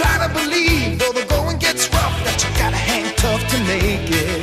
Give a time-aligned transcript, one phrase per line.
[0.00, 4.08] try to believe, though the going gets rough, that you gotta hang tough to make
[4.08, 4.40] it.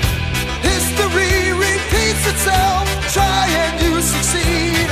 [0.62, 2.86] History repeats itself,
[3.18, 4.88] try and you succeed.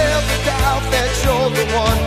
[0.00, 2.00] Never doubt that you're the one,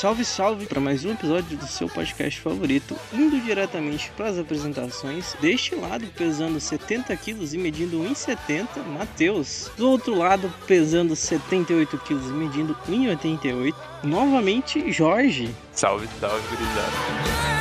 [0.00, 5.36] Salve, salve para mais um episódio do seu podcast favorito, indo diretamente para as apresentações.
[5.42, 9.70] Deste lado, pesando 70 quilos e medindo 1,70, Matheus.
[9.76, 15.54] Do outro lado, pesando 78 quilos e medindo 1,88, novamente Jorge.
[15.70, 17.60] Salve, salve, gurizada.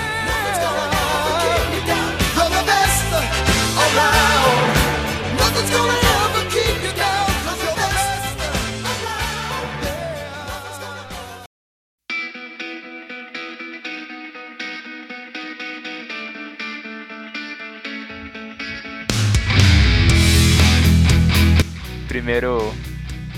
[22.20, 22.76] Primeiro,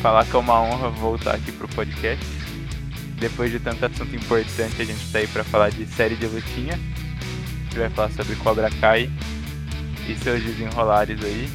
[0.01, 2.25] falar que é uma honra voltar aqui pro podcast.
[3.19, 6.73] Depois de tanto assunto importante, a gente tá aí pra falar de série de lutinha.
[6.73, 9.07] A gente vai falar sobre Cobra Kai
[10.09, 11.47] e seus desenrolares aí.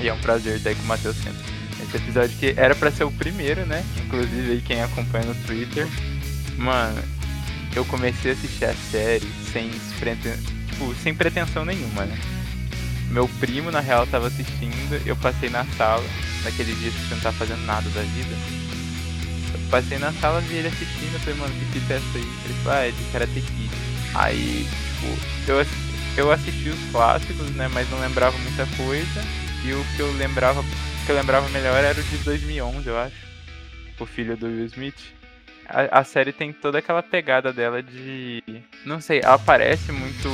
[0.00, 1.42] E é um prazer estar aí com o Matheus sempre.
[1.82, 3.84] Esse episódio que era pra ser o primeiro, né?
[4.06, 5.86] Inclusive aí quem acompanha no Twitter.
[6.56, 7.02] Mano,
[7.76, 12.18] eu comecei a assistir a série sem, tipo, sem pretensão nenhuma, né?
[13.12, 16.02] Meu primo, na real, tava assistindo, eu passei na sala,
[16.44, 18.34] naquele dia que você não tá fazendo nada da vida.
[19.52, 22.22] Eu passei na sala, vi ele assistindo, eu falei, mano, que fita é essa aí?
[22.22, 23.70] Ele falou, ah, é de Karate Kid.
[24.14, 25.66] Aí, tipo, eu,
[26.16, 29.20] eu assisti os clássicos, né, mas não lembrava muita coisa.
[29.62, 30.64] E o que eu lembrava, o
[31.04, 33.26] que eu lembrava melhor era o de 2011, eu acho.
[34.00, 35.12] O filho do Will Smith.
[35.68, 38.42] A, a série tem toda aquela pegada dela de.
[38.86, 40.28] Não sei, ela parece muito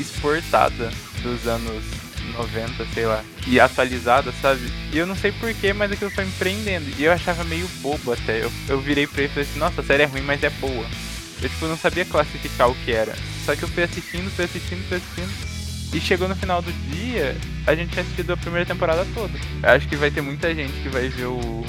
[0.00, 0.90] exportada
[1.22, 2.01] dos anos
[2.32, 3.24] 90, sei lá.
[3.46, 4.60] E atualizada, sabe?
[4.92, 6.92] E eu não sei porquê, mas aquilo foi me prendendo.
[6.98, 8.44] E eu achava meio bobo até.
[8.44, 10.50] Eu, eu virei pra ele e falei assim: nossa, a série é ruim, mas é
[10.50, 10.86] boa.
[11.42, 13.14] Eu, tipo, não sabia classificar o que era.
[13.44, 15.52] Só que eu fui assistindo, fui assistindo, fui assistindo.
[15.92, 19.32] E chegou no final do dia, a gente tinha assistido a primeira temporada toda.
[19.62, 21.66] Eu acho que vai ter muita gente que vai ver o,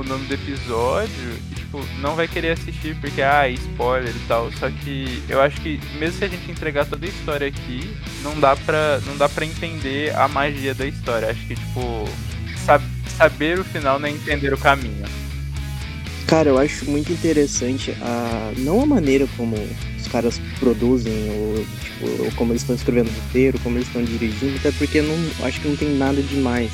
[0.00, 1.12] o nome do episódio
[1.50, 4.50] e, tipo, não vai querer assistir porque, ah, spoiler e tal.
[4.58, 7.90] Só que eu acho que, mesmo se a gente entregar toda a história aqui,
[8.22, 11.30] não dá pra, não dá pra entender a magia da história.
[11.30, 12.08] Acho que, tipo,
[12.64, 12.82] sab-
[13.16, 15.04] saber o final não é entender o caminho.
[16.26, 19.56] Cara, eu acho muito interessante a não a maneira como
[19.96, 24.02] os caras produzem ou, tipo, ou como eles estão escrevendo o roteiro, como eles estão
[24.02, 25.14] dirigindo, até porque não
[25.46, 26.70] acho que não tem nada demais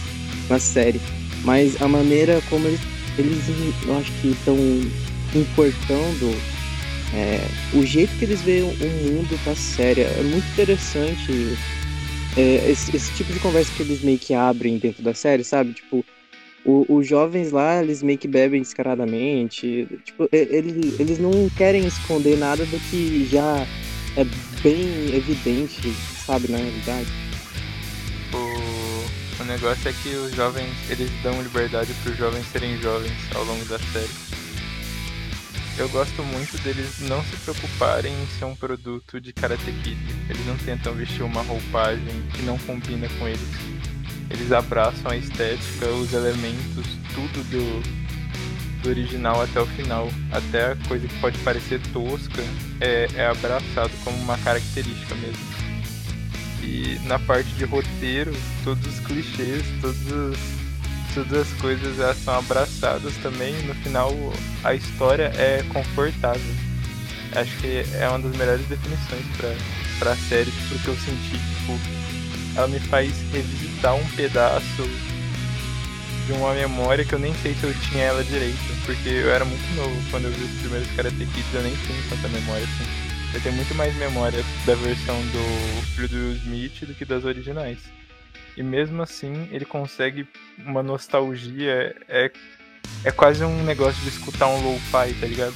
[0.48, 1.00] na série,
[1.44, 2.80] mas a maneira como eles,
[3.18, 3.44] eles
[3.86, 4.56] eu acho que estão
[5.34, 6.30] importando
[7.14, 7.40] é,
[7.74, 8.66] o jeito que eles veem o
[9.12, 11.56] mundo da série é muito interessante
[12.36, 15.74] é, esse, esse tipo de conversa que eles meio que abrem dentro da série, sabe?
[15.74, 16.02] Tipo,
[16.64, 19.86] o- os jovens lá, eles meio que bebem descaradamente.
[20.02, 23.66] Tipo, eles, eles não querem esconder nada do que já
[24.16, 24.24] é
[24.62, 25.92] bem evidente,
[26.24, 27.08] sabe, na realidade.
[29.42, 33.42] O, negócio é que os jovens, eles dão liberdade para os jovens serem jovens ao
[33.42, 34.08] longo da série.
[35.76, 39.98] Eu gosto muito deles não se preocuparem em ser um produto de Karate Kid.
[40.30, 43.40] Eles não tentam vestir uma roupagem que não combina com eles.
[44.30, 50.08] Eles abraçam a estética, os elementos, tudo do, do original até o final.
[50.30, 52.42] Até a coisa que pode parecer tosca
[52.80, 55.51] é, é abraçado como uma característica mesmo.
[56.62, 60.38] E na parte de roteiro, todos os clichês, todos os-
[61.14, 63.52] todas as coisas elas são abraçadas também.
[63.64, 64.12] No final,
[64.62, 66.54] a história é confortável.
[67.34, 69.54] Acho que é uma das melhores definições pra,
[69.98, 71.78] pra série, porque eu senti, tipo,
[72.54, 74.82] ela me faz revisitar um pedaço
[76.26, 79.44] de uma memória que eu nem sei se eu tinha ela direito, porque eu era
[79.44, 83.11] muito novo quando eu vi os primeiros Karate Kids, eu nem tenho tanta memória assim.
[83.34, 87.24] Eu tenho muito mais memória da versão do filho do Will Smith do que das
[87.24, 87.78] originais.
[88.56, 90.26] E mesmo assim, ele consegue
[90.58, 92.30] uma nostalgia, é,
[93.04, 95.54] é quase um negócio de escutar um lo-fi, tá ligado?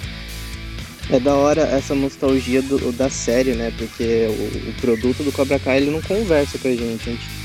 [1.10, 3.72] É da hora essa nostalgia do- da série, né?
[3.76, 7.08] Porque o, o produto do Cobra Kai ele não conversa com a gente.
[7.10, 7.36] a gente-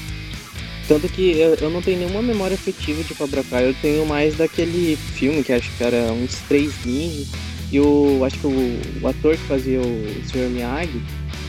[0.87, 4.35] Tanto que eu, eu não tenho nenhuma memória afetiva de Cobra Kai, eu tenho mais
[4.35, 7.27] daquele filme que acho que era uns três ninjas.
[7.71, 8.23] E o.
[8.25, 10.49] Acho que o, o ator que fazia o Sr.
[10.49, 11.01] Miyagi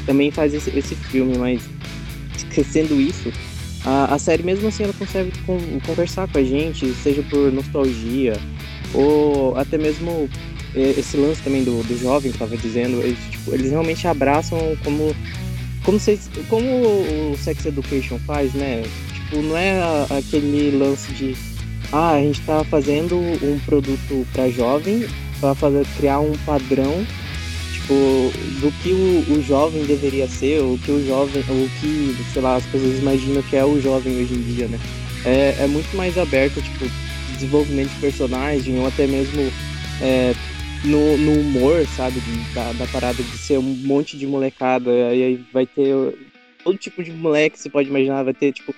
[0.06, 1.62] também faz esse, esse filme, mas
[2.36, 3.32] esquecendo isso,
[3.84, 8.34] a, a série mesmo assim ela consegue con- conversar com a gente, seja por nostalgia,
[8.94, 10.28] ou até mesmo
[10.74, 14.58] é, esse lance também do, do jovem que tava dizendo, eles, tipo, eles realmente abraçam
[14.84, 15.14] como
[15.84, 16.64] como, vocês, como
[17.32, 18.84] o Sex Education faz, né?
[19.12, 19.80] Tipo, não é
[20.16, 21.34] aquele lance de
[21.92, 25.04] ah, a gente tá fazendo um produto para jovem
[25.42, 27.04] para fazer criar um padrão
[27.72, 32.40] tipo do que o, o, jovem deveria ser, o que o jovem, o que, sei
[32.40, 34.78] lá, as pessoas imaginam que é o jovem hoje em dia, né?
[35.24, 36.86] É, é muito mais aberto, tipo,
[37.32, 39.42] desenvolvimento de personagem ou até mesmo
[40.00, 40.32] é,
[40.84, 42.22] no, no, humor, sabe?
[42.54, 44.90] Da, da, parada de ser um monte de molecada.
[44.90, 45.94] E aí vai ter
[46.62, 48.22] todo tipo de moleque que você pode imaginar.
[48.22, 48.72] Vai ter, tipo.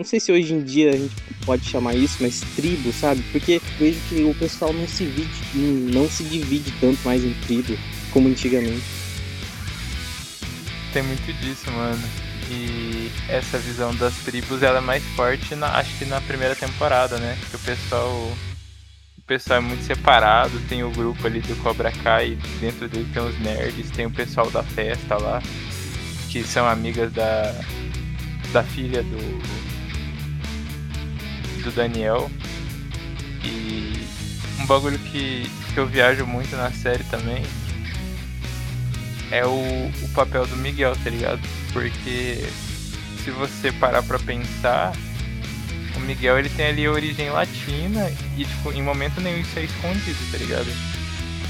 [0.00, 1.14] Não sei se hoje em dia a gente
[1.44, 3.22] pode chamar isso, mas tribo, sabe?
[3.32, 7.76] Porque vejo que o pessoal não se divide, não se divide tanto mais em tribo
[8.10, 8.82] como antigamente.
[10.94, 12.02] Tem muito disso, mano.
[12.50, 17.18] E essa visão das tribos ela é mais forte, na, acho que na primeira temporada,
[17.18, 17.36] né?
[17.50, 18.32] Que o pessoal
[19.26, 23.38] pessoal é muito separado, tem o grupo ali do Cobra Kai, dentro dele tem os
[23.38, 25.42] nerds, tem o pessoal da festa lá,
[26.30, 27.54] que são amigas da,
[28.50, 29.69] da filha do,
[31.62, 32.30] do Daniel.
[33.44, 34.06] E
[34.60, 37.42] um bagulho que, que eu viajo muito na série também
[39.30, 41.40] é o, o papel do Miguel, tá ligado?
[41.72, 42.44] Porque
[43.24, 44.92] se você parar pra pensar,
[45.96, 49.64] o Miguel ele tem ali a origem latina e tipo, em momento nenhum isso é
[49.64, 50.68] escondido, tá ligado?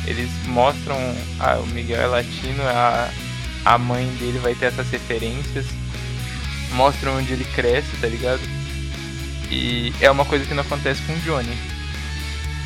[0.07, 0.97] Eles mostram,
[1.39, 3.11] ah, o Miguel é latino, a,
[3.65, 5.67] a mãe dele vai ter essas referências,
[6.73, 8.41] mostram onde ele cresce, tá ligado?
[9.51, 11.57] E é uma coisa que não acontece com o Johnny.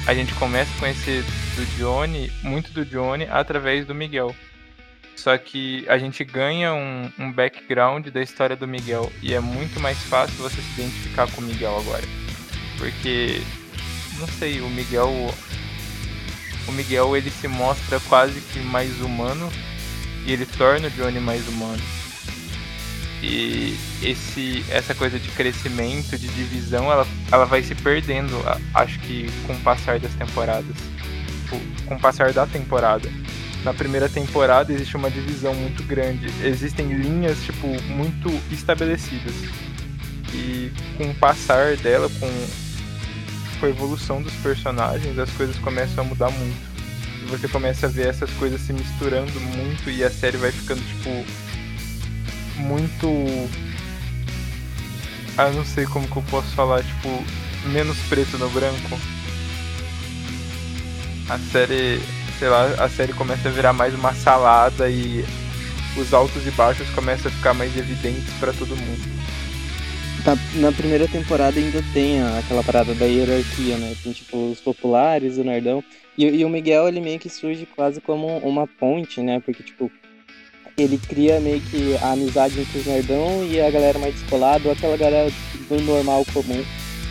[0.07, 1.25] A gente começa a conhecer
[1.57, 4.35] do Johnny, muito do Johnny, através do Miguel.
[5.17, 9.81] Só que a gente ganha um, um, background da história do Miguel e é muito
[9.81, 12.05] mais fácil você se identificar com o Miguel agora.
[12.77, 13.41] Porque,
[14.19, 15.11] não sei, o Miguel.
[16.69, 19.51] O Miguel ele se mostra quase que mais humano
[20.27, 21.81] e ele torna o Johnny mais humano.
[23.27, 28.39] E esse, essa coisa de crescimento, de divisão, ela, ela vai se perdendo,
[28.75, 30.77] acho que com o passar das temporadas.
[31.87, 33.11] Com o passar da temporada
[33.65, 36.27] na primeira temporada existe uma divisão muito grande.
[36.47, 39.35] Existem linhas, tipo, muito estabelecidas.
[40.35, 42.29] E com o passar dela, com,
[43.59, 46.75] com a evolução dos personagens, as coisas começam a mudar muito.
[47.23, 50.83] E você começa a ver essas coisas se misturando muito e a série vai ficando,
[50.83, 51.25] tipo,
[52.57, 53.09] muito.
[55.37, 57.09] Ah, não sei como que eu posso falar, tipo,
[57.67, 58.99] menos preto no branco.
[61.29, 62.01] A série
[62.39, 65.25] sei lá, a série começa a virar mais uma salada e
[65.97, 69.15] os altos e baixos começam a ficar mais evidentes para todo mundo.
[70.25, 73.95] Na, na, primeira temporada ainda tem aquela parada da hierarquia, né?
[74.03, 75.85] Tem tipo os populares, o nerdão.
[76.17, 79.41] E, e, o Miguel, ele meio que surge quase como uma ponte, né?
[79.41, 79.91] Porque, tipo,
[80.77, 84.73] ele cria meio que a amizade entre os nerdão e a galera mais descolada, ou
[84.73, 85.33] aquela galera
[85.69, 86.65] do normal comum.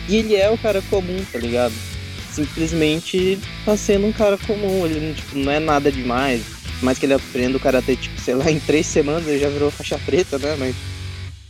[0.08, 1.74] E ele é o cara comum, tá ligado?
[2.34, 6.42] simplesmente tá sendo um cara comum, ele tipo, não é nada demais.
[6.82, 9.70] Mais que ele aprenda o karatê, tipo, sei lá, em três semanas ele já virou
[9.70, 10.56] faixa preta, né?
[10.58, 10.74] Mas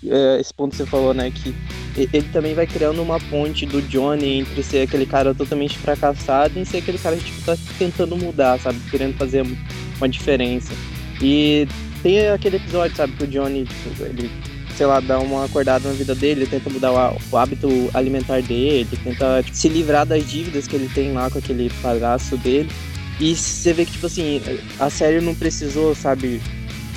[0.07, 1.33] é, esse ponto que você falou, né?
[1.35, 1.55] Que
[1.97, 6.67] ele também vai criando uma ponte do Johnny entre ser aquele cara totalmente fracassado e
[6.67, 8.79] ser aquele cara que tipo, tá tentando mudar, sabe?
[8.91, 9.45] Querendo fazer
[9.97, 10.73] uma diferença.
[11.23, 11.67] E
[12.05, 13.67] tem aquele episódio, sabe, que o Johnny,
[13.99, 14.31] ele
[14.77, 18.99] sei lá, dar uma acordada na vida dele, tenta mudar o, o hábito alimentar dele,
[19.03, 22.69] tenta tipo, se livrar das dívidas que ele tem lá com aquele palhaço dele.
[23.19, 24.43] E você vê que, tipo assim,
[24.79, 26.43] a série não precisou, sabe,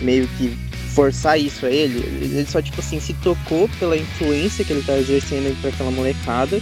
[0.02, 0.58] meio que
[0.94, 2.00] forçar isso a ele.
[2.00, 6.60] Ele só, tipo assim, se tocou pela influência que ele tá exercendo pra aquela molecada.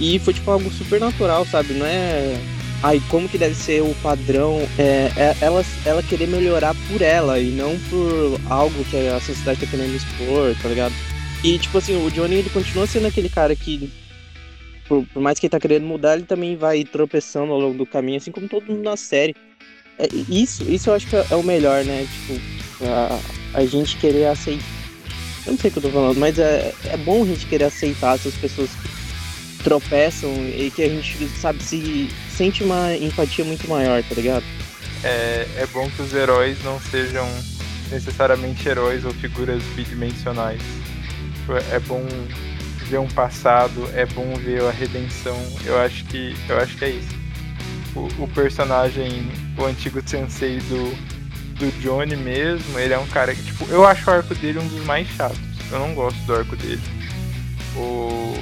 [0.00, 1.74] E foi, tipo, algo super natural, sabe?
[1.74, 2.36] Não é
[2.84, 7.40] ai, como que deve ser o padrão, é, é, ela, ela querer melhorar por ela
[7.40, 10.94] e não por algo que a sociedade tá querendo expor, tá ligado?
[11.42, 13.90] E, tipo assim, o Johnny, ele continua sendo aquele cara que,
[14.86, 17.86] por, por, mais que ele tá querendo mudar, ele também vai tropeçando ao longo do
[17.86, 19.34] caminho, assim como todo mundo na série.
[19.98, 22.06] É, isso, isso eu acho que é o melhor, né?
[22.12, 22.40] Tipo,
[22.84, 23.18] a,
[23.54, 24.62] a gente querer aceitar.
[25.46, 27.64] Eu não sei o que eu tô falando, mas é, é bom a gente querer
[27.64, 28.68] aceitar essas pessoas
[29.64, 34.44] tropeçam e que a gente, sabe, se sente uma empatia muito maior, tá ligado?
[35.02, 37.26] É, é bom que os heróis não sejam
[37.90, 40.60] necessariamente heróis ou figuras bidimensionais.
[41.40, 42.06] Tipo, é bom
[42.88, 45.36] ver um passado, é bom ver a redenção.
[45.64, 47.14] Eu acho que, eu acho que é isso.
[47.96, 50.90] O, o personagem, o antigo sensei do,
[51.58, 54.68] do Johnny mesmo, ele é um cara que, tipo, eu acho o arco dele um
[54.68, 55.38] dos mais chatos.
[55.70, 56.82] Eu não gosto do arco dele.
[57.76, 58.34] O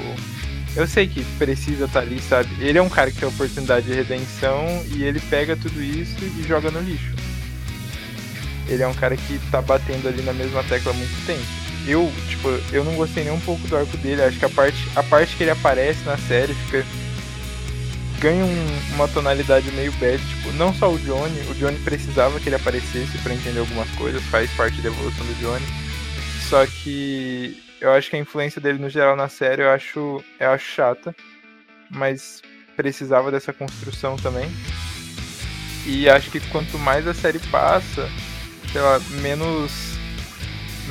[0.74, 2.48] eu sei que precisa estar tá ali, sabe?
[2.60, 6.42] Ele é um cara que tem oportunidade de redenção e ele pega tudo isso e
[6.46, 7.14] joga no lixo.
[8.68, 11.42] Ele é um cara que tá batendo ali na mesma tecla há muito tempo.
[11.86, 14.22] Eu, tipo, eu não gostei nem um pouco do arco dele.
[14.22, 16.84] Acho que a parte, a parte que ele aparece na série fica
[18.22, 22.48] ganha um, uma tonalidade meio bad, tipo, não só o Johnny, o Johnny precisava que
[22.48, 25.66] ele aparecesse para entender algumas coisas, faz parte da evolução do Johnny.
[26.48, 30.50] Só que eu acho que a influência dele no geral na série eu acho, eu
[30.50, 31.14] acho chata,
[31.90, 32.40] mas
[32.76, 34.48] precisava dessa construção também.
[35.84, 38.08] E acho que quanto mais a série passa,
[38.70, 39.92] sei lá, menos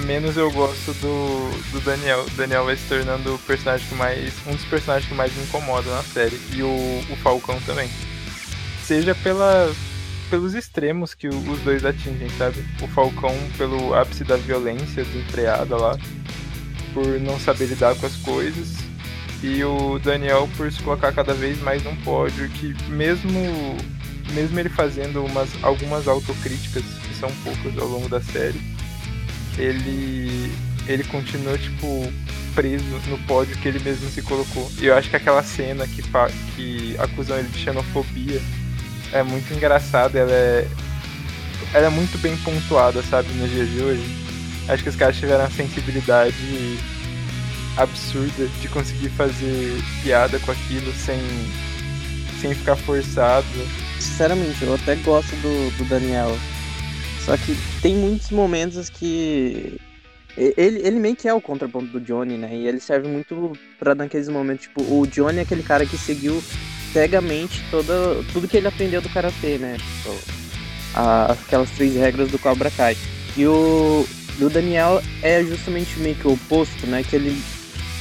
[0.06, 2.26] menos eu gosto do, do Daniel.
[2.26, 4.34] O Daniel vai se tornando o personagem que mais.
[4.46, 6.40] um dos personagens que mais me incomoda na série.
[6.54, 6.68] E o,
[7.10, 7.90] o Falcão também.
[8.84, 9.74] Seja pela,
[10.30, 12.66] pelos extremos que os dois atingem, sabe?
[12.82, 15.98] O Falcão pelo ápice da violência desempregada lá,
[16.94, 18.76] por não saber lidar com as coisas.
[19.44, 23.76] E o Daniel por se colocar cada vez mais num pódio que mesmo
[24.34, 28.62] mesmo ele fazendo umas, algumas autocríticas, que são poucas ao longo da série,
[29.58, 30.52] ele
[30.88, 32.12] ele continuou tipo
[32.54, 34.70] preso no pódio que ele mesmo se colocou.
[34.80, 36.04] E eu acho que aquela cena que
[36.56, 38.42] que acusam ele de xenofobia
[39.12, 40.68] é muito engraçada, ela é
[41.74, 44.21] ela é muito bem pontuada, sabe, nos dias de hoje.
[44.72, 46.36] Acho que os caras tiveram a sensibilidade
[47.78, 51.20] absurda de conseguir fazer piada com aquilo sem
[52.40, 53.46] sem ficar forçado.
[54.00, 56.36] Sinceramente, eu até gosto do, do Daniel
[57.26, 59.80] só que tem muitos momentos que.
[60.38, 62.50] Ele, ele meio que é o contraponto do Johnny, né?
[62.54, 64.66] E ele serve muito para naqueles momentos.
[64.66, 66.42] Tipo, o Johnny é aquele cara que seguiu
[66.94, 67.94] cegamente toda,
[68.32, 69.78] tudo que ele aprendeu do karatê, né?
[69.78, 70.18] Tipo,
[70.96, 72.98] a, aquelas três regras do Cobra Kai.
[73.36, 74.06] E o,
[74.44, 77.04] o Daniel é justamente meio que o oposto, né?
[77.04, 77.42] Que ele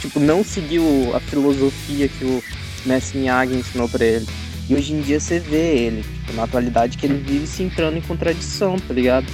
[0.01, 2.43] tipo, não seguiu a filosofia que o
[2.87, 4.27] Messi Miyagi ensinou para ele.
[4.69, 7.97] E hoje em dia você vê ele, tipo, na atualidade, que ele vive se entrando
[7.97, 9.27] em contradição, tá ligado?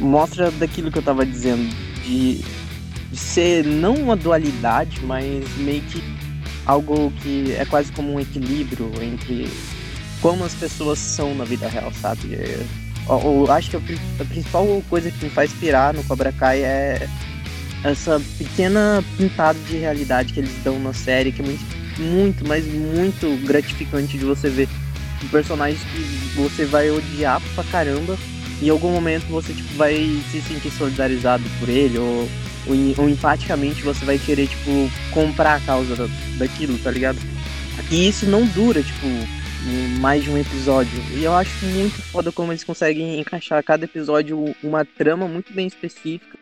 [0.00, 1.68] Mostra daquilo que eu tava dizendo,
[2.04, 2.42] de,
[3.10, 6.02] de ser não uma dualidade, mas meio que
[6.64, 9.48] algo que é quase como um equilíbrio entre
[10.20, 12.34] como as pessoas são na vida real, sabe?
[13.08, 17.08] Eu acho que a, principal coisa que me faz pirar no Cobra Kai é
[17.84, 22.64] essa pequena pintada de realidade que eles dão na série, que é muito muito, mas
[22.64, 24.68] muito gratificante de você ver
[25.30, 28.16] personagem que você vai odiar pra caramba
[28.62, 29.94] e em algum momento você tipo, vai
[30.30, 32.28] se sentir solidarizado por ele ou,
[32.66, 37.18] ou, ou empaticamente você vai querer tipo comprar a causa da, daquilo, tá ligado?
[37.90, 39.06] E isso não dura, tipo,
[40.00, 41.00] mais de um episódio.
[41.12, 45.66] E eu acho muito foda como eles conseguem encaixar cada episódio uma trama muito bem
[45.66, 46.38] específica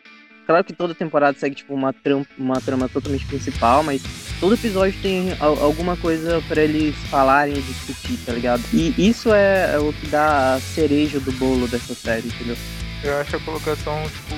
[0.47, 4.01] Claro que toda temporada segue tipo uma trama, uma trama totalmente principal, mas
[4.39, 8.63] todo episódio tem alguma coisa para eles falarem e discutir, tá ligado?
[8.71, 12.55] E isso é o que dá a cereja do bolo dessa série, entendeu?
[13.03, 14.35] Eu acho a colocação, tipo,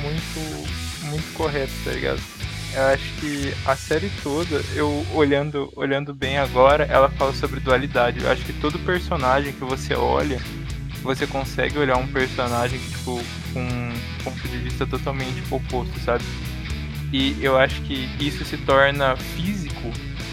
[0.00, 2.39] muito, muito correta, tá ligado?
[2.72, 8.22] Eu acho que a série toda, eu olhando, olhando bem agora, ela fala sobre dualidade.
[8.22, 10.40] Eu acho que todo personagem que você olha,
[11.02, 13.20] você consegue olhar um personagem tipo,
[13.52, 16.24] com um ponto de vista totalmente oposto, sabe?
[17.12, 19.90] E eu acho que isso se torna físico,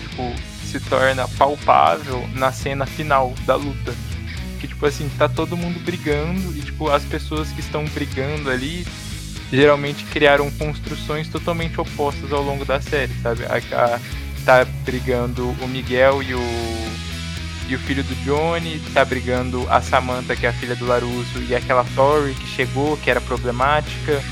[0.07, 0.31] tipo,
[0.63, 3.95] se torna palpável na cena final da luta.
[4.59, 8.85] Que, tipo assim, tá todo mundo brigando e, tipo, as pessoas que estão brigando ali
[9.51, 13.43] geralmente criaram construções totalmente opostas ao longo da série, sabe?
[13.45, 13.99] A, a,
[14.45, 16.87] tá brigando o Miguel e o
[17.69, 21.39] e o filho do Johnny tá brigando a Samantha, que é a filha do Larusso,
[21.49, 24.23] e aquela Tori que chegou, que era problemática.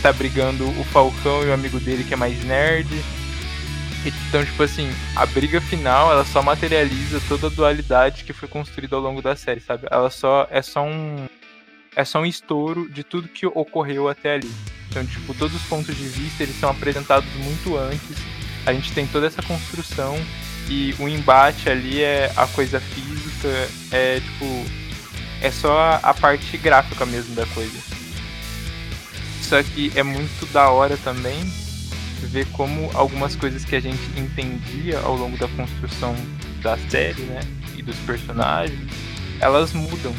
[0.00, 2.88] Tá brigando o Falcão e o amigo dele que é mais nerd.
[4.04, 8.96] Então, tipo assim, a briga final, ela só materializa toda a dualidade que foi construída
[8.96, 9.86] ao longo da série, sabe?
[9.90, 11.26] Ela só é só um
[11.94, 14.50] é só um estouro de tudo que ocorreu até ali.
[14.88, 18.16] Então, tipo, todos os pontos de vista, eles são apresentados muito antes.
[18.66, 20.16] A gente tem toda essa construção
[20.68, 23.48] e o embate ali é a coisa física,
[23.90, 24.82] é tipo.
[25.40, 27.76] É só a parte gráfica mesmo da coisa.
[29.42, 31.42] Só que é muito da hora também
[32.28, 36.14] ver como algumas coisas que a gente entendia ao longo da construção
[36.62, 37.40] da série, né?
[37.76, 38.88] E dos personagens,
[39.40, 40.14] elas mudam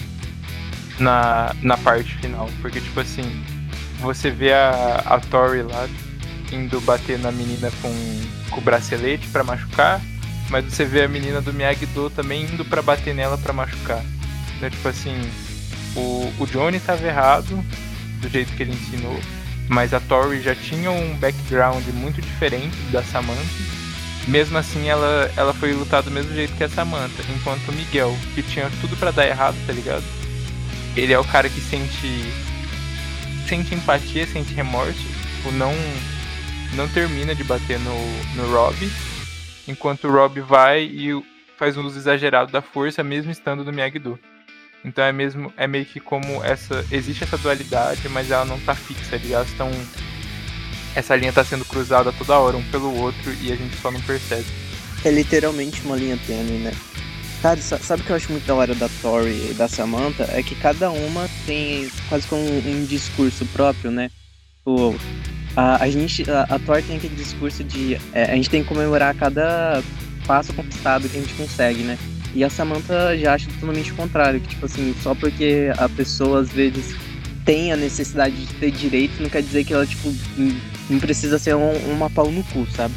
[1.00, 2.50] na, na parte final.
[2.62, 3.44] Porque, tipo assim,
[4.00, 5.88] você vê a, a Tori lá
[6.52, 7.92] indo bater na menina com,
[8.50, 10.00] com o bracelete para machucar
[10.50, 14.04] mas você vê a menina do Miyagi-Do também indo para bater nela para machucar.
[14.56, 15.20] Então, tipo assim,
[15.96, 17.64] o, o Johnny tava errado
[18.22, 19.20] do jeito que ele ensinou,
[19.68, 23.42] mas a Tori já tinha um background muito diferente da Samantha.
[24.28, 28.16] Mesmo assim, ela, ela foi lutar do mesmo jeito que a Samantha, enquanto o Miguel,
[28.34, 30.04] que tinha tudo para dar errado, tá ligado?
[30.96, 32.32] Ele é o cara que sente
[33.48, 35.00] sente empatia, sente remorso,
[35.36, 35.74] tipo, não
[36.74, 37.96] não termina de bater no,
[38.36, 38.76] no Rob
[39.68, 41.10] enquanto o Rob vai e
[41.58, 44.20] faz um uso exagerado da força, mesmo estando no Miyagi-Do.
[44.84, 48.76] Então é mesmo é meio que como essa existe essa dualidade, mas ela não tá
[48.76, 49.72] fixa, elas estão
[50.96, 54.02] essa linha tá sendo cruzada toda hora um pelo outro e a gente só não
[54.02, 54.46] percebe.
[55.04, 56.72] É literalmente uma linha tênue, né?
[57.44, 60.26] Cara, sabe o que eu acho muito da hora da Tori e da Samantha?
[60.32, 64.10] É que cada uma tem quase como um, um discurso próprio, né?
[64.66, 64.96] O,
[65.54, 68.70] a, a gente, a, a Tori tem aquele discurso de é, a gente tem que
[68.70, 69.84] comemorar cada
[70.26, 72.00] passo conquistado que a gente consegue, né?
[72.34, 76.40] E a Samantha já acha totalmente o contrário, que tipo assim, só porque a pessoa
[76.40, 76.96] às vezes
[77.44, 80.16] tem a necessidade de ter direito, não quer dizer que ela, tipo,
[80.90, 82.96] não precisa ser um, uma pau no cu, sabe?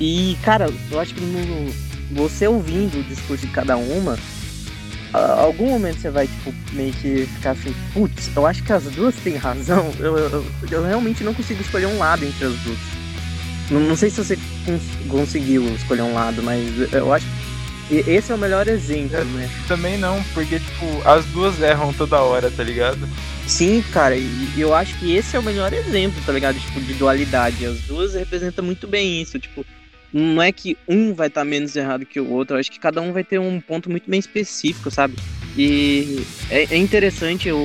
[0.00, 4.18] E, cara, eu acho que no, você ouvindo o discurso de cada uma,
[5.12, 8.84] a, algum momento você vai, tipo, meio que ficar assim, putz, eu acho que as
[8.84, 9.92] duas têm razão.
[9.98, 12.78] Eu, eu, eu, realmente não consigo escolher um lado entre as duas.
[13.70, 17.26] Não, não sei se você cons conseguiu escolher um lado, mas eu acho
[17.88, 19.48] que esse é o melhor exemplo, né?
[19.66, 23.08] Também não, porque, tipo, as duas erram toda hora, tá ligado?
[23.46, 26.58] Sim, cara, e eu acho que esse é o melhor exemplo, tá ligado?
[26.58, 27.64] Tipo, de dualidade.
[27.64, 29.64] As duas representam muito bem isso, tipo,
[30.12, 32.78] não é que um vai estar tá menos errado que o outro, eu acho que
[32.78, 35.16] cada um vai ter um ponto muito bem específico, sabe?
[35.56, 37.58] E é, é interessante o,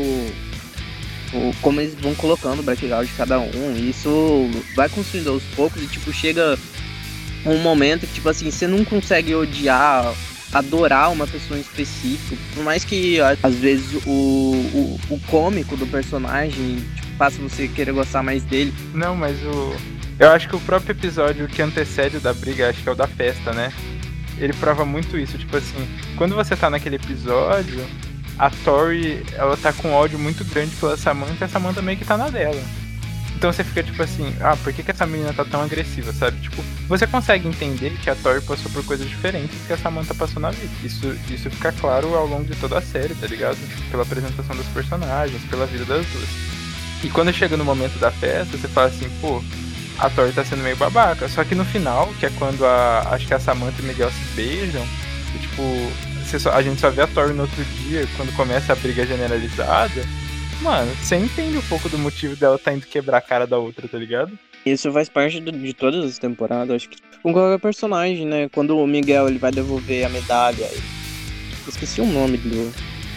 [1.33, 5.43] o, como eles vão colocando o background de cada um, e isso vai construindo aos
[5.55, 6.57] poucos e tipo chega
[7.45, 10.13] um momento que tipo assim, você não consegue odiar
[10.53, 15.87] adorar uma pessoa em específico, por mais que às vezes o, o, o cômico do
[15.87, 18.73] personagem tipo, faça você querer gostar mais dele.
[18.93, 19.73] Não, mas o
[20.21, 23.07] eu acho que o próprio episódio que antecede da briga, acho que é o da
[23.07, 23.73] festa, né?
[24.37, 25.35] Ele prova muito isso.
[25.35, 27.83] Tipo assim, quando você tá naquele episódio,
[28.37, 32.05] a Tori, ela tá com ódio muito grande pela Samantha e a Samantha meio que
[32.05, 32.61] tá na dela.
[33.35, 36.39] Então você fica tipo assim, ah, por que, que essa menina tá tão agressiva, sabe?
[36.39, 40.39] Tipo, você consegue entender que a Tori passou por coisas diferentes que a Samantha passou
[40.39, 40.71] na vida.
[40.83, 43.57] Isso, isso fica claro ao longo de toda a série, tá ligado?
[43.89, 46.29] Pela apresentação dos personagens, pela vida das duas.
[47.03, 49.41] E quando chega no momento da festa, você fala assim, pô,
[49.97, 51.27] a Tori tá sendo meio babaca.
[51.27, 53.07] Só que no final, que é quando a.
[53.11, 54.85] Acho que a Samantha e o Miguel se beijam,
[55.35, 58.75] e, tipo, só, a gente só vê a Tori no outro dia, quando começa a
[58.75, 60.05] briga generalizada.
[60.61, 63.87] Mano, você entende um pouco do motivo dela tá indo quebrar a cara da outra,
[63.87, 64.37] tá ligado?
[64.63, 68.49] Isso faz parte de, de todas as temporadas, acho que com qualquer personagem, né?
[68.49, 70.67] Quando o Miguel ele vai devolver a medalha.
[71.67, 72.71] Esqueci o nome do,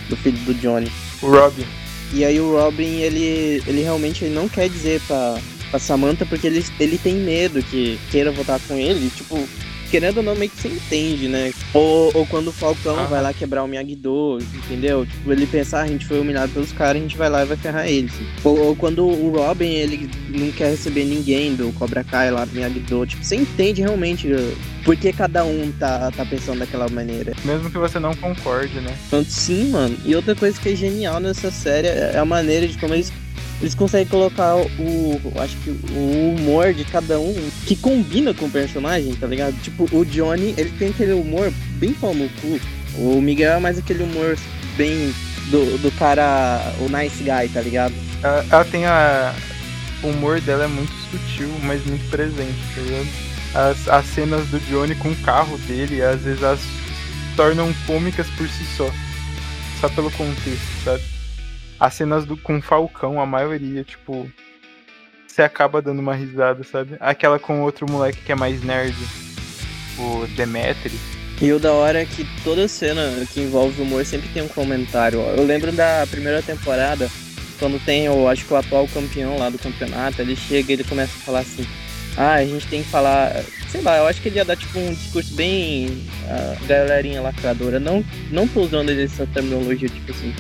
[0.09, 0.91] do filho do Johnny.
[1.23, 1.67] O Robin.
[2.13, 5.37] E aí o Robin, ele, ele realmente ele não quer dizer pra,
[5.75, 9.11] pra Samantha porque ele, ele tem medo que queira voltar com ele.
[9.11, 9.45] Tipo,
[9.91, 11.53] querendo ou não, meio que você entende, né?
[11.73, 13.07] Ou, ou quando o Falcão ah.
[13.07, 15.05] vai lá quebrar o Miyagi-Do, entendeu?
[15.05, 17.47] Tipo, ele pensar, ah, a gente foi humilhado pelos caras, a gente vai lá e
[17.47, 18.13] vai ferrar eles.
[18.45, 22.53] Ou, ou, quando o Robin, ele não quer receber ninguém do Cobra Kai lá, do
[22.53, 23.07] Miyagi-Do.
[23.07, 27.33] Tipo, você entende realmente uh, por que cada um tá, tá pensando daquela maneira.
[27.45, 28.97] Mesmo que você não concorde, né?
[29.09, 29.97] Então, sim, mano.
[30.05, 33.13] E outra coisa que é genial nessa série é a maneira de como eles
[33.61, 37.35] eles conseguem colocar o, acho que o humor de cada um
[37.67, 39.55] que combina com o personagem, tá ligado?
[39.63, 42.61] Tipo, o Johnny, ele tem aquele humor bem pau no cu.
[42.97, 44.37] O Miguel é mais aquele humor
[44.77, 45.15] bem
[45.51, 47.95] do, do cara, o nice guy, tá ligado?
[48.23, 49.35] Ela, ela tem a.
[50.03, 53.09] O humor dela é muito sutil, mas muito presente, tá ligado?
[53.55, 56.61] As, as cenas do Johnny com o carro dele, às vezes elas
[57.37, 58.91] tornam cômicas por si só.
[59.81, 61.14] Só pelo contexto, sabe?
[61.79, 64.31] As cenas do, com Falcão, a maioria, tipo,
[65.27, 66.97] você acaba dando uma risada, sabe?
[67.01, 68.95] Aquela com outro moleque que é mais nerd,
[69.99, 70.99] o Demetri.
[71.41, 75.19] E o da hora é que toda cena que envolve humor sempre tem um comentário.
[75.37, 77.11] Eu lembro da primeira temporada,
[77.59, 80.85] quando tem, eu acho que o atual campeão lá do campeonato, ele chega e ele
[80.85, 81.67] começa a falar assim:
[82.17, 83.43] Ah, a gente tem que falar.
[83.69, 85.87] Sei lá, eu acho que ele ia dar tipo um discurso bem.
[85.89, 87.81] Uh, galerinha lacradora.
[87.81, 90.33] Não, não tô usando essa terminologia, tipo assim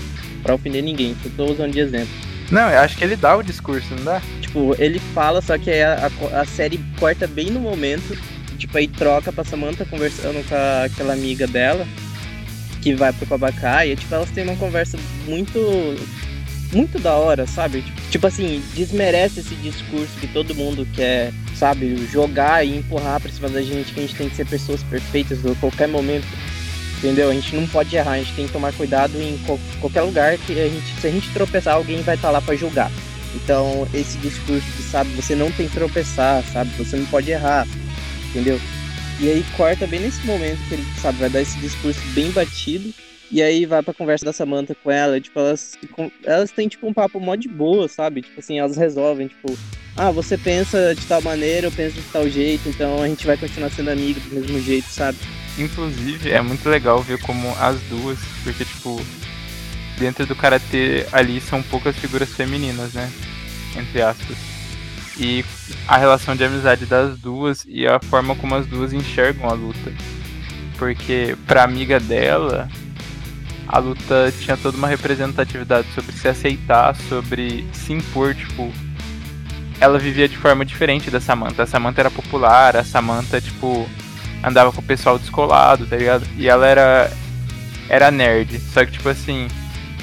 [0.44, 2.14] pra ofender ninguém, só tô usando de exemplo.
[2.50, 4.22] Não, eu acho que ele dá o discurso, não dá?
[4.40, 8.16] Tipo, ele fala, só que a, a, a série corta bem no momento,
[8.59, 11.87] tipo, aí troca pra Samantha conversando com a, aquela amiga dela,
[12.83, 15.59] que vai pro Babacá, e tipo, elas têm uma conversa muito
[16.72, 17.83] muito da hora, sabe?
[17.83, 23.30] Tipo, tipo, assim, desmerece esse discurso que todo mundo quer, sabe, jogar e empurrar pra
[23.30, 26.26] cima da gente, que a gente tem que ser pessoas perfeitas a qualquer momento.
[27.04, 27.28] Entendeu?
[27.28, 29.38] A gente não pode errar, a gente tem que tomar cuidado em
[29.78, 32.56] qualquer lugar que a gente, se a gente tropeçar, alguém vai estar tá lá para
[32.56, 32.90] julgar.
[33.34, 36.70] Então, esse discurso de, sabe, você não tem que tropeçar, sabe?
[36.78, 37.68] Você não pode errar,
[38.30, 38.58] entendeu?
[39.20, 42.90] E aí corta bem nesse momento que ele, sabe, vai dar esse discurso bem batido.
[43.30, 45.72] E aí vai pra conversa da Samantha com ela, tipo, elas,
[46.24, 48.22] elas têm, tipo, um papo mó de boa, sabe?
[48.22, 49.56] Tipo assim, elas resolvem, tipo,
[49.96, 53.37] ah, você pensa de tal maneira, eu penso de tal jeito, então a gente vai
[53.37, 55.18] continuar sendo amigo do mesmo jeito, sabe?
[55.58, 59.00] Inclusive, é muito legal ver como as duas, porque, tipo,
[59.98, 63.10] dentro do karatê ali são poucas figuras femininas, né?
[63.76, 64.37] Entre aspas.
[65.18, 65.44] E
[65.87, 69.92] a relação de amizade das duas e a forma como as duas enxergam a luta.
[70.76, 72.68] Porque pra amiga dela,
[73.66, 78.72] a luta tinha toda uma representatividade sobre se aceitar, sobre se impor, tipo.
[79.81, 81.64] Ela vivia de forma diferente da Samantha.
[81.64, 83.88] A Samantha era popular, a Samantha, tipo,
[84.42, 86.27] andava com o pessoal descolado, tá ligado?
[86.37, 87.12] E ela era.
[87.88, 88.59] Era nerd.
[88.61, 89.48] Só que, tipo assim,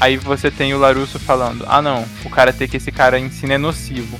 [0.01, 3.53] Aí você tem o Larusso falando: ah, não, o cara ter que esse cara ensina
[3.53, 4.19] é nocivo.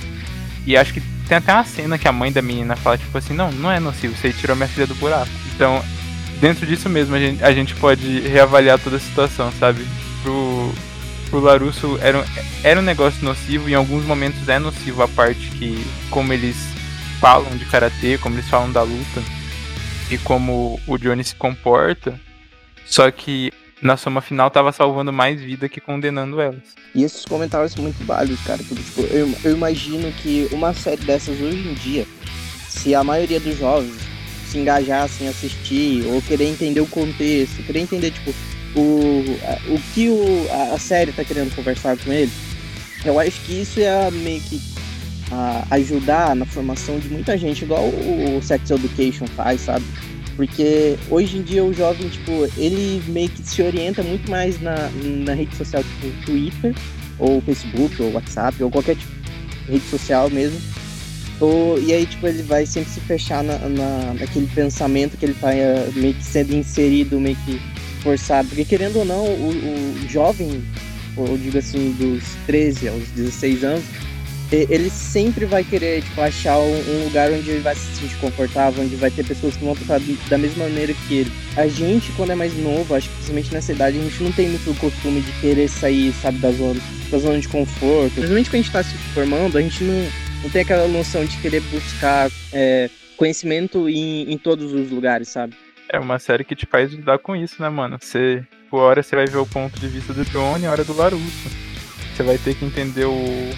[0.63, 3.33] E acho que tem até uma cena que a mãe da menina fala: tipo assim,
[3.33, 5.31] não, não é nocivo, você tirou minha filha do buraco.
[5.55, 5.83] Então,
[6.41, 9.85] dentro disso mesmo, a gente, a gente pode reavaliar toda a situação, sabe?
[10.23, 10.73] Pro,
[11.29, 12.23] pro Larusso era um,
[12.63, 16.57] era um negócio nocivo, em alguns momentos é nocivo a parte que, como eles
[17.19, 19.21] falam de karatê, como eles falam da luta,
[20.09, 22.19] e como o Johnny se comporta.
[22.85, 26.75] Só que na soma final tava salvando mais vida que condenando elas.
[26.93, 28.59] E esses comentários são muito válidos, cara.
[28.67, 32.05] Porque, tipo, eu, eu imagino que uma série dessas hoje em dia,
[32.67, 34.10] se a maioria dos jovens
[34.51, 38.33] se engajassem a assistir, ou querer entender o contexto, querer entender, tipo,
[38.75, 39.23] o,
[39.73, 42.31] o que o, a, série tá querendo conversar com ele,
[43.05, 44.61] eu acho que isso ia meio que
[45.31, 49.85] a, ajudar na formação de muita gente, igual o, o Sex Education faz, sabe?
[50.35, 54.89] Porque hoje em dia o jovem, tipo, ele meio que se orienta muito mais na,
[55.25, 56.73] na rede social, tipo Twitter,
[57.19, 59.11] ou Facebook, ou WhatsApp, ou qualquer tipo
[59.65, 60.59] de rede social mesmo.
[61.83, 65.49] E aí, tipo, ele vai sempre se fechar na, na, naquele pensamento que ele tá
[65.49, 67.59] uh, meio que sendo inserido, meio que
[68.01, 68.47] forçado.
[68.49, 70.63] Porque querendo ou não, o, o jovem,
[71.17, 73.83] ou digo assim, dos 13 aos 16 anos,
[74.51, 78.95] ele sempre vai querer tipo, achar um lugar onde ele vai se sentir confortável, onde
[78.97, 81.31] vai ter pessoas que vão tratar da mesma maneira que ele.
[81.55, 84.49] A gente, quando é mais novo, acho que principalmente nessa idade, a gente não tem
[84.49, 88.11] muito o costume de querer sair, sabe, da zona, da zona de conforto.
[88.11, 90.05] Principalmente quando a gente está se formando, a gente não,
[90.41, 95.55] não tem aquela noção de querer buscar é, conhecimento em, em todos os lugares, sabe?
[95.87, 97.97] É uma série que te faz lidar com isso, né, mano?
[98.01, 100.95] Você, por hora, você vai ver o ponto de vista do Johnny, a hora do
[100.95, 101.49] Larusso.
[102.15, 103.49] Você vai ter que entender o,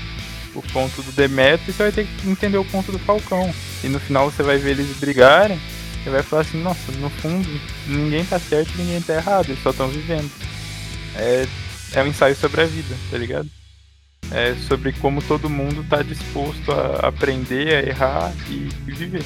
[0.55, 3.53] o ponto do Demetrio e você vai ter que entender o ponto do Falcão.
[3.83, 5.59] E no final você vai ver eles brigarem
[6.05, 7.47] e vai falar assim, nossa, no fundo
[7.87, 10.29] ninguém tá certo ninguém tá errado, eles só estão vivendo.
[11.15, 11.45] É,
[11.93, 13.49] é um ensaio sobre a vida, tá ligado?
[14.31, 19.23] É sobre como todo mundo tá disposto a aprender, a errar e, e viver.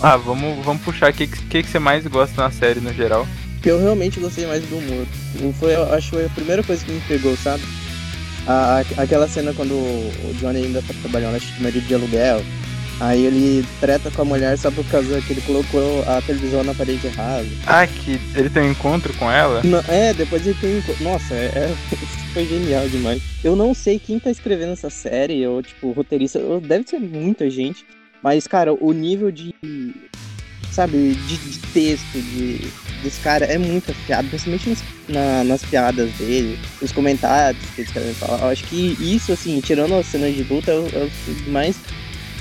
[0.00, 1.10] Ah, vamos, vamos puxar.
[1.10, 3.26] O que, que, que você mais gosta na série no geral?
[3.66, 5.06] Eu realmente gostei mais do humor.
[5.58, 7.64] Foi, acho que foi a primeira coisa que me pegou, sabe?
[8.46, 12.40] A, aquela cena quando o Johnny ainda tá trabalhando, acho que marido de aluguel.
[13.00, 16.72] Aí ele treta com a mulher só por causa que ele colocou a televisão na
[16.72, 17.44] parede errada.
[17.66, 19.62] Ah, que ele tem um encontro com ela?
[19.64, 21.04] Não, é, depois ele tem um encontro.
[21.04, 21.76] Nossa, é, é,
[22.32, 23.20] foi genial demais.
[23.44, 27.84] Eu não sei quem tá escrevendo essa série, ou tipo, roteirista, deve ser muita gente.
[28.22, 29.54] Mas, cara, o nível de.
[30.76, 32.70] Sabe, de, de texto de,
[33.02, 37.90] desse cara é muito afiado, principalmente nas, na, nas piadas dele, os comentários que eles
[37.90, 38.40] querem falar.
[38.42, 41.76] Eu acho que isso, assim, tirando as cenas de luta, é o, é o mais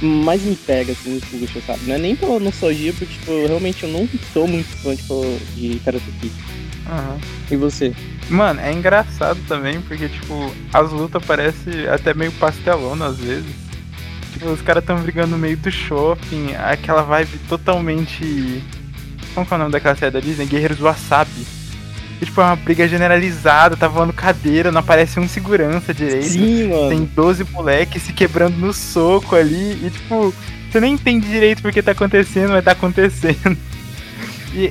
[0.02, 1.80] mais me pega, assim, me puxa, sabe?
[1.88, 5.24] Não é nem pela nostalgia, porque, tipo, realmente eu não sou muito fã, tipo,
[5.56, 6.34] de Karate Kid.
[6.88, 7.20] Uhum.
[7.50, 7.94] E você?
[8.30, 13.65] Mano, é engraçado também, porque, tipo, as lutas parecem até meio pastelona às vezes.
[14.36, 18.62] Tipo, os caras tão brigando no meio do shopping, aquela vibe totalmente.
[19.34, 20.46] Como que é o nome daquela série da Disney?
[20.46, 21.46] Guerreiros Wasabi.
[22.22, 26.26] E, tipo, é uma briga generalizada, tá voando cadeira, não aparece um segurança direito.
[26.26, 26.90] Sim, mano.
[26.90, 29.80] Tem 12 moleques se quebrando no soco ali.
[29.86, 30.34] E, tipo,
[30.70, 33.58] você nem entende direito porque tá acontecendo, mas tá acontecendo.
[34.54, 34.70] E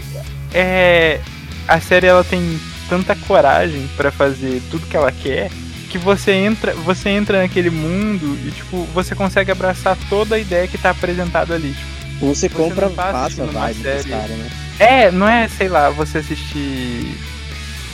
[0.52, 1.20] é.
[1.66, 5.50] A série ela tem tanta coragem para fazer tudo que ela quer
[5.94, 10.66] que você entra, você entra naquele mundo e tipo, você consegue abraçar toda a ideia
[10.66, 11.72] que tá apresentada ali.
[12.14, 14.08] Tipo, você, você compra fácil a vibe série.
[14.08, 14.50] Cara, né?
[14.80, 17.16] É, não é, sei lá, você assistir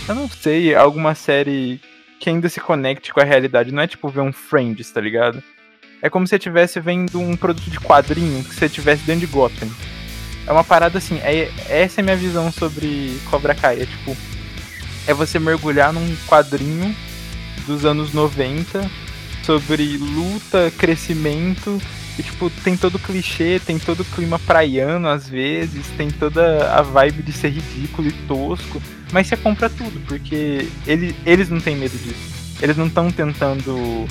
[0.08, 1.78] eu não sei, alguma série
[2.18, 5.42] que ainda se conecte com a realidade, não é tipo ver um Friends, tá ligado?
[6.00, 9.32] É como se você estivesse vendo um produto de quadrinho que você estivesse dentro de
[9.32, 9.68] Gotham.
[10.46, 13.82] é uma parada assim, é, essa é a minha visão sobre Cobra Kai.
[13.82, 14.16] É tipo,
[15.06, 16.96] é você mergulhar num quadrinho
[17.66, 18.90] dos anos 90
[19.42, 21.80] sobre luta, crescimento.
[22.18, 26.70] E, tipo, tem todo o clichê, tem todo o clima praiano às vezes, tem toda
[26.70, 28.82] a vibe de ser ridículo e tosco.
[29.12, 32.58] Mas você compra tudo, porque ele, eles não têm medo disso.
[32.60, 34.06] Eles não estão tentando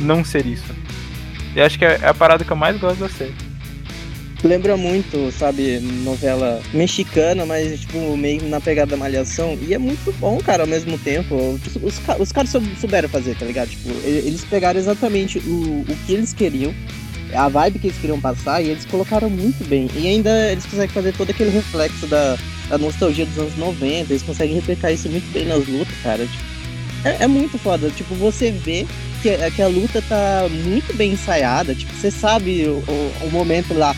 [0.00, 0.72] não ser isso.
[1.54, 3.49] E acho que é a parada que eu mais gosto da série.
[4.42, 9.58] Lembra muito, sabe, novela mexicana, mas tipo, meio na pegada da malhação.
[9.60, 11.34] E é muito bom, cara, ao mesmo tempo.
[11.82, 12.50] Os, os, caras
[12.80, 13.68] souberam fazer, tá ligado?
[13.68, 16.74] Tipo, eles pegaram exatamente o, o que eles queriam,
[17.34, 19.90] a vibe que eles queriam passar, e eles colocaram muito bem.
[19.94, 22.38] E ainda eles conseguem fazer todo aquele reflexo da,
[22.70, 26.24] da nostalgia dos anos 90, eles conseguem replicar isso muito bem nas lutas, cara.
[26.24, 26.50] Tipo,
[27.04, 27.90] é, é muito foda.
[27.90, 28.86] Tipo, você vê
[29.20, 31.74] que, que a luta tá muito bem ensaiada.
[31.74, 33.94] Tipo, você sabe o, o, o momento lá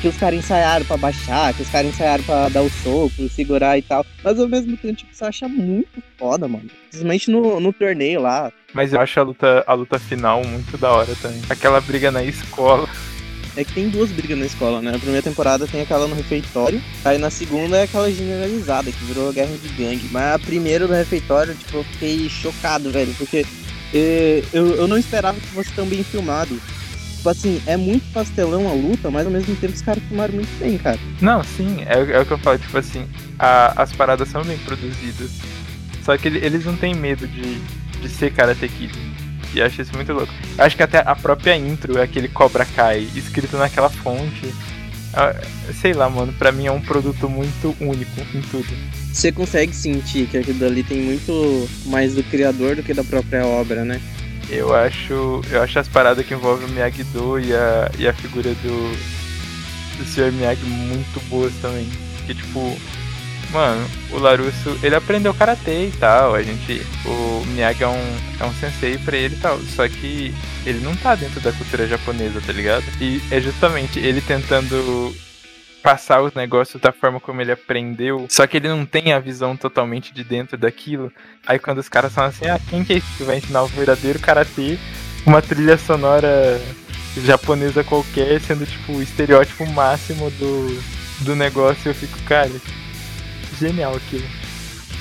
[0.00, 3.76] que os caras ensaiaram pra baixar, que os caras ensaiaram pra dar o soco, segurar
[3.78, 4.04] e tal.
[4.22, 6.70] Mas ao mesmo tempo, tipo, você acha muito foda, mano.
[6.88, 8.52] Principalmente no, no torneio lá.
[8.72, 11.42] Mas eu acho a luta, a luta final muito da hora também.
[11.48, 12.88] Aquela briga na escola.
[13.56, 14.90] É que tem duas brigas na escola, né?
[14.90, 19.32] Na primeira temporada tem aquela no refeitório, aí na segunda é aquela generalizada, que virou
[19.32, 20.08] guerra de gangue.
[20.10, 23.46] Mas a primeira do refeitório, tipo, eu fiquei chocado, velho, porque
[23.94, 26.60] eh, eu, eu não esperava que fosse tão bem filmado.
[27.24, 30.58] Tipo assim, é muito pastelão a luta, mas ao mesmo tempo os caras filmaram muito
[30.58, 30.98] bem, cara.
[31.22, 33.06] Não, sim, é, é o que eu falo, tipo assim,
[33.38, 35.30] a, as paradas são bem produzidas.
[36.04, 37.58] Só que eles não têm medo de,
[38.02, 38.92] de ser Karate Kid.
[39.54, 40.30] E acho isso muito louco.
[40.58, 44.52] Eu acho que até a própria intro é aquele Cobra Kai escrito naquela fonte.
[45.14, 45.34] Ah,
[45.80, 48.68] sei lá, mano, pra mim é um produto muito único em tudo.
[49.10, 53.46] Você consegue sentir que aquilo dali tem muito mais do criador do que da própria
[53.46, 53.98] obra, né?
[54.48, 55.40] Eu acho.
[55.50, 59.98] Eu acho as paradas que envolvem o Miyagi-Do e a, e a figura do.
[59.98, 60.32] do Sr.
[60.32, 61.88] Miyagi muito boas também.
[62.26, 62.76] Que tipo,
[63.54, 66.34] Mano, o Larusso, ele aprendeu karatê e tal.
[66.34, 66.84] A gente.
[67.06, 69.58] O Miyagi é um, é um sensei pra ele e tal.
[69.60, 70.34] Só que
[70.66, 72.84] ele não tá dentro da cultura japonesa, tá ligado?
[73.00, 75.14] E é justamente ele tentando
[75.84, 79.54] passar os negócios da forma como ele aprendeu, só que ele não tem a visão
[79.54, 81.12] totalmente de dentro daquilo.
[81.46, 83.66] Aí quando os caras falam assim, ah, quem que é esse que vai ensinar o
[83.66, 84.78] verdadeiro karatê?
[85.26, 86.58] Uma trilha sonora
[87.22, 90.82] japonesa qualquer, sendo tipo o estereótipo máximo do,
[91.20, 92.50] do negócio, eu fico, cara,
[93.60, 94.26] genial aquilo.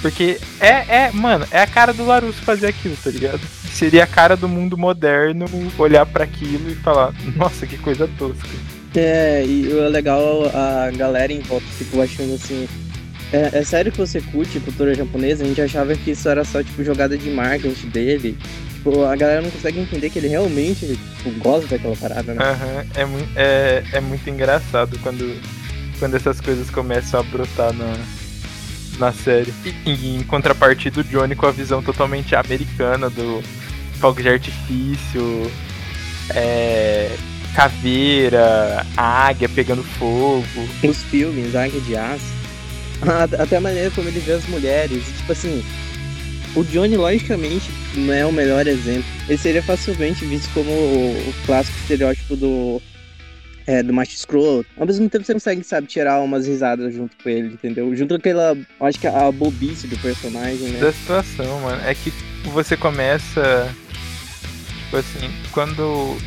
[0.01, 3.39] Porque é, é, mano, é a cara do Larusso fazer aquilo, tá ligado?
[3.71, 5.45] Seria a cara do mundo moderno
[5.77, 8.72] olhar para aquilo e falar, nossa, que coisa tosca.
[8.95, 12.67] É, e o legal, a galera em volta ficou achando assim.
[13.31, 15.43] É, é, sério que você curte cultura japonesa?
[15.43, 18.37] A gente achava que isso era só, tipo, jogada de marketing dele.
[18.75, 20.85] Tipo, a galera não consegue entender que ele realmente
[21.17, 22.43] tipo, gosta daquela parada, né?
[22.95, 25.41] É, é, é muito engraçado quando,
[25.97, 27.97] quando essas coisas começam a brotar na,
[28.99, 29.51] na série.
[29.83, 33.41] E, em contrapartida, o Johnny com a visão totalmente americana do
[33.99, 35.51] fogo de artifício,
[36.35, 37.15] é,
[37.53, 40.43] caveira, águia pegando fogo.
[40.83, 42.33] Os filmes, Águia de Aço.
[43.37, 45.05] Até a maneira como ele vê as mulheres.
[45.17, 45.63] Tipo assim,
[46.55, 49.05] o Johnny, logicamente, não é o melhor exemplo.
[49.27, 52.81] Ele seria facilmente visto como o clássico estereótipo do
[53.65, 54.67] é, do macho escroto.
[54.77, 57.95] Ao mesmo tempo você consegue, sabe, tirar umas risadas junto com ele, entendeu?
[57.95, 60.79] Junto com aquela, acho que a bobice do personagem, né?
[60.79, 61.81] Da situação, mano.
[61.85, 62.11] É que
[62.45, 63.73] você começa,
[64.83, 66.17] tipo assim, quando...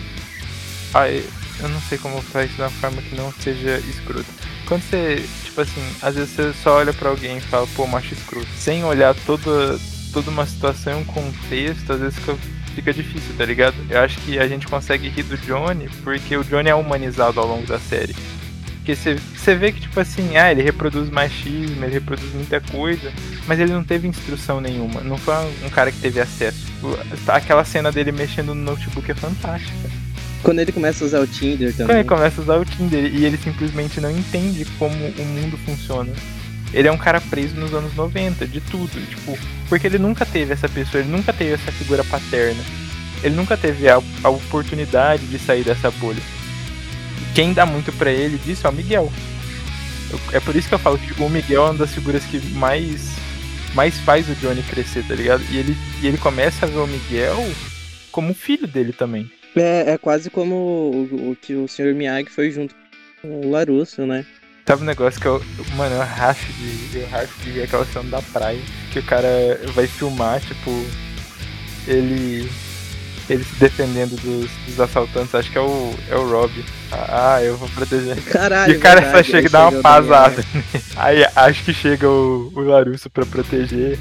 [0.94, 1.24] Ai,
[1.60, 4.26] eu não sei como fazer isso de uma forma que não seja escroto.
[4.66, 8.14] Quando você, tipo assim, às vezes você só olha para alguém e fala, pô, macho
[8.14, 9.78] escroto, sem olhar toda,
[10.12, 12.36] toda uma situação, um contexto, às vezes fica
[12.76, 13.74] fica difícil, tá ligado?
[13.88, 17.46] Eu acho que a gente consegue rir do Johnny porque o Johnny é humanizado ao
[17.46, 18.14] longo da série.
[18.76, 23.12] Porque você vê que, tipo assim, ah, ele reproduz machismo, ele reproduz muita coisa,
[23.44, 25.00] mas ele não teve instrução nenhuma.
[25.00, 26.66] Não foi um cara que teve acesso.
[27.26, 29.90] Aquela cena dele mexendo no notebook é fantástica.
[30.42, 31.86] Quando ele começa a usar o Tinder também.
[31.86, 35.56] Quando ele começa a usar o Tinder e ele simplesmente não entende como o mundo
[35.58, 36.12] funciona.
[36.72, 39.00] Ele é um cara preso nos anos 90, de tudo.
[39.08, 42.62] Tipo, porque ele nunca teve essa pessoa, ele nunca teve essa figura paterna.
[43.22, 46.20] Ele nunca teve a, a oportunidade de sair dessa bolha.
[47.20, 49.12] E quem dá muito para ele disso é o Miguel.
[50.10, 52.38] Eu, é por isso que eu falo que o Miguel é uma das figuras que
[52.50, 53.16] mais
[53.74, 55.44] mais faz o Johnny crescer, tá ligado?
[55.50, 57.36] E ele, e ele começa a ver o Miguel
[58.10, 59.30] como filho dele também.
[59.56, 61.94] É, é quase como o, o que o Sr.
[61.94, 62.74] Miyagi foi junto
[63.22, 64.26] com o Larusso, né?
[64.66, 65.40] Sabe um negócio que eu.
[65.76, 66.98] Mano, eu racho de.
[66.98, 68.60] Eu racho de ver aquela cena da praia.
[68.92, 69.28] Que o cara
[69.74, 70.70] vai filmar, tipo.
[71.86, 72.50] Ele.
[73.30, 76.52] ele se defendendo dos, dos, assaltantes, acho que é o, é o Rob.
[76.90, 78.20] Ah, eu vou proteger.
[78.24, 80.44] Caralho, e o cara verdade, só chega e dá uma o pasada.
[80.96, 83.96] Aí acho que chega o, o Larusso pra proteger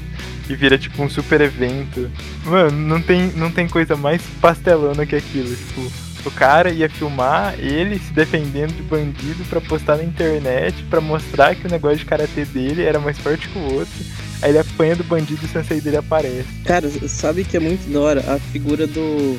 [0.48, 2.10] e vira tipo um super evento.
[2.44, 5.54] Mano, não tem, não tem coisa mais pastelona que aquilo.
[5.54, 5.90] Tipo,
[6.24, 11.54] o cara ia filmar ele se defendendo de bandido pra postar na internet, pra mostrar
[11.54, 14.04] que o negócio de karatê dele era mais forte que o outro.
[14.42, 16.46] Aí ele apanha do bandido e o sensei dele aparece.
[16.64, 18.20] Cara, sabe que é muito da hora?
[18.34, 19.38] A figura do.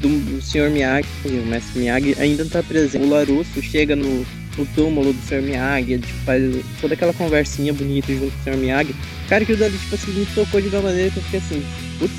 [0.00, 0.70] Do, do Sr.
[0.70, 3.04] Miyagi, o mestre Miyagi, ainda tá presente.
[3.04, 4.24] O Larusso chega no,
[4.58, 5.42] no túmulo do Sr.
[5.42, 6.42] Miyagi, ele tipo, faz
[6.80, 8.58] toda aquela conversinha bonita junto com o Sr.
[8.58, 8.94] Miyagi.
[9.28, 11.64] Cara, aquilo dali, tipo assim, me tocou de uma maneira que eu fiquei assim,
[11.98, 12.12] putz.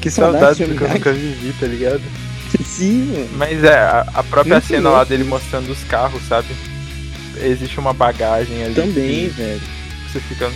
[0.00, 2.02] Que Saudade, saudade que eu nunca vivi, tá ligado?
[2.64, 3.28] Sim, mano.
[3.36, 6.48] Mas é, a, a própria Muito cena lá dele mostrando os carros, sabe?
[7.40, 8.74] Existe uma bagagem ali.
[8.74, 9.60] Também, que velho.
[10.08, 10.50] Você fica.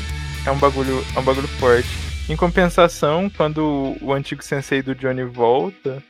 [0.45, 1.05] É um bagulho.
[1.15, 1.89] É um bagulho forte.
[2.29, 6.03] Em compensação, quando o antigo sensei do Johnny volta,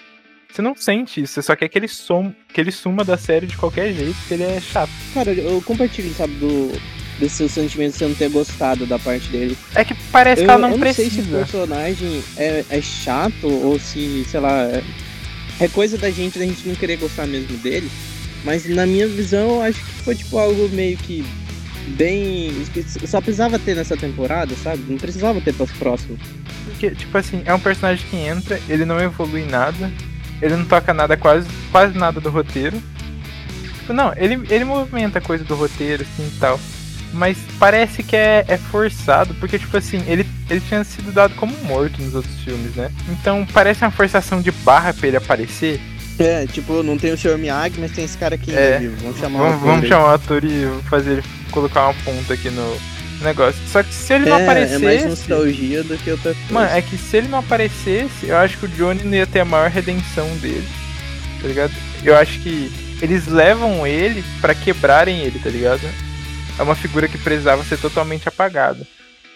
[0.51, 3.47] você não sente isso, você só quer que ele, som, que ele suma da série
[3.47, 4.91] de qualquer jeito, porque ele é chato.
[5.13, 6.73] Cara, eu compartilho, sabe, do.
[7.19, 9.57] Desse seu sentimento de você não ter gostado da parte dele.
[9.75, 11.39] É que parece eu, que ela não eu não sei se o precisa.
[11.39, 14.83] personagem é, é chato ou se, sei lá, é,
[15.61, 17.91] é coisa da gente, da gente não querer gostar mesmo dele.
[18.45, 21.25] Mas na minha visão, eu acho que foi tipo algo meio que
[21.97, 22.53] bem.
[23.07, 24.85] Só precisava ter nessa temporada, sabe?
[24.89, 26.21] Não precisava ter pras próximas.
[26.65, 29.91] Porque, tipo assim, é um personagem que entra, ele não evolui nada,
[30.41, 32.81] ele não toca nada, quase, quase nada do roteiro.
[33.81, 36.59] Tipo, não, ele, ele movimenta coisa do roteiro, assim e tal.
[37.13, 41.57] Mas parece que é, é forçado, porque, tipo assim, ele, ele tinha sido dado como
[41.65, 42.91] morto nos outros filmes, né?
[43.09, 45.81] Então parece uma forçação de barra pra ele aparecer.
[46.19, 47.39] É, tipo, não tem o Sr.
[47.39, 48.79] Miyagi, mas tem esse cara aqui É.
[48.79, 48.97] vivo.
[49.03, 52.51] Vamos chamar Vamos, o vamos chamar o ator e fazer ele colocar uma ponta aqui
[52.51, 52.77] no
[53.23, 53.61] negócio.
[53.69, 54.31] Só que se ele aí.
[54.31, 54.75] não É, aparecesse.
[54.75, 56.53] é mais nostalgia do que outra coisa.
[56.53, 59.41] Mano, é que se ele não aparecesse, eu acho que o Johnny não ia ter
[59.41, 60.67] a maior redenção dele.
[61.41, 61.73] Tá ligado?
[62.05, 62.71] Eu acho que
[63.03, 65.83] eles levam ele pra quebrarem ele, tá ligado?
[66.59, 68.87] É uma figura que precisava ser totalmente apagada.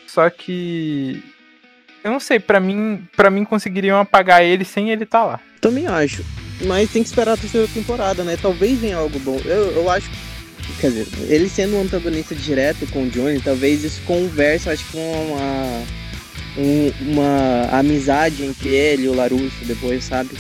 [0.07, 1.23] Só que.
[2.03, 5.39] Eu não sei, pra mim, para mim conseguiriam apagar ele sem ele estar lá.
[5.61, 6.25] Também acho.
[6.63, 8.39] Mas tem que esperar a terceira temporada, né?
[8.41, 9.39] Talvez venha algo bom.
[9.45, 10.11] Eu, eu acho.
[10.79, 14.93] Quer dizer, ele sendo um antagonista direto com o Johnny, talvez isso conversa, acho que
[14.93, 14.99] com
[15.33, 15.85] uma.
[16.59, 20.31] um- uma amizade entre ele e o Larusso depois, sabe?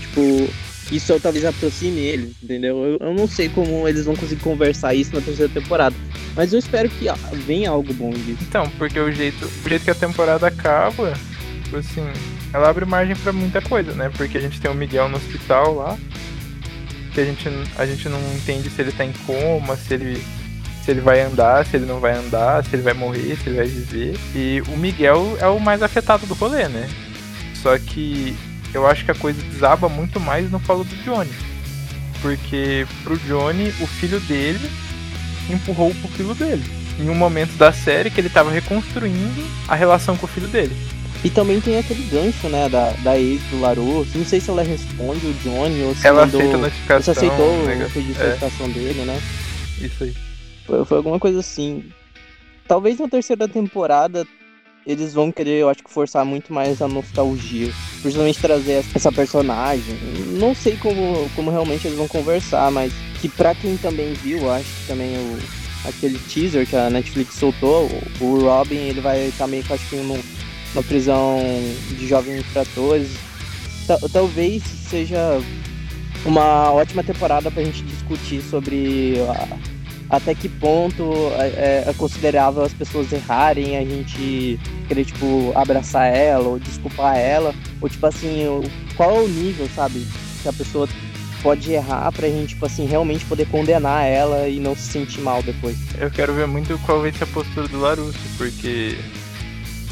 [0.00, 0.48] Tipo,
[0.92, 2.76] isso talvez aproxime eles, entendeu?
[2.84, 5.94] Eu, eu não sei como eles vão conseguir conversar isso na terceira temporada.
[6.36, 7.06] Mas eu espero que
[7.46, 8.38] venha algo bom disso.
[8.42, 11.12] Então, porque o jeito, o jeito que a temporada acaba,
[11.76, 12.02] assim,
[12.52, 14.10] ela abre margem pra muita coisa, né?
[14.16, 15.98] Porque a gente tem o Miguel no hospital lá,
[17.10, 20.24] que a gente, a gente não entende se ele tá em coma, se ele,
[20.84, 23.56] se ele vai andar, se ele não vai andar, se ele vai morrer, se ele
[23.56, 24.18] vai viver.
[24.34, 26.88] E o Miguel é o mais afetado do rolê, né?
[27.54, 28.36] Só que
[28.72, 31.32] eu acho que a coisa desaba muito mais no colo do Johnny.
[32.22, 34.70] Porque pro Johnny, o filho dele
[35.48, 36.64] empurrou o pupilo dele.
[36.98, 40.76] Em um momento da série que ele tava reconstruindo a relação com o filho dele.
[41.22, 44.16] E também tem aquele gancho, né, da, da ex do Larusso.
[44.16, 46.40] Não sei se ela responde o Johnny ou se Ela mandou...
[46.40, 47.12] aceita a notificação.
[47.12, 49.20] aceitou o pedido de É, notificação dele, né?
[49.82, 50.14] isso aí.
[50.66, 51.84] Foi, foi alguma coisa assim.
[52.66, 54.26] Talvez na terceira temporada
[54.86, 57.70] eles vão querer, eu acho que forçar muito mais a nostalgia.
[58.00, 59.94] Principalmente trazer essa personagem.
[60.38, 64.50] Não sei como, como realmente eles vão conversar, mas que pra quem também viu, eu
[64.52, 65.38] acho que também o,
[65.86, 69.86] aquele teaser que a Netflix soltou, o, o Robin ele vai estar meio que acho
[69.90, 70.22] que num-
[70.74, 71.38] numa prisão
[71.90, 73.08] de jovens infratores.
[73.86, 75.40] Ta- talvez seja
[76.24, 79.58] uma ótima temporada pra gente discutir sobre a-
[80.16, 86.48] até que ponto é, é considerável as pessoas errarem, a gente querer, tipo, abraçar ela
[86.48, 88.44] ou desculpar ela, ou tipo assim,
[88.96, 90.04] qual é o nível, sabe,
[90.42, 90.88] que a pessoa
[91.42, 95.42] pode errar pra gente, tipo assim, realmente poder condenar ela e não se sentir mal
[95.42, 95.76] depois.
[95.98, 98.98] Eu quero ver muito qual vai ser a postura do Larusso, porque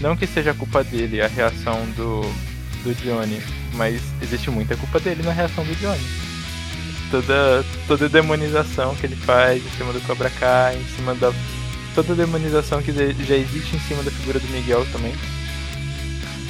[0.00, 2.22] não que seja culpa dele a reação do,
[2.82, 3.40] do Johnny,
[3.74, 6.00] mas existe muita culpa dele na reação do Johnny.
[7.10, 11.32] Toda, toda a demonização que ele faz em cima do Cobra Kai, em cima da.
[11.94, 15.14] Toda a demonização que já existe em cima da figura do Miguel também.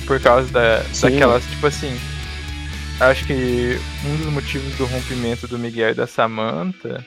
[0.07, 1.11] Por causa da, Sim.
[1.11, 1.99] daquelas, tipo assim.
[3.01, 7.07] Acho que um dos motivos do rompimento do Miguel e da Samantha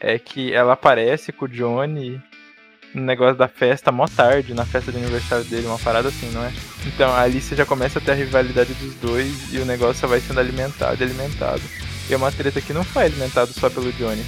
[0.00, 2.20] é que ela aparece com o Johnny
[2.94, 6.44] no negócio da festa mó tarde, na festa de aniversário dele, uma parada assim, não
[6.44, 6.52] é?
[6.86, 10.06] Então ali você já começa a ter a rivalidade dos dois e o negócio só
[10.06, 11.62] vai sendo alimentado alimentado.
[12.08, 14.24] E é uma treta que não foi alimentado só pelo Johnny.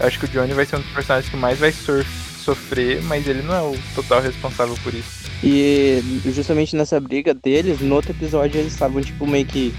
[0.00, 3.26] Eu acho que o Johnny vai ser um dos personagens que mais vai sofrer, mas
[3.26, 5.26] ele não é o total responsável por isso.
[5.42, 9.74] E justamente nessa briga deles, no outro episódio eles estavam, tipo, meio que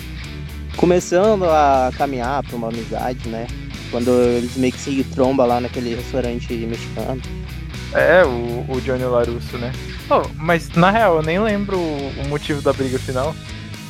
[0.75, 3.47] começando a caminhar pra uma amizade, né?
[3.89, 7.21] Quando eles meio que se trombam lá naquele restaurante mexicano.
[7.97, 9.71] É, o, o Johnny Larusso, né?
[10.09, 13.35] Oh, mas na real, eu nem lembro o motivo da briga final.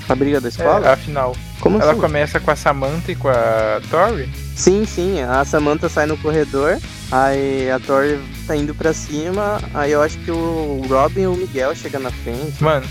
[0.07, 0.87] A briga da escola?
[0.87, 1.35] É, a final.
[1.59, 1.99] Como Ela assim?
[1.99, 4.29] começa com a Samantha e com a Tori.
[4.55, 5.21] Sim, sim.
[5.21, 6.77] A Samantha sai no corredor,
[7.11, 11.35] aí a Tori tá indo pra cima, aí eu acho que o Robin e o
[11.35, 12.63] Miguel chegam na frente.
[12.63, 12.85] Mano,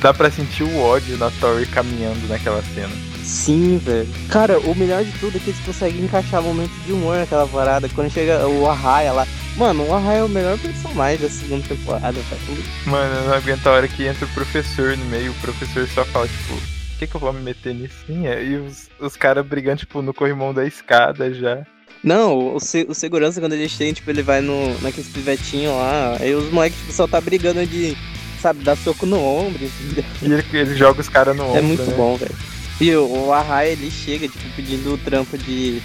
[0.00, 2.92] dá pra sentir o ódio da Tori caminhando naquela cena.
[3.24, 4.08] Sim, velho.
[4.30, 7.88] Cara, o melhor de tudo é que eles conseguem encaixar momentos de humor naquela parada.
[7.94, 9.26] Quando chega o Arraia lá.
[9.58, 12.62] Mano, o Arraia é o melhor personagem da segunda temporada, velho.
[12.86, 16.04] Mano, eu não aguento a hora que entra o professor no meio, o professor só
[16.04, 17.96] fala, tipo, por que, que eu vou me meter nisso?
[18.06, 21.66] Sim, é, E os, os caras brigando, tipo, no corrimão da escada já.
[22.04, 26.16] Não, o, se- o segurança, quando ele chega, tipo, ele vai no, naqueles pivetinhos lá,
[26.20, 27.96] aí os moleques tipo, só tá brigando de,
[28.40, 30.04] sabe, dar soco no ombro, entendeu?
[30.22, 31.96] E ele, ele joga os caras no ombro, É muito né?
[31.96, 32.36] bom, velho.
[32.80, 35.82] E o, o ele chega, tipo, pedindo o trampo de,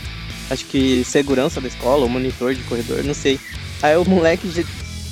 [0.52, 3.40] acho que segurança da escola, ou monitor de corredor, não sei.
[3.84, 4.48] Aí o moleque,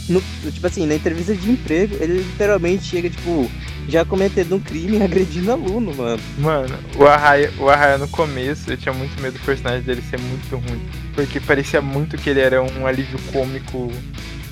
[0.09, 3.51] no- tipo assim, na entrevista de emprego, ele literalmente chega, tipo,
[3.89, 6.19] já cometendo um crime agredindo aluno, mano.
[6.39, 10.19] Mano, o Arraia, o Arraia no começo, eu tinha muito medo do personagem dele ser
[10.19, 10.81] muito ruim.
[11.13, 13.91] Porque parecia muito que ele era um alívio cômico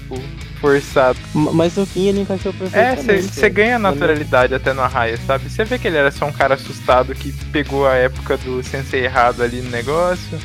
[0.01, 0.22] tipo,
[0.59, 1.17] forçado.
[1.34, 3.34] Mas no fim ele encaixou É, perfeitamente.
[3.34, 3.53] você velho.
[3.53, 5.49] ganha naturalidade até no Arraia, sabe?
[5.49, 9.05] Você vê que ele era só um cara assustado que pegou a época do sensei
[9.05, 10.38] errado ali no negócio,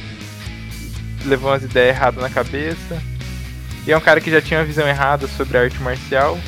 [1.25, 3.03] levou umas ideias erradas na cabeça.
[3.87, 6.39] E é um cara que já tinha uma visão errada sobre a arte marcial.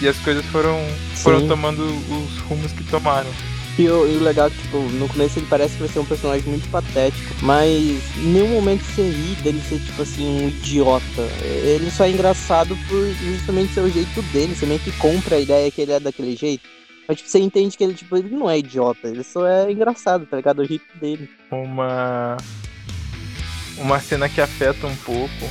[0.00, 0.78] E as coisas foram,
[1.14, 3.30] foram tomando os rumos que tomaram.
[3.78, 6.00] E o, e o legal é que, tipo, no começo ele parece que vai ser
[6.00, 7.70] um personagem muito patético, mas
[8.18, 11.22] em nenhum momento você ri dele ser, tipo assim, um idiota.
[11.42, 15.40] Ele só é engraçado por justamente ser o jeito dele, você meio que compra a
[15.40, 16.68] ideia que ele é daquele jeito.
[17.08, 20.26] Mas, tipo, você entende que ele, tipo, ele não é idiota, ele só é engraçado,
[20.26, 20.60] tá ligado?
[20.60, 21.30] O jeito dele.
[21.50, 22.36] uma
[23.78, 25.48] uma cena que afeta um pouco,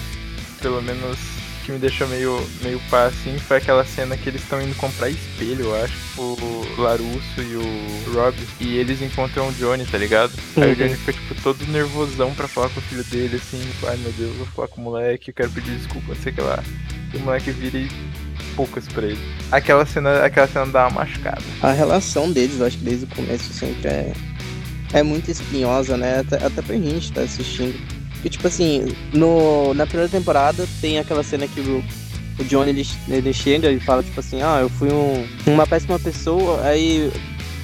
[0.61, 1.17] pelo menos
[1.65, 5.09] que me deixou meio meio pá assim, foi aquela cena que eles estão indo comprar
[5.09, 10.33] espelho, eu acho, o Larusso e o Rob, e eles encontram o Johnny, tá ligado?
[10.57, 10.73] Aí o Uhum.
[10.75, 14.11] Johnny fica tipo todo nervosão pra falar com o filho dele assim, tipo, ai meu
[14.13, 16.63] Deus, vou falar com o moleque, eu quero pedir desculpa, sei que lá.
[17.13, 17.87] E o moleque vira e
[18.55, 19.19] poucas pra ele.
[19.51, 21.41] Aquela cena, aquela cena dá uma machucada.
[21.61, 24.13] A relação deles, eu acho que desde o começo sempre é,
[24.93, 26.19] é muito espinhosa, né?
[26.21, 27.77] Até, até pra gente tá assistindo.
[28.21, 31.83] Porque, tipo assim, no, na primeira temporada tem aquela cena que o,
[32.39, 35.97] o Johnny ele, ele chega e fala, tipo assim, ah, eu fui um, uma péssima
[35.97, 37.11] pessoa, aí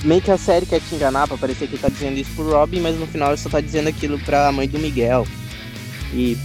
[0.03, 2.49] meio que a série quer te enganar pra parecer que ele tá dizendo isso pro
[2.49, 5.27] Robin, mas no final ele só tá dizendo aquilo pra mãe do Miguel.
[6.11, 6.35] E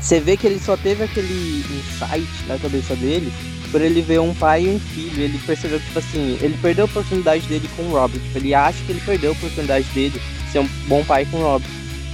[0.00, 3.32] você vê que ele só teve aquele insight na cabeça dele
[3.70, 5.22] por ele ver um pai e um filho.
[5.22, 8.12] Ele percebeu que, tipo assim, ele perdeu a oportunidade dele com o Rob.
[8.12, 11.38] Tipo, ele acha que ele perdeu a oportunidade dele de ser um bom pai com
[11.38, 11.64] o Rob.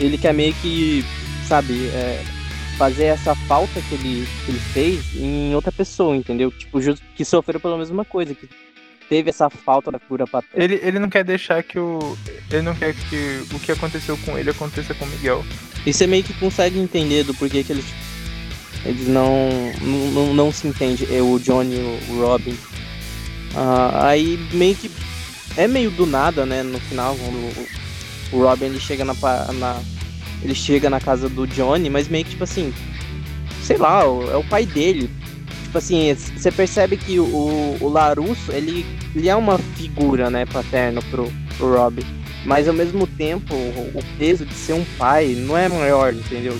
[0.00, 1.04] Ele quer meio que,
[1.46, 2.22] sabe, é,
[2.76, 6.50] fazer essa falta que ele, que ele fez em outra pessoa, entendeu?
[6.50, 8.48] Tipo, justo que sofreu pela mesma coisa, que
[9.08, 10.64] teve essa falta da cura paterna.
[10.64, 12.16] Ele, ele não quer deixar que o.
[12.50, 15.44] Ele não quer que o que aconteceu com ele aconteça com o Miguel.
[15.84, 17.84] E você meio que consegue entender do porquê que eles,
[18.84, 19.48] eles não,
[19.80, 22.56] não, não, não se entendem, é o Johnny e o Robin.
[23.54, 24.90] Ah, aí meio que
[25.56, 26.62] é meio do nada, né?
[26.62, 29.14] No final, quando o, o Robin ele chega na,
[29.52, 29.80] na
[30.42, 32.72] ele chega na casa do Johnny, mas meio que tipo assim,
[33.62, 35.10] sei lá, é o pai dele.
[35.64, 38.84] Tipo assim, você percebe que o, o Larusso, ele,
[39.14, 42.04] ele é uma figura, né, paterna pro, pro Robin.
[42.44, 46.58] Mas ao mesmo tempo, o, o peso de ser um pai não é maior, entendeu?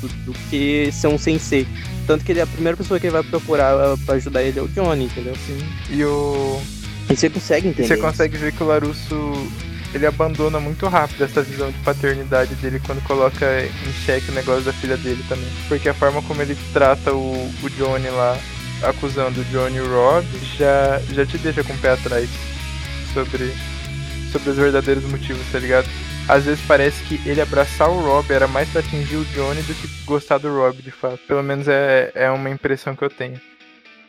[0.00, 1.66] Do, do que ser um sensei.
[2.06, 4.62] Tanto que ele, a primeira pessoa que ele vai procurar uh, pra ajudar ele é
[4.62, 5.34] o Johnny, entendeu?
[5.90, 6.60] E o.
[7.10, 7.88] E você consegue entender.
[7.88, 9.50] Você consegue ver que o Larusso
[9.96, 14.62] ele abandona muito rápido essa visão de paternidade dele quando coloca em xeque o negócio
[14.62, 15.48] da filha dele também.
[15.68, 18.38] Porque a forma como ele trata o, o Johnny lá,
[18.82, 20.26] acusando o Johnny e o Rob,
[20.56, 22.28] já, já te deixa com o pé atrás
[23.12, 23.52] sobre,
[24.30, 25.88] sobre os verdadeiros motivos, tá ligado?
[26.28, 29.74] Às vezes parece que ele abraçar o Rob era mais pra atingir o Johnny do
[29.74, 31.18] que gostar do Rob, de fato.
[31.26, 33.40] Pelo menos é, é uma impressão que eu tenho.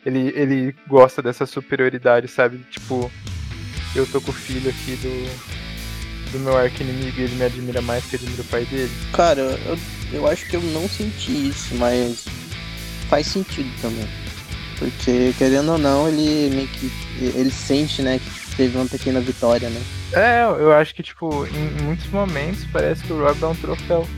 [0.04, 2.58] Ele, ele gosta dessa superioridade, sabe?
[2.70, 3.10] Tipo,
[3.94, 5.67] eu tô com o filho aqui do,
[6.30, 8.90] do meu arco-inimigo e ele me admira mais que admira o pai dele.
[9.12, 9.78] Cara, eu,
[10.12, 12.26] eu acho que eu não senti isso, mas
[13.08, 14.08] faz sentido também.
[14.78, 16.90] Porque, querendo ou não, ele meio que.
[17.20, 19.82] Ele sente, né, que teve uma pequena vitória, né?
[20.12, 24.08] É, eu acho que, tipo, em muitos momentos parece que o Rob é um troféu.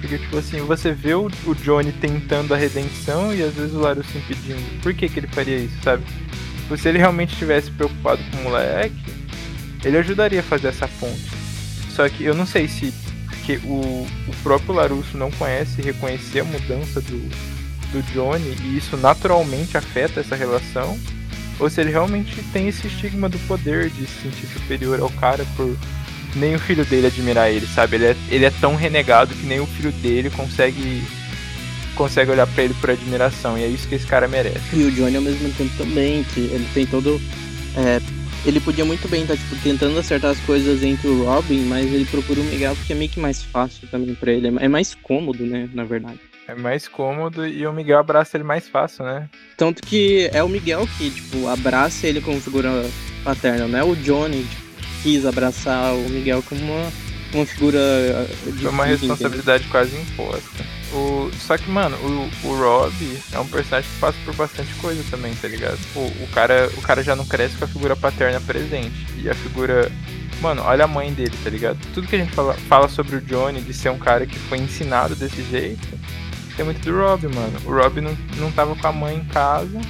[0.00, 3.80] Porque, tipo assim, você vê o, o Johnny tentando a redenção e às vezes o
[3.80, 4.60] Larusso impedindo.
[4.82, 6.04] Por que, que ele faria isso, sabe?
[6.62, 8.94] Tipo, se ele realmente estivesse preocupado com o moleque,
[9.84, 11.30] ele ajudaria a fazer essa ponte.
[11.90, 12.92] Só que eu não sei se
[13.44, 17.18] que o, o próprio Larusso não conhece e reconhecer a mudança do,
[17.92, 20.98] do Johnny e isso naturalmente afeta essa relação,
[21.58, 25.44] ou se ele realmente tem esse estigma do poder de se sentir superior ao cara
[25.56, 25.76] por
[26.34, 27.96] nem o filho dele admirar ele, sabe?
[27.96, 31.02] Ele é, ele é tão renegado que nem o filho dele consegue
[31.94, 34.60] consegue olhar para ele por admiração, e é isso que esse cara merece.
[34.72, 37.20] E o Johnny ao mesmo tempo também, que ele tem todo.
[37.76, 38.00] É,
[38.44, 41.92] ele podia muito bem estar tá, tipo, tentando acertar as coisas entre o Robin, mas
[41.92, 44.48] ele procura o Miguel porque é meio que mais fácil também para ele.
[44.58, 46.18] É mais cômodo, né, na verdade.
[46.48, 49.28] É mais cômodo e o Miguel abraça ele mais fácil, né?
[49.56, 52.84] Tanto que é o Miguel que, tipo, abraça ele como figura
[53.22, 56.92] paterna, não é o Johnny tipo, que quis abraçar o Miguel como uma,
[57.32, 57.78] uma figura.
[58.60, 60.81] Foi uma responsabilidade quase imposta.
[60.92, 62.92] O, só que, mano, o, o Rob
[63.32, 65.78] é um personagem que passa por bastante coisa também, tá ligado?
[65.94, 69.06] O, o, cara, o cara já não cresce com a figura paterna presente.
[69.16, 69.90] E a figura.
[70.42, 71.78] Mano, olha a mãe dele, tá ligado?
[71.94, 74.58] Tudo que a gente fala, fala sobre o Johnny, de ser um cara que foi
[74.58, 75.86] ensinado desse jeito,
[76.56, 77.58] tem muito do Rob, mano.
[77.64, 79.80] O Rob não, não tava com a mãe em casa.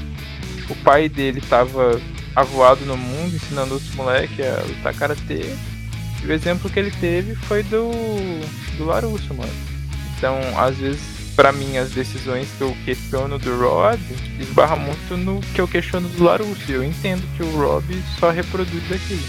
[0.69, 2.01] O pai dele tava
[2.37, 5.57] avoado no mundo, ensinando outros moleques a lutar karatê.
[6.23, 7.91] E o exemplo que ele teve foi do,
[8.77, 9.72] do Larusso, mano.
[10.23, 11.01] Então, às vezes,
[11.35, 13.99] para mim, as decisões que eu questiono do Rob
[14.39, 16.71] esbarra muito no que eu questiono do Larusso.
[16.71, 17.85] Eu entendo que o Rob
[18.21, 19.21] só reproduz aquilo.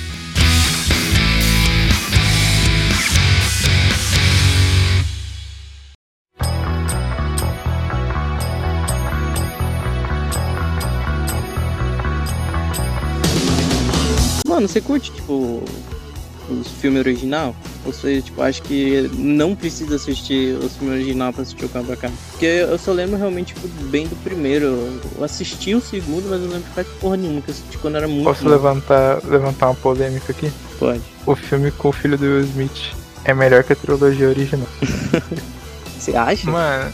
[14.47, 15.65] Mano, você curte, tipo,
[16.49, 17.55] os filmes original?
[17.85, 22.11] Você, tipo, acha que não precisa assistir o filme original pra assistir o Cobra Kai?
[22.31, 24.65] Porque eu só lembro realmente tipo, bem do primeiro.
[25.17, 27.97] Eu assisti o segundo, mas eu lembro que faz porra nenhuma, que eu assisti quando
[27.97, 28.23] era muito.
[28.23, 30.51] Posso levantar, levantar uma polêmica aqui?
[30.79, 31.01] Pode.
[31.25, 32.93] O filme com o filho do Will Smith
[33.25, 34.67] é melhor que a trilogia original.
[35.97, 36.49] Você acha?
[36.49, 36.93] Mano,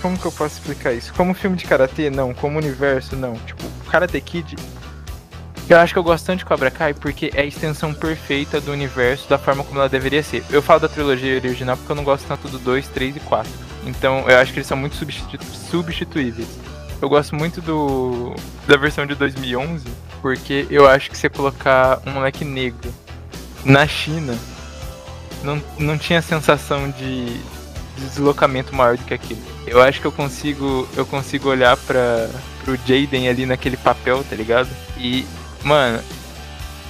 [0.00, 1.12] como que eu posso explicar isso?
[1.14, 2.32] Como filme de karatê, não.
[2.32, 3.34] Como universo, não.
[3.34, 4.56] Tipo, Karate Kid
[5.74, 8.72] eu acho que eu gosto tanto de Cobra Kai porque é a extensão perfeita do
[8.72, 10.44] universo da forma como ela deveria ser.
[10.50, 13.52] Eu falo da trilogia original porque eu não gosto tanto do 2, 3 e 4.
[13.86, 15.38] Então eu acho que eles são muito substitu
[15.70, 16.48] substituíveis.
[17.00, 18.34] Eu gosto muito do
[18.66, 19.84] da versão de 2011
[20.20, 22.92] porque eu acho que você colocar um moleque negro
[23.64, 24.36] na China
[25.44, 27.40] não, não tinha sensação de
[27.96, 29.40] deslocamento maior do que aquilo.
[29.66, 32.28] Eu acho que eu consigo eu consigo olhar para
[32.64, 34.68] pro Jaden ali naquele papel, tá ligado?
[34.98, 35.24] E
[35.62, 36.02] Mano,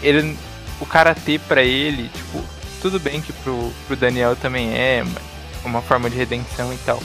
[0.02, 0.36] ele.
[0.80, 2.42] O karatê pra ele, tipo,
[2.80, 5.04] tudo bem que pro, pro Daniel também é
[5.62, 7.02] uma forma de redenção e tal.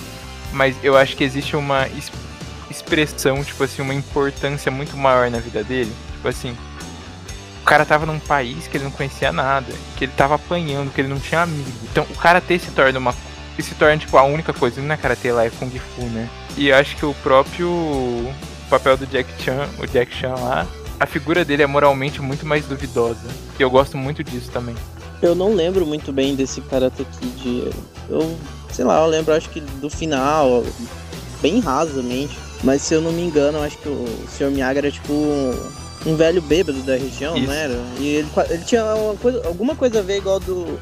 [0.53, 1.86] Mas eu acho que existe uma
[2.70, 5.93] expressão, tipo assim, uma importância muito maior na vida dele.
[6.13, 6.57] Tipo assim,
[7.61, 11.01] o cara tava num país que ele não conhecia nada, que ele tava apanhando, que
[11.01, 11.72] ele não tinha amigo.
[11.91, 13.13] Então o karatê se torna uma.
[13.59, 14.82] Se torna, tipo, a única coisa.
[14.82, 16.30] Não é karatê lá, é Kung Fu, né?
[16.57, 17.70] E eu acho que o próprio
[18.70, 20.68] papel do Jack Chan, o Jack Chan lá,
[21.00, 23.28] a figura dele é moralmente muito mais duvidosa.
[23.60, 24.76] E eu gosto muito disso também.
[25.22, 27.72] Eu não lembro muito bem desse Karate Kid.
[28.10, 28.38] Eu,
[28.72, 30.64] sei lá, eu lembro acho que do final,
[31.41, 32.38] bem rasamente.
[32.64, 34.50] Mas se eu não me engano, acho que o Sr.
[34.50, 35.14] Miyagi era tipo
[36.06, 37.48] um, velho bêbado da região, Isso.
[37.48, 37.80] não era?
[38.00, 38.84] E ele, ele tinha
[39.22, 40.80] coisa, alguma coisa a ver igual do,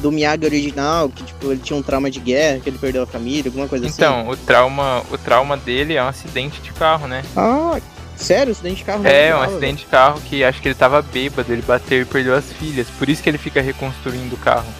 [0.00, 3.06] do Miyagi original, que tipo, ele tinha um trauma de guerra, que ele perdeu a
[3.06, 4.20] família, alguma coisa então, assim.
[4.22, 7.22] Então, o trauma, o trauma dele é um acidente de carro, né?
[7.36, 7.80] Ah,
[8.22, 9.06] Sério, acidente de carro?
[9.06, 12.34] É, um acidente de carro que acho que ele tava bêbado, ele bateu e perdeu
[12.34, 12.88] as filhas.
[12.98, 14.72] Por isso que ele fica reconstruindo o carro.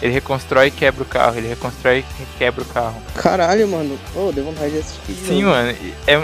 [0.00, 3.00] Ele reconstrói e quebra o carro, ele reconstrói e quebra o carro.
[3.14, 3.98] Caralho, mano.
[4.14, 5.12] Oh, deu vontade de assistir.
[5.26, 5.76] Sim, mano.
[6.06, 6.14] É,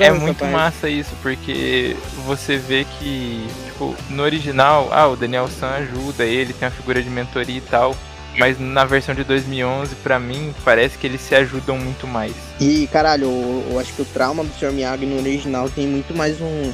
[0.00, 0.52] é muito parte.
[0.52, 6.52] massa isso, porque você vê que, tipo, no original, ah, o Daniel San ajuda ele,
[6.52, 7.94] tem uma figura de mentoria e tal.
[8.36, 12.34] Mas na versão de 2011, para mim, parece que eles se ajudam muito mais.
[12.60, 14.72] E, caralho, eu, eu acho que o trauma do Sr.
[14.72, 16.72] Miyagi no original tem muito mais um,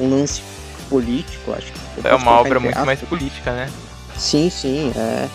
[0.00, 0.42] um lance
[0.88, 1.72] político, acho.
[2.04, 3.70] É uma obra muito mais política, né?
[4.16, 5.28] Sim, sim, é.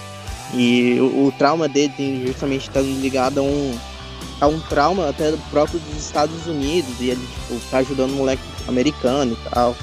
[0.53, 3.78] E o, o trauma dele tem justamente está ligado a um,
[4.39, 6.93] a um trauma até próprio dos Estados Unidos.
[6.99, 9.76] E ele, tipo, tá ajudando um moleque americano e tal.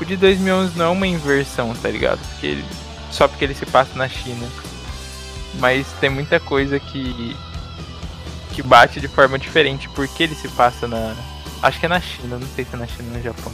[0.00, 2.20] O de 2011 não é uma inversão, tá ligado?
[2.30, 2.64] Porque ele,
[3.10, 4.46] só porque ele se passa na China
[5.54, 7.36] mas tem muita coisa que
[8.52, 11.14] que bate de forma diferente porque ele se passa na
[11.62, 13.52] acho que é na China, não sei se é na China ou no Japão.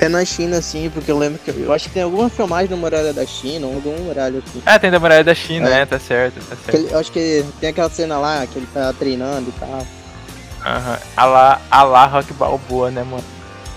[0.00, 2.76] É na China, sim, porque eu lembro que eu, acho que tem alguma filmagem da
[2.76, 4.62] muralha da China, ou alguma muralha aqui.
[4.64, 5.80] Ah, tem da muralha da China, É.
[5.80, 6.74] é, tá certo, tá certo.
[6.76, 9.86] Ele- eu acho que tem aquela cena lá que ele tá treinando e tal.
[10.64, 10.98] Aham.
[11.16, 13.24] A lá, a lá Rock Balboa, né, mano?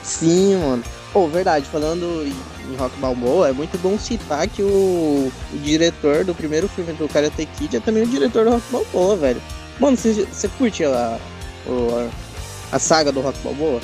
[0.03, 0.83] Sim, mano.
[1.13, 6.33] Pô, verdade, falando em Rock Balboa, é muito bom citar que o, o diretor do
[6.33, 9.41] primeiro filme do Karate Kid é também o diretor do Rock Balboa, velho.
[9.77, 11.19] Mano, você curte a,
[11.67, 13.81] a, a saga do Rock Balboa?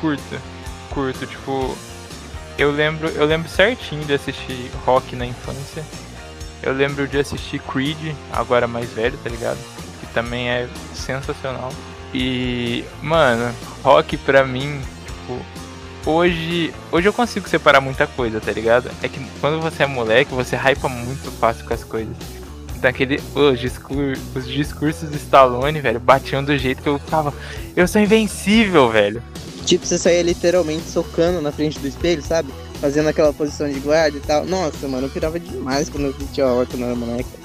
[0.00, 0.40] Curto.
[0.90, 1.76] Curto, tipo.
[2.58, 5.84] Eu lembro, eu lembro certinho de assistir rock na infância.
[6.62, 9.58] Eu lembro de assistir Creed, agora mais velho, tá ligado?
[10.00, 11.72] Que também é sensacional.
[12.12, 15.40] E, mano, rock pra mim, tipo,
[16.06, 18.90] hoje, hoje eu consigo separar muita coisa, tá ligado?
[19.02, 22.16] É que quando você é moleque, você hypa muito fácil com as coisas.
[22.76, 27.32] Daquele, os, discur, os discursos do Stallone, velho, batiam do jeito que eu tava.
[27.76, 29.22] Eu sou invencível, velho.
[29.66, 32.50] Tipo, você saía literalmente socando na frente do espelho, sabe?
[32.80, 34.46] Fazendo aquela posição de guarda e tal.
[34.46, 37.39] Nossa, mano, eu pirava demais quando eu assistia a hora quando eu era moleque.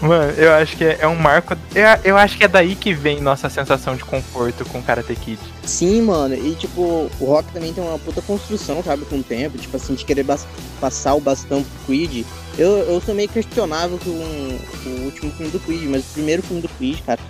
[0.00, 1.56] Mano, eu acho que é, é um marco.
[1.74, 5.38] Eu, eu acho que é daí que vem nossa sensação de conforto com Karate Kid.
[5.64, 9.56] Sim, mano, e tipo, o Rock também tem uma puta construção, sabe, com o tempo,
[9.56, 10.24] tipo assim, de querer
[10.80, 12.26] passar o bastão pro Creed.
[12.58, 16.60] Eu, eu sou meio questionável com o último filme do Creed, mas o primeiro filme
[16.62, 17.20] do Creed, cara,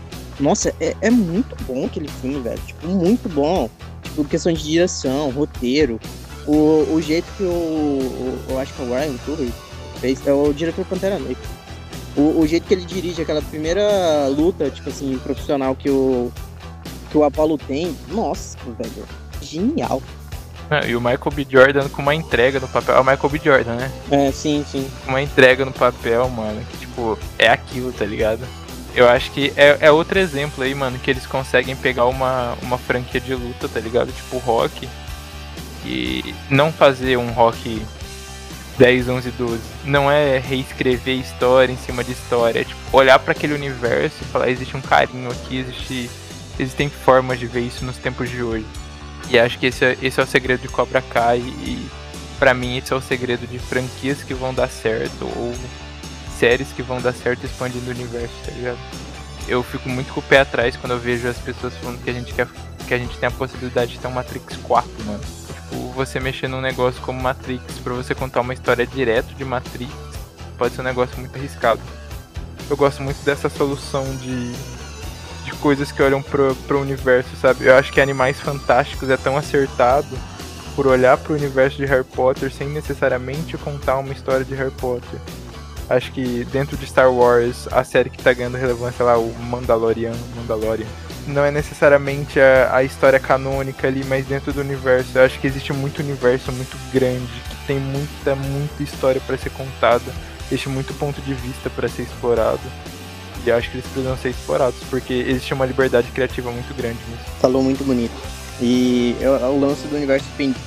[0.40, 2.60] nossa, é, é muito bom aquele filme, velho.
[2.66, 3.70] Tipo, muito bom.
[4.02, 6.00] Tipo, questão de direção, roteiro,
[6.46, 9.50] o, o jeito que o, o- Eu acho que o Ryan Coogler
[10.00, 11.36] fez, é o diretor Pantera Negra.
[12.16, 16.32] O, o jeito que ele dirige aquela primeira luta, tipo assim, profissional que o,
[17.10, 19.06] que o Apollo tem, nossa, velho,
[19.42, 20.02] genial.
[20.70, 21.46] Ah, E o Michael B.
[21.48, 22.96] Jordan com uma entrega no papel.
[22.96, 23.40] É o Michael B.
[23.44, 23.92] Jordan, né?
[24.10, 24.90] É, sim, sim.
[25.06, 26.60] Uma entrega no papel, mano.
[26.72, 28.40] Que tipo, é aquilo, tá ligado?
[28.94, 32.78] Eu acho que é, é outro exemplo aí, mano, que eles conseguem pegar uma, uma
[32.78, 34.10] franquia de luta, tá ligado?
[34.10, 34.88] Tipo rock.
[35.84, 37.80] E não fazer um rock
[38.78, 39.60] 10, 11, 12.
[39.84, 42.60] Não é reescrever história em cima de história.
[42.60, 46.10] É tipo, olhar pra aquele universo e falar, existe um carinho aqui, existe,
[46.58, 48.66] existem formas de ver isso nos tempos de hoje.
[49.30, 51.88] E acho que esse é, esse é o segredo de Cobra Kai e
[52.38, 55.54] pra mim esse é o segredo de franquias que vão dar certo ou
[56.38, 58.78] séries que vão dar certo expandindo o universo, tá ligado?
[59.48, 62.12] Eu fico muito com o pé atrás quando eu vejo as pessoas falando que a
[62.12, 62.46] gente quer
[62.86, 65.20] que a gente tem a possibilidade de ter um Matrix 4, mano.
[65.70, 69.92] Tipo, você mexer num negócio como Matrix pra você contar uma história direto de Matrix
[70.56, 71.80] pode ser um negócio muito arriscado.
[72.68, 74.52] Eu gosto muito dessa solução de
[75.46, 77.66] de coisas que olham pro, pro universo, sabe?
[77.66, 80.18] Eu acho que Animais Fantásticos é tão acertado
[80.74, 85.20] por olhar pro universo de Harry Potter sem necessariamente contar uma história de Harry Potter.
[85.88, 90.14] Acho que dentro de Star Wars, a série que tá ganhando relevância lá, o Mandalorian,
[90.34, 90.86] Mandalorian,
[91.26, 95.10] não é necessariamente a, a história canônica ali, mas dentro do universo.
[95.14, 99.50] Eu acho que existe muito universo muito grande, que tem muita, muita história para ser
[99.50, 100.04] contada,
[100.46, 102.60] existe muito ponto de vista para ser explorado.
[103.44, 106.98] E eu acho que eles precisam ser explorados, porque existe uma liberdade criativa muito grande
[107.08, 107.24] nisso.
[107.40, 108.14] Falou muito bonito.
[108.60, 110.58] E eu- o lance do universo expandido,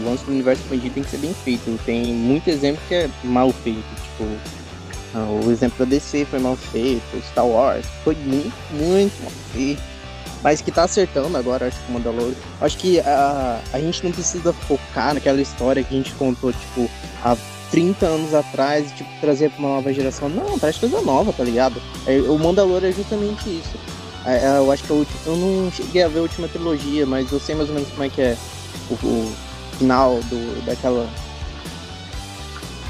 [0.00, 1.78] o lance do universo expandido tem que ser bem feito.
[1.84, 3.84] Tem muito exemplo que é mal feito.
[4.02, 4.26] Tipo,
[5.14, 9.93] ah, o exemplo da DC foi mal feito, Star Wars foi muito, muito mal feito.
[10.44, 12.34] Mas que tá acertando agora, acho que o Mandalorian.
[12.60, 16.88] Acho que a, a gente não precisa focar naquela história que a gente contou, tipo,
[17.24, 17.34] há
[17.70, 20.28] 30 anos atrás, tipo, trazer pra uma nova geração.
[20.28, 21.80] Não, traz coisa nova, tá ligado?
[22.06, 23.74] É, O Mandalorian é justamente isso.
[24.26, 27.06] É, é, eu acho que a última, eu não cheguei a ver a última trilogia,
[27.06, 28.36] mas eu sei mais ou menos como é que é
[28.90, 29.32] o, o
[29.78, 31.08] final do, daquela.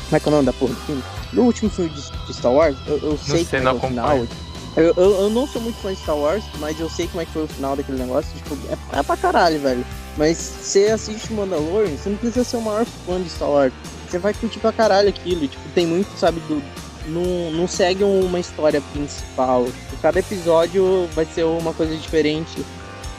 [0.06, 1.02] Como é que é o nome da porra do filme?
[1.32, 4.26] Do último filme de, de Star Wars, eu, eu sei, sei, que é o final.
[4.76, 7.24] Eu, eu, eu não sou muito fã de Star Wars, mas eu sei como é
[7.24, 8.30] que foi o final daquele negócio.
[8.36, 9.84] Tipo, é, é pra caralho, velho.
[10.16, 13.72] Mas você assiste Mandalorian, você não precisa ser o maior fã de Star Wars.
[14.08, 15.46] Você vai curtir pra caralho aquilo.
[15.46, 16.62] Tipo, tem muito, sabe, do.
[17.06, 19.64] Não, não segue uma história principal.
[19.64, 22.64] Tipo, Cada episódio vai ser uma coisa diferente.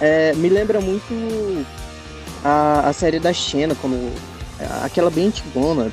[0.01, 1.65] É, me lembra muito
[2.43, 4.13] a, a série da Xena, quando.
[4.83, 5.91] Aquela bem antigona,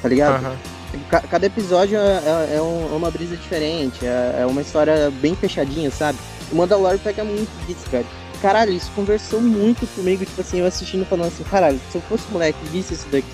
[0.00, 0.44] tá ligado?
[0.44, 0.73] Aham.
[1.10, 2.60] Ca- Cada episódio é, é- é é
[2.96, 6.18] uma brisa diferente, é, é uma história bem fechadinha, sabe?
[6.52, 8.04] O Mandalorian pega muito disso, cara.
[8.42, 12.24] Caralho, isso conversou muito comigo, tipo assim, eu assistindo falando assim, caralho, se eu fosse
[12.30, 13.26] moleque e visse isso daqui,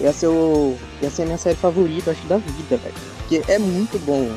[0.00, 2.94] ia ser, o, ia ser a minha série favorita, acho, da vida, velho.
[3.18, 4.30] Porque é muito bom.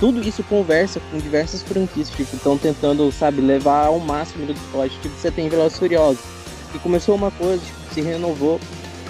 [0.00, 4.60] Tudo isso conversa com diversas franquias, tipo, estão tentando, sabe, levar ao máximo do que
[4.72, 4.94] pode.
[5.00, 8.60] Tipo, você tem Velozes e que começou uma coisa, tipo, se renovou,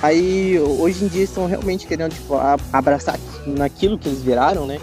[0.02, 2.34] Aí, hoje em dia, estão realmente querendo, tipo,
[2.72, 4.80] abraçar naquilo que eles viraram, né?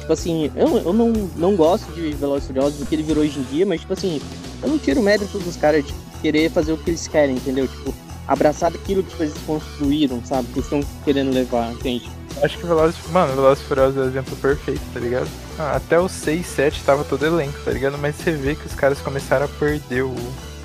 [0.00, 3.38] Tipo assim, eu, eu não, não gosto de Velozes Furiosos do que ele virou hoje
[3.38, 4.20] em dia, mas, tipo assim,
[4.62, 7.66] eu não tiro mérito dos caras de querer fazer o que eles querem, entendeu?
[7.66, 7.94] Tipo,
[8.26, 10.48] abraçar aquilo que eles construíram, sabe?
[10.52, 12.10] Que estão querendo levar, entende?
[12.42, 15.28] Acho que Velozes, mano, Velozes Furiosos é o exemplo perfeito, tá ligado?
[15.58, 17.96] Ah, até o 6, 7 tava todo elenco, tá ligado?
[17.98, 20.14] Mas você vê que os caras começaram a perder o.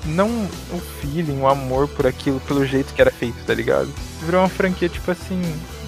[0.04, 0.28] Não
[0.72, 3.92] o feeling, o amor por aquilo, pelo jeito que era feito, tá ligado?
[4.22, 5.40] Virou uma franquia, tipo assim,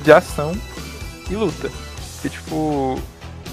[0.03, 0.53] de ação
[1.31, 1.71] e luta.
[2.21, 3.01] Que, tipo,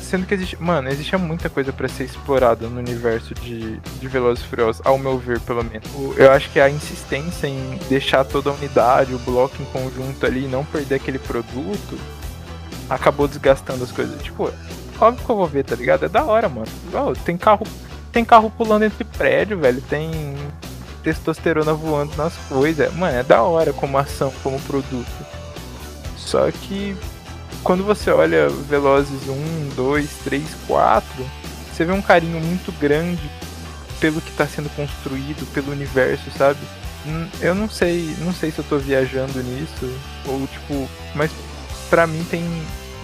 [0.09, 0.61] sendo que existe.
[0.61, 4.97] Mano, existe muita coisa para ser explorada no universo de, de Velozes e Furiosos, ao
[4.97, 5.87] meu ver, pelo menos.
[6.17, 10.47] Eu acho que a insistência em deixar toda a unidade, o bloco em conjunto ali,
[10.47, 11.97] não perder aquele produto,
[12.89, 14.21] acabou desgastando as coisas.
[14.21, 14.51] Tipo,
[14.99, 16.05] óbvio que eu vou ver, tá ligado?
[16.05, 16.67] É da hora, mano.
[16.93, 17.65] Oh, tem carro.
[18.11, 19.81] Tem carro pulando entre prédio, velho.
[19.81, 20.35] Tem
[21.03, 22.93] testosterona voando nas coisas.
[22.93, 25.25] Mano, é da hora como ação, como produto.
[26.17, 26.95] Só que
[27.63, 31.25] quando você olha Velozes 1, 2, 3, 4,
[31.71, 33.29] você vê um carinho muito grande
[33.99, 36.59] pelo que está sendo construído, pelo universo, sabe?
[37.05, 39.89] Hum, eu não sei, não sei se eu tô viajando nisso
[40.25, 41.31] ou tipo, mas
[41.89, 42.43] para mim tem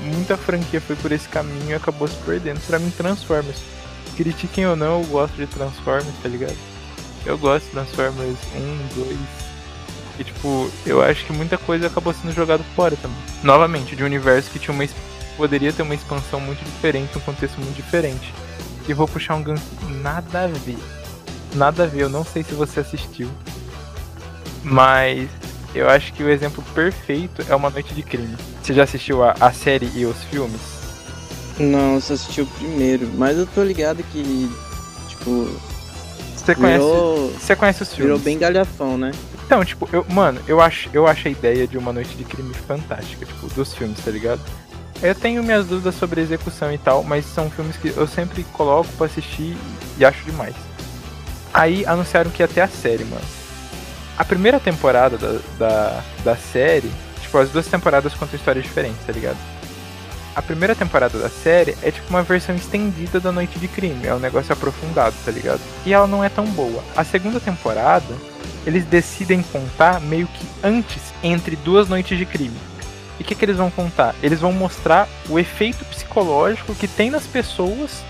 [0.02, 2.60] muita franquia foi por esse caminho e acabou se perdendo.
[2.68, 3.58] Para mim Transformers,
[4.16, 6.58] critiquem ou não, eu gosto de Transformers, tá ligado?
[7.26, 9.18] Eu gosto de Transformers 1, 2,
[10.20, 13.18] e, tipo, eu acho que muita coisa acabou sendo jogada fora também.
[13.44, 14.88] Novamente, de um universo que tinha uma
[15.36, 18.34] poderia ter uma expansão muito diferente, um contexto muito diferente.
[18.88, 19.64] E vou puxar um gancho
[20.02, 20.78] nada a ver.
[21.54, 23.30] Nada a ver, eu não sei se você assistiu.
[24.64, 25.30] Mas
[25.74, 28.36] eu acho que o exemplo perfeito é Uma Noite de Crime.
[28.62, 30.75] Você já assistiu a, a série e os filmes?
[31.60, 34.50] Não, você assistiu o primeiro, mas eu tô ligado que,
[35.08, 35.50] tipo.
[36.36, 38.06] Você conhece, virou, você conhece os filmes?
[38.06, 39.12] Virou bem galhafão, né?
[39.46, 42.54] Então, tipo, eu, mano, eu acho, eu acho a ideia de uma noite de crime
[42.54, 44.42] fantástica, tipo, dos filmes, tá ligado?
[45.02, 48.44] Eu tenho minhas dúvidas sobre a execução e tal, mas são filmes que eu sempre
[48.54, 49.56] coloco para assistir
[49.98, 50.56] e acho demais.
[51.54, 53.26] Aí anunciaram que ia ter a série, mano.
[54.18, 56.90] A primeira temporada da, da, da série,
[57.22, 59.38] tipo, as duas temporadas contam histórias diferentes, tá ligado?
[60.36, 64.14] A primeira temporada da série é tipo uma versão estendida da Noite de Crime, é
[64.14, 65.62] um negócio aprofundado, tá ligado?
[65.86, 66.84] E ela não é tão boa.
[66.96, 68.14] A segunda temporada
[68.66, 72.58] eles decidem contar meio que antes, entre duas noites de crime.
[73.20, 74.16] E o que, que eles vão contar?
[74.22, 78.04] Eles vão mostrar o efeito psicológico que tem nas pessoas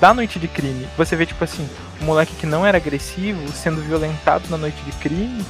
[0.00, 0.86] da noite de crime.
[0.96, 1.66] Você vê, tipo assim,
[2.00, 5.44] um moleque que não era agressivo sendo violentado na noite de crime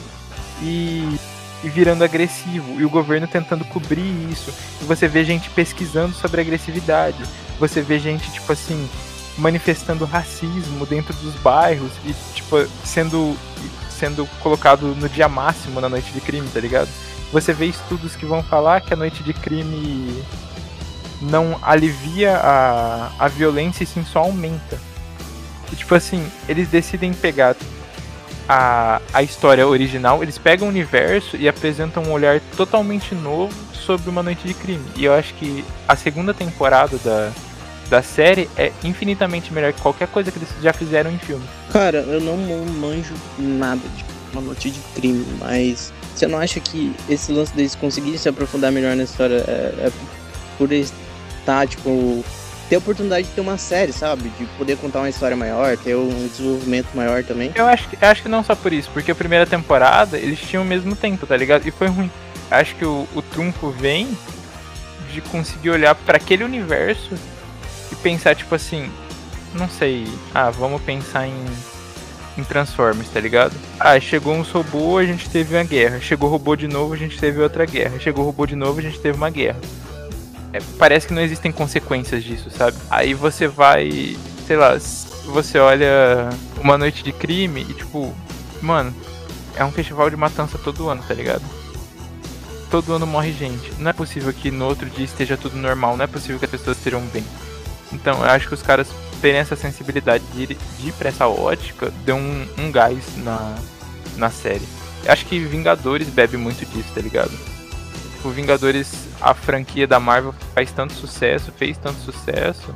[0.63, 1.19] e,
[1.63, 2.81] e virando agressivo.
[2.81, 4.53] E o governo tentando cobrir isso.
[4.81, 7.23] E você vê gente pesquisando sobre agressividade.
[7.59, 8.89] Você vê gente, tipo assim,
[9.37, 13.37] manifestando racismo dentro dos bairros e, tipo, sendo
[13.89, 16.89] sendo colocado no dia máximo na noite de crime, tá ligado?
[17.31, 20.25] Você vê estudos que vão falar que a noite de crime
[21.21, 24.79] não alivia a, a violência e sim só aumenta.
[25.71, 27.55] E, tipo assim, eles decidem pegar
[28.53, 34.11] a, a história original, eles pegam o universo e apresentam um olhar totalmente novo sobre
[34.11, 34.85] uma noite de crime.
[34.97, 37.31] E eu acho que a segunda temporada da,
[37.89, 41.45] da série é infinitamente melhor que qualquer coisa que eles já fizeram em filme.
[41.73, 46.93] Cara, eu não manjo nada de uma notícia de crime, mas você não acha que
[47.09, 49.93] esse lance deles conseguirem se aprofundar melhor na história é, é
[50.59, 52.25] por estar, tipo,
[52.71, 54.31] ter a oportunidade de ter uma série, sabe?
[54.39, 57.51] De poder contar uma história maior, ter um desenvolvimento maior também.
[57.53, 60.63] Eu acho que, acho que não só por isso, porque a primeira temporada eles tinham
[60.63, 61.67] o mesmo tempo, tá ligado?
[61.67, 62.09] E foi ruim.
[62.49, 64.17] Acho que o, o trunfo vem
[65.13, 67.11] de conseguir olhar para aquele universo
[67.91, 68.89] e pensar, tipo assim,
[69.53, 71.45] não sei, ah, vamos pensar em,
[72.39, 73.53] em Transformers, tá ligado?
[73.81, 76.01] Ah, chegou um robô, a gente teve uma guerra.
[76.01, 77.99] Chegou robô de novo, a gente teve outra guerra.
[77.99, 79.59] Chegou robô de novo, a gente teve uma guerra.
[80.53, 82.77] É, parece que não existem consequências disso, sabe?
[82.91, 84.77] Aí você vai, sei lá,
[85.27, 86.29] você olha
[86.61, 88.15] uma noite de crime e tipo,
[88.61, 88.95] mano,
[89.57, 91.43] é um festival de matança todo ano, tá ligado?
[92.71, 93.73] Todo ano morre gente.
[93.79, 96.51] Não é possível que no outro dia esteja tudo normal, não é possível que as
[96.51, 97.25] pessoas estejam bem.
[97.93, 98.89] Então, eu acho que os caras
[99.21, 103.57] terem essa sensibilidade de, de ir pra essa ótica deu um, um gás na,
[104.17, 104.67] na série.
[105.05, 107.33] Eu acho que Vingadores bebe muito disso, tá ligado?
[108.21, 112.75] Tipo, Vingadores, a franquia da Marvel faz tanto sucesso, fez tanto sucesso,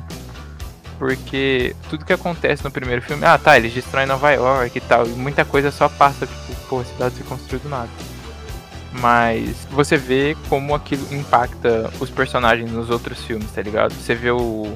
[0.97, 5.05] porque tudo que acontece no primeiro filme, ah tá, eles destroem Nova York e tal,
[5.05, 7.89] e muita coisa só passa, tipo, pô, a cidade se construiu do nada.
[8.91, 13.93] Mas você vê como aquilo impacta os personagens nos outros filmes, tá ligado?
[13.93, 14.75] Você vê o,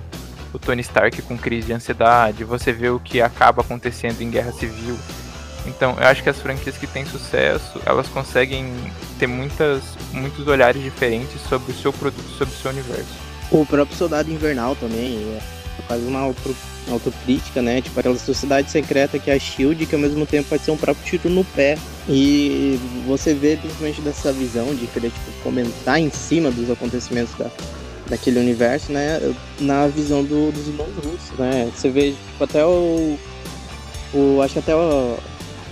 [0.53, 4.51] o Tony Stark com crise de ansiedade, você vê o que acaba acontecendo em Guerra
[4.51, 4.99] Civil.
[5.65, 8.73] Então, eu acho que as franquias que têm sucesso, elas conseguem
[9.17, 9.81] ter muitas,
[10.11, 13.13] muitos olhares diferentes sobre o seu produto, sobre o seu universo.
[13.51, 16.55] O próprio Soldado Invernal também é faz uma auto,
[16.89, 17.81] autocrítica, né?
[17.81, 20.77] Tipo, aquela sociedade secreta que é a SHIELD, que ao mesmo tempo pode ser um
[20.77, 26.09] próprio tiro no pé E você vê principalmente dessa visão de querer tipo, comentar em
[26.09, 27.49] cima dos acontecimentos da,
[28.07, 29.19] daquele universo, né?
[29.59, 31.71] Na visão do, dos irmãos russos, né?
[31.75, 33.17] Você vê tipo, até o,
[34.13, 34.41] o.
[34.41, 35.17] Acho que até o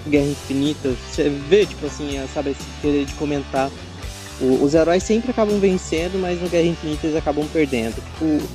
[0.08, 3.70] Guerra Infinita, você vê, tipo assim, sabe, esse querer de comentar.
[4.40, 7.96] O, os heróis sempre acabam vencendo, mas no Guerra Infinita eles acabam perdendo.
[7.96, 8.48] Tipo,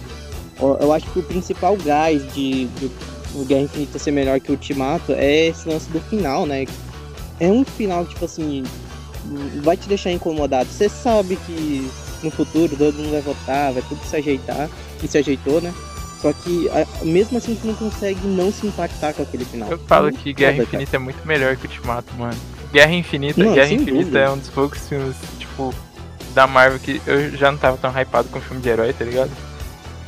[0.81, 2.91] eu acho que o principal gás de, de
[3.35, 6.67] o Guerra Infinita ser melhor que o Ultimato é esse lance do final, né?
[7.41, 8.63] É um final, tipo assim,
[9.63, 10.69] vai te deixar incomodado.
[10.71, 11.91] Você sabe que
[12.23, 14.69] no futuro todo mundo vai votar, vai tudo se ajeitar,
[15.03, 15.73] e se ajeitou, né?
[16.23, 16.71] Só que
[17.03, 19.69] mesmo assim você não consegue não se impactar com aquele final.
[19.69, 20.97] Eu falo é que Guerra Infinita cara.
[20.97, 22.39] é muito melhor que Ultimato, mano.
[22.73, 24.19] Guerra Infinita, não, Guerra Infinita dúvida.
[24.21, 25.75] é um dos poucos filmes, tipo,
[26.33, 29.33] da Marvel que eu já não tava tão hypado com filme de herói, tá ligado?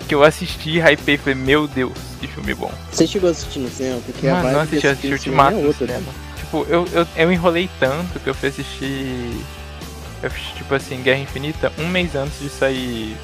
[0.06, 2.70] Que eu assisti, hypei e falei, meu Deus, que filme bom.
[2.92, 4.00] Você chegou a assistir no cinema?
[4.06, 6.06] Porque Mano, a não assisti, assisti Ultimato no cinema.
[6.36, 9.32] Tipo, eu, eu, eu enrolei tanto que eu fui assistir.
[10.22, 13.16] Eu fiz, tipo assim, Guerra Infinita um mês antes de sair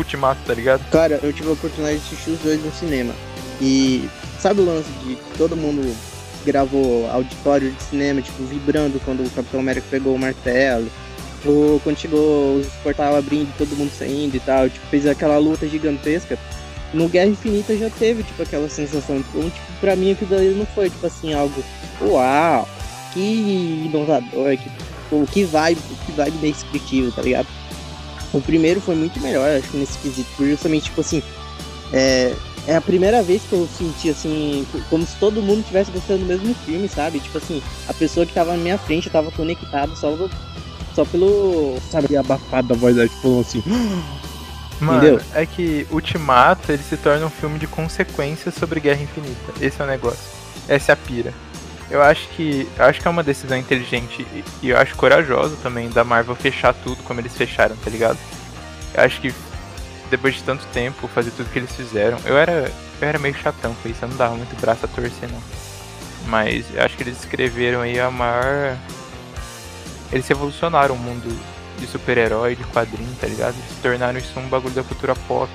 [0.00, 0.88] Ultimato, tá ligado?
[0.90, 3.14] Cara, eu tive a oportunidade de assistir os dois no cinema.
[3.60, 5.94] E sabe o lance de todo mundo
[6.44, 10.88] gravou auditório de cinema, tipo, vibrando quando o Capitão América pegou o martelo?
[11.44, 15.68] Ou quando chegou os portais abrindo, todo mundo saindo e tal, tipo, fez aquela luta
[15.68, 16.38] gigantesca.
[16.92, 19.18] No Guerra Infinita já teve, tipo, aquela sensação.
[19.18, 21.62] Então, tipo, pra mim aquilo dali não foi, tipo assim, algo.
[22.00, 22.68] Uau!
[23.12, 24.70] Que inovador, que,
[25.32, 27.46] que vibe, que vibe descritivo, tá ligado?
[28.32, 31.22] O primeiro foi muito melhor, acho que nesse quesito, por justamente, tipo assim,
[31.92, 32.34] é,
[32.66, 36.26] é a primeira vez que eu senti, assim, como se todo mundo estivesse gostando do
[36.26, 37.20] mesmo filme, sabe?
[37.20, 40.14] Tipo assim, a pessoa que tava na minha frente tava conectado só,
[40.94, 43.62] só pelo, sabe, abafado da voz da tipo assim.
[44.80, 45.20] Mano, Entendeu?
[45.34, 49.52] é que Ultimato ele se torna um filme de consequências sobre Guerra Infinita.
[49.60, 50.20] Esse é o negócio.
[50.68, 51.34] Essa é a pira.
[51.90, 54.26] Eu acho que eu acho que é uma decisão inteligente
[54.62, 58.18] e, eu acho corajosa também da Marvel fechar tudo como eles fecharam, tá ligado?
[58.94, 59.34] Eu acho que
[60.10, 62.70] depois de tanto tempo fazer tudo que eles fizeram, eu era
[63.00, 65.42] eu era meio chatão com isso, eu não dava muito braço a torcer não.
[66.26, 68.76] Mas eu acho que eles escreveram aí a maior
[70.12, 71.28] eles revolucionaram o mundo
[71.78, 73.54] de super-herói, de quadrinho, tá ligado?
[73.54, 75.50] Eles se tornaram isso um bagulho da cultura pop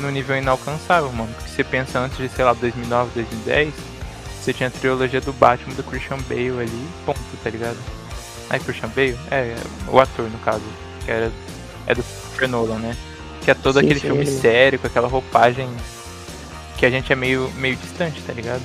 [0.00, 1.32] no nível inalcançável, mano.
[1.34, 3.74] Porque você pensa antes de, sei lá, 2009, 2010,
[4.44, 7.78] você tinha a trilogia do Batman do Christian Bale ali, ponto, tá ligado?
[8.50, 9.18] Aí Christian Bale?
[9.30, 9.56] É,
[9.88, 10.62] o ator no caso,
[11.02, 11.32] que era
[11.86, 12.96] é do Christopher Nolan, né?
[13.42, 14.40] Que é todo sim, aquele sim, filme sim.
[14.40, 15.68] sério, com aquela roupagem
[16.76, 18.62] que a gente é meio, meio distante, tá ligado?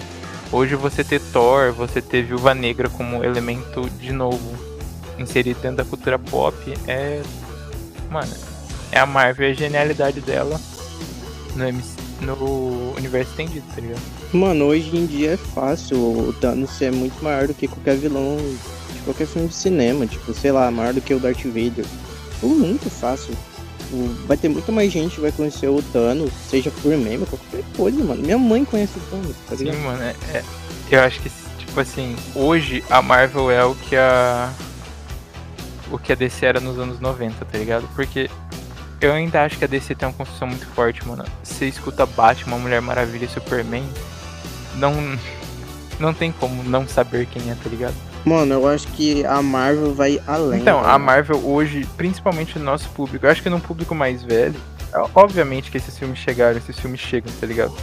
[0.51, 4.57] Hoje você ter Thor, você ter Viúva Negra como elemento de novo
[5.17, 6.55] inserido dentro da cultura pop
[6.87, 7.21] é.
[8.09, 8.33] Mano,
[8.91, 10.59] é a Marvel e a genialidade dela
[11.55, 14.18] no, MC, no universo estendido, tá ligado?
[14.31, 18.37] Mano, hoje em dia é fácil o Thanos é muito maior do que qualquer vilão
[18.93, 21.85] de qualquer filme de cinema, tipo, sei lá, maior do que o Darth Vader.
[22.33, 23.33] Tipo, muito fácil.
[24.27, 28.03] Vai ter muita mais gente que vai conhecer o Thanos, seja por meme, qualquer coisa,
[28.03, 28.21] mano.
[28.21, 29.75] Minha mãe conhece o Thanos, tá ligado?
[29.75, 30.43] Sim, mano, é, é,
[30.91, 34.53] eu acho que, tipo assim, hoje a Marvel é o que a
[35.91, 37.89] o que a DC era nos anos 90, tá ligado?
[37.95, 38.29] Porque
[39.01, 41.25] eu ainda acho que a DC tem uma construção muito forte, mano.
[41.43, 43.83] Você escuta Batman, Mulher Maravilha e Superman,
[44.79, 45.17] não,
[45.99, 47.95] não tem como não saber quem é, tá ligado?
[48.25, 50.61] Mano, eu acho que a Marvel vai além.
[50.61, 54.59] Então, a Marvel hoje, principalmente no nosso público, eu acho que num público mais velho,
[55.15, 57.73] obviamente que esses filmes chegaram, esses filmes chegam, tá ligado?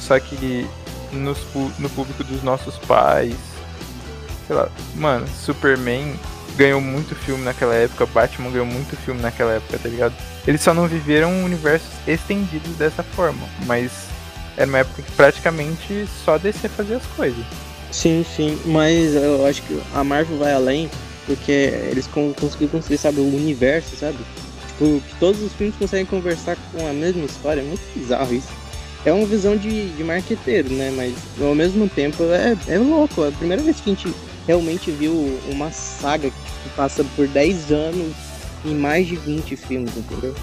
[0.00, 0.66] Só que
[1.12, 1.38] nos,
[1.78, 3.34] no público dos nossos pais,
[4.46, 6.14] sei lá, mano, Superman
[6.56, 10.14] ganhou muito filme naquela época, Batman ganhou muito filme naquela época, tá ligado?
[10.46, 14.09] Eles só não viveram universos estendidos dessa forma, mas
[14.60, 17.42] era uma época que praticamente só DC fazia as coisas.
[17.90, 20.90] Sim, sim, mas eu acho que a Marvel vai além,
[21.24, 21.50] porque
[21.90, 24.18] eles conseguiram construir, sabe, o universo, sabe?
[24.68, 28.48] Tipo, que todos os filmes conseguem conversar com a mesma história, é muito bizarro isso.
[29.06, 30.92] É uma visão de, de marqueteiro, né?
[30.94, 33.24] Mas ao mesmo tempo é, é louco.
[33.24, 34.14] É a primeira vez que a gente
[34.46, 38.14] realmente viu uma saga que passa por 10 anos
[38.62, 40.34] em mais de 20 filmes, entendeu?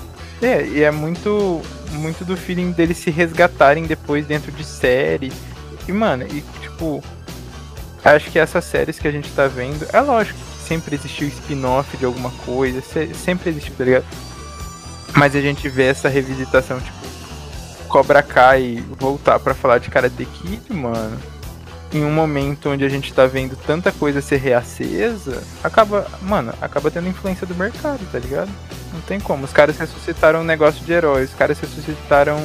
[0.42, 1.62] É, e é muito,
[1.92, 5.32] muito do feeling deles se resgatarem depois dentro de série.
[5.88, 7.04] E, mano, e tipo,
[8.04, 11.98] acho que essas séries que a gente tá vendo, é lógico que sempre existiu spin-off
[11.98, 12.82] de alguma coisa,
[13.14, 14.06] sempre existiu, tá ligado?
[15.16, 16.98] Mas a gente vê essa revisitação, tipo,
[17.88, 21.37] Cobra Kai voltar para falar de Karate Kid, mano
[21.94, 26.92] em um momento onde a gente tá vendo tanta coisa ser reacesa, acaba, mano, acaba
[26.92, 28.52] tendo influência do mercado, tá ligado?
[28.94, 29.46] Não tem como.
[29.46, 31.30] Os caras ressuscitaram um negócio de heróis.
[31.30, 32.38] Os caras ressuscitaram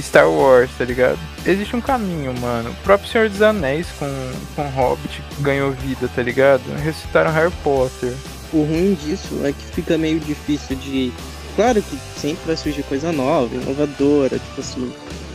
[0.00, 1.18] Star Wars, tá ligado?
[1.44, 2.70] Existe um caminho, mano.
[2.70, 4.08] O próprio Senhor dos Anéis com,
[4.54, 6.62] com Hobbit ganhou vida, tá ligado?
[6.82, 8.14] Ressuscitaram Harry Potter.
[8.52, 11.12] O ruim disso é que fica meio difícil de.
[11.56, 14.92] Claro que sempre vai surgir coisa nova, inovadora, tipo assim,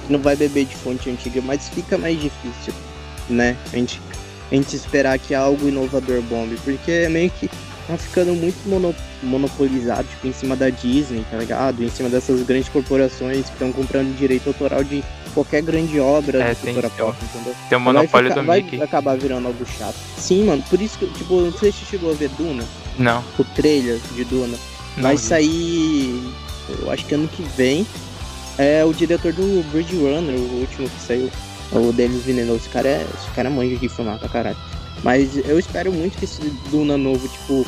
[0.08, 2.74] não vai beber de fonte antiga, mas fica mais difícil,
[3.30, 3.56] né?
[3.72, 4.02] A gente,
[4.52, 7.48] a gente esperar que algo inovador bombe, porque é meio que
[7.88, 8.94] tá ficando muito mono,
[9.24, 11.84] monopolizado, tipo, em cima da Disney, tá ligado?
[11.84, 15.04] Em cima dessas grandes corporações que estão comprando direito autoral de
[15.34, 17.56] qualquer grande obra É, da tem cultura pop, entendeu?
[17.70, 18.82] Tem o Vai monopólio ficar- do vai Mickey.
[18.82, 19.96] acabar virando algo chato.
[20.18, 22.64] Sim, mano, por isso que, tipo, não sei se chegou a ver Duna,
[23.00, 24.58] Não, o trailer de Duna.
[24.98, 26.22] não Vai sair,
[26.82, 27.86] eu acho que ano que vem.
[28.58, 31.32] É o diretor do Bridge Runner, o último que saiu.
[31.72, 32.60] O Denis Villeneuve.
[32.60, 34.58] Esse cara é, esse cara manja de filmar pra caralho.
[35.04, 37.66] Mas eu espero muito que esse Duna novo, tipo,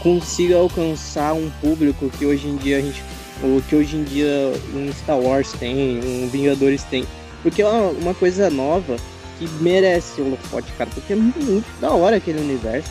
[0.00, 3.02] consiga alcançar um público que hoje em dia a gente.
[3.42, 7.04] O que hoje em dia um Star Wars tem, um Vingadores tem.
[7.42, 8.96] Porque é uma, uma coisa nova
[9.38, 10.90] que merece o holofote, cara.
[10.92, 12.90] Porque é muito da hora aquele universo.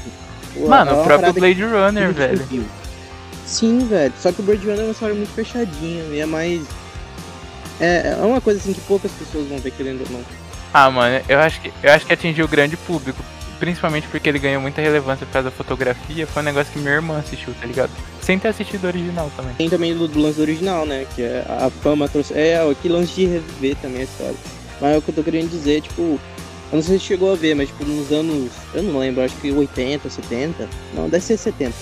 [0.55, 2.43] Mano, é o próprio Blade Runner, Muito velho.
[2.49, 2.63] viu.
[3.45, 4.13] Sim, velho.
[4.21, 6.61] Só que o Blade Runner é uma história muito fechadinha e é mais.
[7.79, 10.21] É, é uma coisa assim que poucas pessoas vão ver querendo ou não.
[10.73, 13.23] Ah, mano, eu acho que eu acho que atingiu o grande público.
[13.59, 16.27] Principalmente porque ele ganhou muita relevância por causa da fotografia.
[16.27, 17.89] Foi um negócio que minha irmã assistiu, tá ligado?
[18.21, 19.55] Sem ter assistido o original também.
[19.55, 21.07] Tem também do, do lance original, né?
[21.15, 22.33] Que é a fama trouxe.
[22.35, 24.35] É, que lance de rever também a história.
[24.79, 26.19] Mas é o que eu tô querendo dizer, tipo.
[26.69, 28.51] Eu não sei se chegou a ver, mas tipo, nos anos.
[28.73, 30.69] Eu não lembro, acho que 80, 70.
[30.93, 31.73] Não, deve ser 70.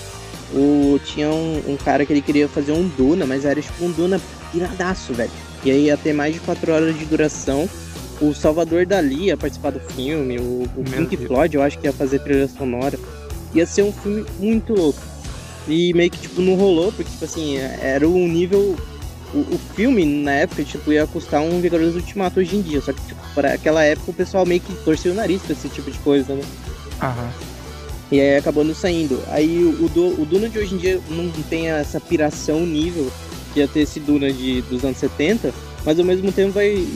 [0.54, 3.90] O, tinha um, um cara que ele queria fazer um Duna, mas era tipo um
[3.90, 4.18] Duna
[4.54, 5.30] iradaço, velho.
[5.64, 7.68] E aí ia ter mais de 4 horas de duração.
[8.20, 11.28] O Salvador Dali ia participar do filme, o, o Pink Deus.
[11.28, 12.98] Floyd eu acho que ia fazer trilha sonora.
[13.54, 15.00] Ia ser um filme muito louco.
[15.68, 18.76] E meio que tipo não rolou, porque tipo assim, era um nível.
[19.34, 22.80] O, o filme na época, tipo, ia custar um Vingadores Ultimato hoje em dia.
[22.80, 25.68] Só que, tipo, para aquela época o pessoal meio que torceu o nariz pra esse
[25.68, 26.42] tipo de coisa, né?
[27.02, 27.28] Aham.
[28.10, 29.20] E aí acabou não saindo.
[29.28, 33.10] Aí o, Du- o Duna de hoje em dia não tem essa piração nível
[33.60, 35.52] ia ter esse Duna de, dos anos 70,
[35.84, 36.86] mas ao mesmo tempo vai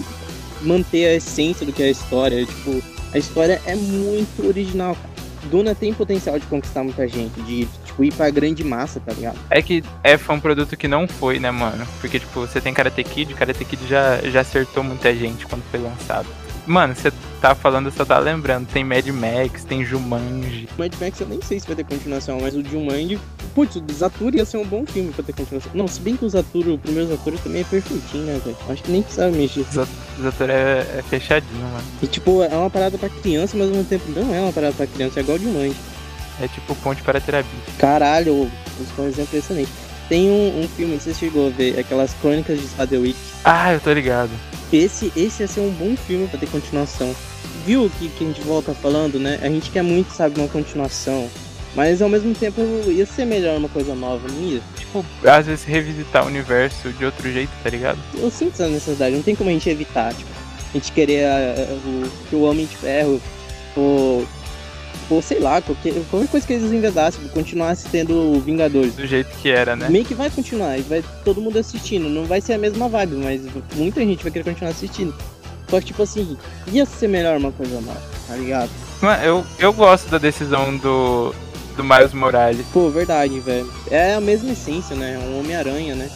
[0.63, 2.45] manter a essência do que é a história.
[2.45, 2.83] Tipo,
[3.13, 5.11] a história é muito original, cara.
[5.51, 9.39] Duna tem potencial de conquistar muita gente, de tipo, ir pra grande massa, tá ligado?
[9.49, 11.87] É que é, foi um produto que não foi, né, mano?
[12.01, 15.81] Porque, tipo, você tem Karate Kid, Karate Kid já, já acertou muita gente quando foi
[15.81, 16.29] lançado.
[16.67, 18.67] Mano, você tá falando, eu só tá lembrando.
[18.67, 20.69] Tem Mad Max, tem Jumanji.
[20.77, 23.19] O Mad Max eu nem sei se vai ter continuação, mas o Jumanji,
[23.55, 25.73] putz, o Zatura ia ser um bom filme pra ter continuação.
[25.75, 28.57] Não, se bem que o Zatura, o primeiro Zatura também é perfeitinho, né, velho?
[28.69, 29.65] Acho que nem precisava mexer.
[29.75, 31.85] O ator é, é fechadinho, mano.
[32.03, 34.75] E tipo, é uma parada pra criança, mas ao mesmo tempo não é uma parada
[34.75, 35.75] pra criança, é igual de mãe.
[36.41, 37.51] É tipo ponte para terapia.
[37.79, 38.51] Caralho,
[38.81, 39.71] isso foi um exemplo excelente.
[40.11, 43.17] Tem um, um filme, não sei se você chegou a ver, aquelas crônicas de Sadwick.
[43.45, 44.33] Ah, eu tô ligado.
[44.73, 47.15] Esse, esse ia ser um bom filme pra ter continuação.
[47.65, 49.39] Viu que, que a gente volta falando, né?
[49.41, 51.31] A gente quer muito, sabe, uma continuação.
[51.77, 54.61] Mas ao mesmo tempo ia ser melhor uma coisa nova, não ia?
[54.77, 58.01] Tipo, às vezes revisitar o universo de outro jeito, tá ligado?
[58.19, 60.31] Eu sinto essa necessidade, não tem como a gente evitar, tipo,
[60.71, 63.23] a gente querer ah, o, que o Homem de Ferro,
[63.77, 64.27] ou,
[65.11, 68.95] ou sei lá, qualquer, qualquer coisa que eles inventassem, continuasse tendo Vingadores.
[68.95, 69.89] Do jeito que era, né?
[69.89, 72.09] Meio que vai continuar, e vai todo mundo assistindo.
[72.09, 73.43] Não vai ser a mesma vibe, mas
[73.75, 75.15] muita gente vai querer continuar assistindo.
[75.69, 76.37] Só que, tipo assim,
[76.73, 78.71] ia ser melhor uma coisa nova, tá ligado?
[79.01, 81.35] Mano, eu, eu gosto da decisão do,
[81.77, 82.67] do Miles Morales.
[82.73, 83.73] Pô, verdade, velho.
[83.91, 85.19] É a mesma essência, né?
[85.19, 86.11] Um Homem-Aranha, né?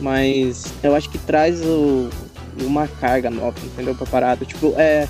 [0.00, 2.08] Mas eu acho que traz o,
[2.60, 3.94] uma carga nova, entendeu?
[3.94, 4.44] Pra parada.
[4.44, 5.08] Tipo, é.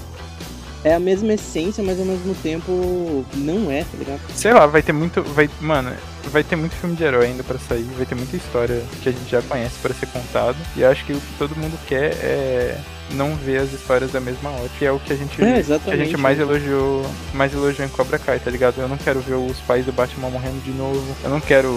[0.84, 4.20] É a mesma essência, mas ao mesmo tempo não é, tá ligado?
[4.34, 5.22] Sei lá, vai ter muito.
[5.22, 5.90] Vai, mano,
[6.30, 7.86] vai ter muito filme de herói ainda pra sair.
[7.96, 10.56] Vai ter muita história que a gente já conhece pra ser contado.
[10.76, 12.78] E acho que o que todo mundo quer é
[13.12, 14.74] não ver as histórias da mesma ótica.
[14.78, 17.06] Que é o que a gente, É, que a gente mais elogiou.
[17.32, 18.78] Mais elogiou em Cobra Kai, tá ligado?
[18.78, 21.02] Eu não quero ver os pais do Batman morrendo de novo.
[21.24, 21.72] Eu não quero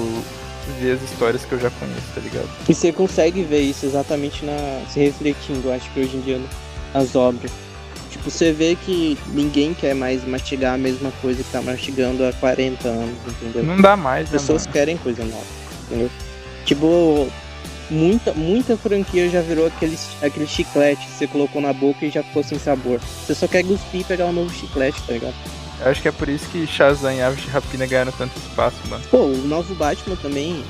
[0.82, 2.50] ver as histórias que eu já conheço, tá ligado?
[2.68, 4.82] E você consegue ver isso exatamente na.
[4.92, 6.42] se refletindo, acho que hoje em dia,
[6.94, 7.52] nas obras.
[8.28, 12.34] Tipo, você vê que ninguém quer mais mastigar a mesma coisa que tá mastigando há
[12.34, 13.64] 40 anos, entendeu?
[13.64, 14.74] Não dá mais, As né, pessoas mano?
[14.74, 15.46] querem coisa nova,
[15.86, 16.10] entendeu?
[16.66, 17.30] Tipo,
[17.90, 22.22] muita, muita franquia já virou aquele, aquele chiclete que você colocou na boca e já
[22.22, 23.00] ficou sem sabor.
[23.26, 25.36] Você só quer cuspir e pegar um novo chiclete, tá ligado?
[25.80, 28.78] Eu acho que é por isso que Shazam e Aves de Rapina ganharam tanto espaço,
[28.90, 29.04] mano.
[29.10, 30.64] Pô, o novo Batman também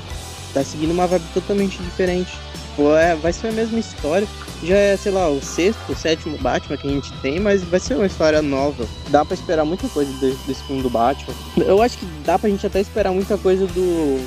[0.52, 2.30] tá seguindo uma vibe totalmente diferente.
[2.78, 4.26] Pô, é, vai ser a mesma história.
[4.62, 7.80] Já é, sei lá, o sexto, o sétimo Batman que a gente tem, mas vai
[7.80, 8.86] ser uma história nova.
[9.08, 11.34] Dá pra esperar muita coisa de- desse filme do Batman.
[11.56, 14.24] Eu acho que dá pra gente até esperar muita coisa do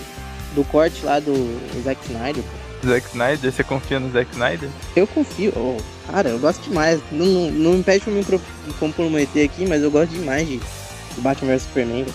[0.53, 1.31] do corte lá do
[1.81, 2.43] Zack Snyder.
[2.85, 3.53] Zack Snyder?
[3.53, 4.67] Você confia no Zack Snyder?
[4.97, 5.53] Eu confio.
[5.55, 5.77] Oh,
[6.11, 6.99] cara, eu gosto demais.
[7.09, 8.25] Não, não, não me pede pra me
[8.77, 10.59] comprometer aqui, mas eu gosto demais de
[11.19, 12.05] Batman vs Superman.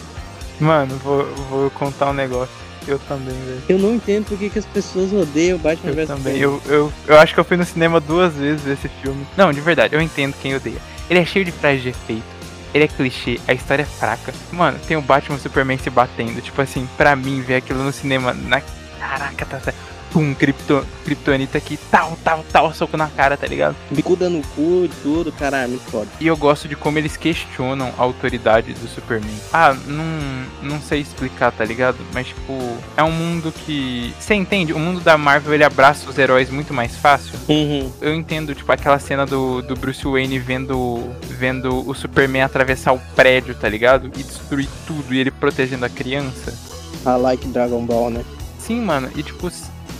[0.60, 2.54] Mano, vou, vou contar um negócio.
[2.86, 3.62] Eu também, velho.
[3.68, 6.40] Eu não entendo por que, que as pessoas odeiam Batman vs Superman.
[6.40, 9.26] Eu, eu, eu acho que eu fui no cinema duas vezes ver esse filme.
[9.36, 10.78] Não, de verdade, eu entendo quem odeia.
[11.10, 12.36] Ele é cheio de frases de efeito.
[12.72, 14.32] Ele é clichê, a história é fraca.
[14.52, 16.40] Mano, tem o Batman e o Superman se batendo.
[16.40, 18.34] Tipo assim, pra mim, ver aquilo no cinema.
[18.34, 18.60] Na...
[18.98, 23.76] Caraca, tá certo pum, cripto, kryptonita aqui, tal, tal, tal, soco na cara, tá ligado?
[23.90, 26.08] Bicuda no cu e tudo, caralho, muito foda.
[26.18, 29.36] E eu gosto de como eles questionam a autoridade do Superman.
[29.52, 31.98] Ah, não, não sei explicar, tá ligado?
[32.14, 32.54] Mas, tipo,
[32.96, 34.14] é um mundo que.
[34.18, 34.72] Você entende?
[34.72, 37.38] O mundo da Marvel ele abraça os heróis muito mais fácil.
[37.46, 37.92] Uhum.
[38.00, 42.98] Eu entendo, tipo, aquela cena do, do Bruce Wayne vendo, vendo o Superman atravessar o
[43.14, 44.06] prédio, tá ligado?
[44.16, 46.58] E destruir tudo e ele protegendo a criança.
[47.04, 48.24] Ah, like Dragon Ball, né?
[48.58, 49.10] Sim, mano.
[49.14, 49.50] E, tipo,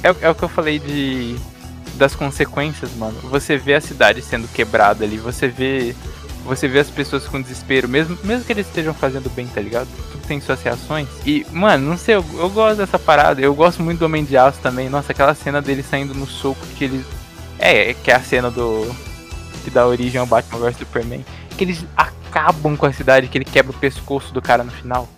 [0.03, 1.36] é, é o que eu falei de
[1.94, 3.18] das consequências, mano.
[3.24, 5.94] Você vê a cidade sendo quebrada ali, você vê
[6.47, 9.88] você vê as pessoas com desespero, mesmo, mesmo que eles estejam fazendo bem, tá ligado?
[10.12, 11.09] Tudo tem suas reações.
[11.26, 13.40] E, mano, não sei, eu, eu gosto dessa parada.
[13.40, 14.88] Eu gosto muito do Homem de Aço também.
[14.88, 17.05] Nossa, aquela cena dele saindo no soco que eles.
[17.59, 18.94] É, que é a cena do.
[19.64, 21.24] que dá origem ao Batman vs Superman.
[21.57, 25.09] Que eles acabam com a cidade, que ele quebra o pescoço do cara no final.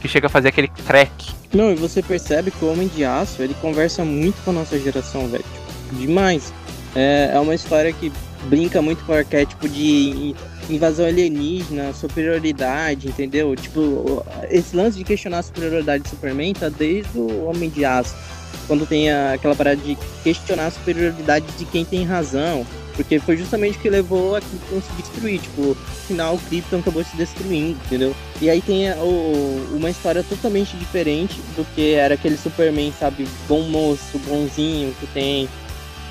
[0.00, 1.34] Que chega a fazer aquele crack.
[1.52, 4.78] Não, e você percebe que o Homem de Aço, ele conversa muito com a nossa
[4.78, 5.44] geração, velho.
[5.44, 6.52] Tipo, demais.
[6.94, 8.12] É, é uma história que
[8.44, 10.34] brinca muito com o arquétipo de
[10.68, 13.54] invasão alienígena, superioridade, entendeu?
[13.56, 18.14] Tipo, esse lance de questionar a superioridade do Superman tá desde o Homem de Aço.
[18.66, 22.64] Quando tem aquela parada de questionar a superioridade de quem tem razão.
[23.00, 25.40] Porque foi justamente o que levou a Krypton se destruir.
[25.40, 25.74] Tipo, no
[26.06, 28.14] final o Krypton acabou se destruindo, entendeu?
[28.42, 33.26] E aí tem o, uma história totalmente diferente do que era aquele Superman, sabe?
[33.48, 35.48] Bom moço, bonzinho que tem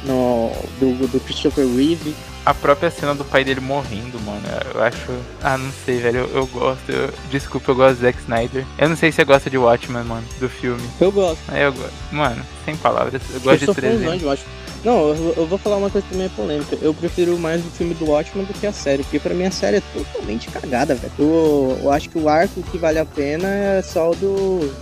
[0.04, 2.16] no, do, do Christopher Reeve.
[2.44, 4.42] A própria cena do pai dele morrendo, mano.
[4.74, 5.12] Eu acho.
[5.44, 6.22] Ah, não sei, velho.
[6.22, 6.90] Eu, eu gosto.
[6.90, 7.14] Eu...
[7.30, 8.66] Desculpa, eu gosto do Zack Snyder.
[8.80, 10.90] Eu não sei se você gosta de Watchmen, mano, do filme.
[11.00, 11.40] Eu gosto.
[11.54, 11.94] É, eu gosto.
[12.12, 13.22] Mano, sem palavras.
[13.32, 14.24] Eu gosto eu de 300.
[14.24, 14.44] Eu acho.
[14.84, 16.78] Não, eu, eu, vou falar uma coisa também polêmica.
[16.82, 19.52] Eu prefiro mais o filme do Watchmen do que a série, porque pra mim a
[19.52, 21.12] série é totalmente cagada, velho.
[21.20, 24.74] Eu, eu, acho que o arco que vale a pena é só o do.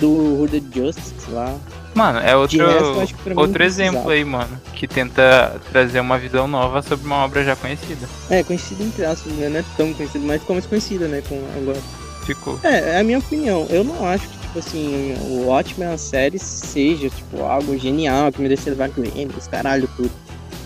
[0.00, 1.54] do Hooded Justice lá.
[1.94, 7.06] Mano, é outro, resto, outro exemplo aí, mano, que tenta trazer uma visão nova sobre
[7.06, 8.08] uma obra já conhecida.
[8.28, 9.48] É, conhecida entre aspas, né?
[9.48, 11.22] Não é tão conhecida, mas ficou mais conhecida, né?
[11.28, 11.78] Com agora.
[12.26, 12.58] Ficou.
[12.64, 13.66] É, é a minha opinião.
[13.70, 18.40] Eu não acho que tipo assim, o Watchmen, a série, seja, tipo, algo genial, que
[18.40, 20.10] merecia levar Grammys, caralho, tudo.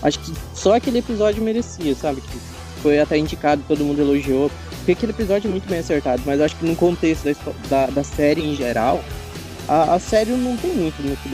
[0.03, 2.21] Acho que só aquele episódio merecia, sabe?
[2.21, 2.37] Que
[2.81, 4.51] foi até indicado, todo mundo elogiou.
[4.77, 7.35] Porque aquele episódio é muito bem acertado, mas acho que no contexto da,
[7.69, 9.03] da, da série em geral,
[9.67, 11.29] a, a, série não tem muito no que.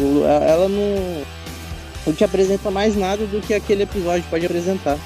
[0.00, 1.22] O, ela não,
[2.06, 4.96] não te apresenta mais nada do que aquele episódio pode apresentar.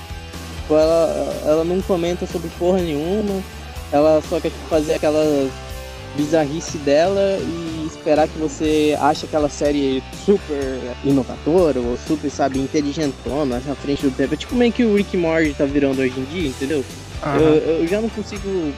[0.60, 3.42] Tipo, ela, ela não comenta sobre porra nenhuma,
[3.90, 5.50] ela só quer fazer aquelas
[6.16, 13.60] bizarrice dela e esperar que você ache aquela série super inovadora ou super, sabe, inteligentona
[13.64, 14.34] na frente do tempo.
[14.34, 16.84] É tipo meio que o Rick Morty tá virando hoje em dia, entendeu?
[17.24, 17.36] Uhum.
[17.40, 18.72] Eu, eu já não consigo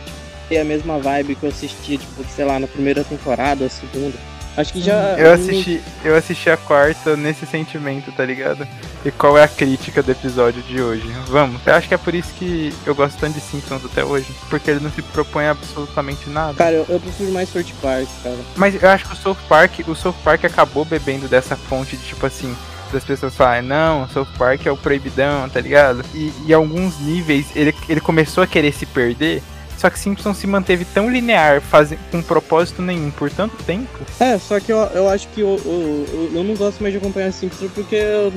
[0.49, 4.17] ter a mesma vibe que eu assistia, tipo, sei lá, na primeira temporada ou segunda.
[4.59, 5.15] Acho que já.
[5.17, 8.67] Eu assisti, eu assisti a quarta nesse sentimento, tá ligado?
[9.05, 11.07] E qual é a crítica do episódio de hoje?
[11.29, 11.65] Vamos.
[11.65, 14.27] Eu acho que é por isso que eu gosto tanto de Simpsons até hoje.
[14.51, 16.55] Porque ele não se propõe absolutamente nada.
[16.55, 18.37] Cara, eu, eu prefiro mais South Park, cara.
[18.57, 22.05] Mas eu acho que o South Park, o South Park acabou bebendo dessa fonte de
[22.05, 22.53] tipo assim
[22.93, 26.05] das pessoas falarem, não, o South Park é o proibidão, tá ligado?
[26.15, 29.43] E em alguns níveis ele, ele começou a querer se perder
[29.79, 31.95] só que Simpson se manteve tão linear, faz...
[32.11, 33.89] com propósito nenhum por tanto tempo.
[34.21, 37.33] É, só que eu, eu acho que eu, eu, eu não gosto mais de acompanhar
[37.33, 38.33] Simpson porque eu,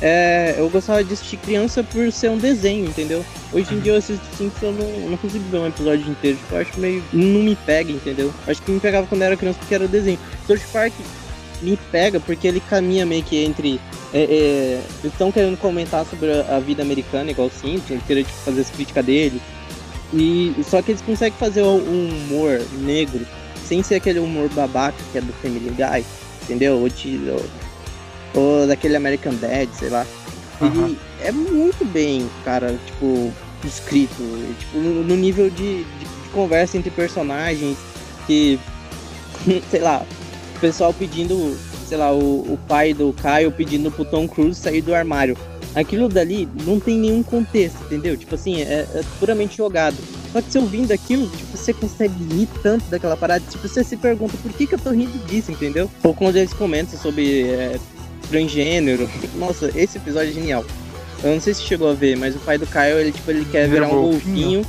[0.00, 3.24] é, eu gostava de assistir criança por ser um desenho, entendeu?
[3.52, 6.36] Hoje em dia eu assisto Simpson eu não, não consigo ver um episódio inteiro.
[6.36, 7.04] Tipo, eu acho meio.
[7.12, 8.32] não me pega, entendeu?
[8.46, 10.18] Acho que me pegava quando eu era criança porque era desenho.
[10.46, 10.92] South Park
[11.60, 13.80] me pega porque ele caminha meio que entre.
[14.14, 18.38] É, é, eles estão querendo comentar sobre a, vida americana, igual o Simpson, querer tipo,
[18.38, 19.42] fazer as críticas dele.
[20.12, 23.26] E só que eles conseguem fazer um humor negro
[23.64, 26.04] sem ser aquele humor babaca que é do Family Guy,
[26.42, 26.78] entendeu?
[26.78, 27.20] Ou, de,
[28.34, 30.06] ou, ou daquele American Dad, sei lá.
[30.60, 30.88] Uhum.
[30.88, 33.32] E é muito bem, cara, tipo,
[33.64, 34.14] escrito,
[34.58, 37.76] tipo, no, no nível de, de, de, conversa entre personagens
[38.26, 38.58] que,
[39.70, 40.04] sei lá,
[40.56, 41.56] o pessoal pedindo,
[41.86, 45.36] sei lá, o, o pai do Caio pedindo pro Tom Cruise sair do armário
[45.80, 48.16] aquilo dali não tem nenhum contexto, entendeu?
[48.16, 49.96] Tipo assim, é, é puramente jogado.
[50.32, 53.44] Só que você ouvindo aquilo, tipo, você consegue rir tanto daquela parada.
[53.48, 55.90] Tipo, você se pergunta por que, que eu tô rindo disso, entendeu?
[56.02, 57.78] Ou quando eles comentam sobre é,
[58.28, 59.08] transgênero.
[59.38, 60.64] Nossa, esse episódio é genial.
[61.22, 63.44] Eu não sei se chegou a ver, mas o pai do Caio, ele, tipo, ele
[63.44, 64.62] quer Vira virar um golfinho.
[64.62, 64.66] golfinho.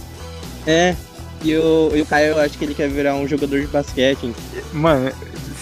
[0.65, 0.95] É.
[1.43, 4.33] E o, e o Caio, eu acho que ele quer virar um jogador de basquete.
[4.73, 5.11] Mano,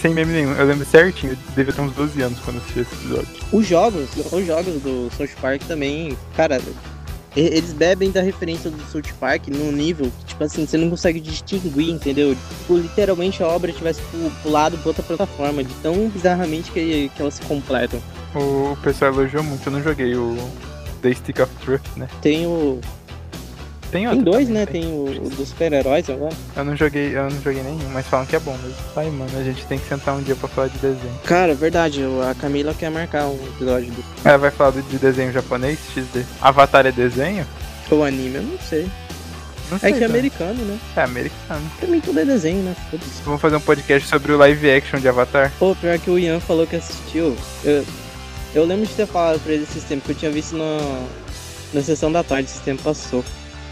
[0.00, 2.94] sem meme nenhum, eu lembro certinho, eu devia ter uns 12 anos quando assisti esse
[2.94, 3.28] episódio.
[3.52, 6.60] Os jogos, os jogos do South Park também, cara,
[7.36, 11.20] eles bebem da referência do South Park num nível que, tipo assim, você não consegue
[11.20, 12.34] distinguir, entendeu?
[12.60, 17.20] Tipo, literalmente a obra tivesse pu- pulado pra outra plataforma, de tão bizarramente que, que
[17.22, 18.00] elas se completam.
[18.34, 20.36] O pessoal elogiou muito, eu não joguei o
[21.02, 22.08] The Stick of Truth, né?
[22.20, 22.80] Tem o.
[23.90, 24.66] Tem Tem dois, também, né?
[24.66, 24.82] tem.
[24.82, 26.34] Tem o, o dos super-heróis agora.
[26.56, 28.76] Eu não joguei, eu não joguei nenhum, mas falam que é bom mesmo.
[28.96, 31.18] Ai, mano, a gente tem que sentar um dia pra falar de desenho.
[31.24, 34.04] Cara, verdade, a Camila quer marcar um episódio do.
[34.24, 36.24] Ela vai falar de desenho japonês, XD.
[36.40, 37.46] Avatar é desenho?
[37.90, 38.88] O anime, eu não sei.
[39.70, 39.90] Não sei.
[39.90, 40.78] É que é americano, né?
[40.96, 41.70] É americano.
[41.80, 42.76] Também tudo é desenho, né?
[42.90, 43.22] Foda-se.
[43.24, 45.52] Vamos fazer um podcast sobre o live action de Avatar?
[45.58, 47.36] Pô, pior que o Ian falou que assistiu.
[47.64, 47.84] Eu,
[48.54, 51.02] eu lembro de ter falado pra ele esses tempos, que eu tinha visto na,
[51.72, 53.24] na sessão da tarde, esse tempo passou.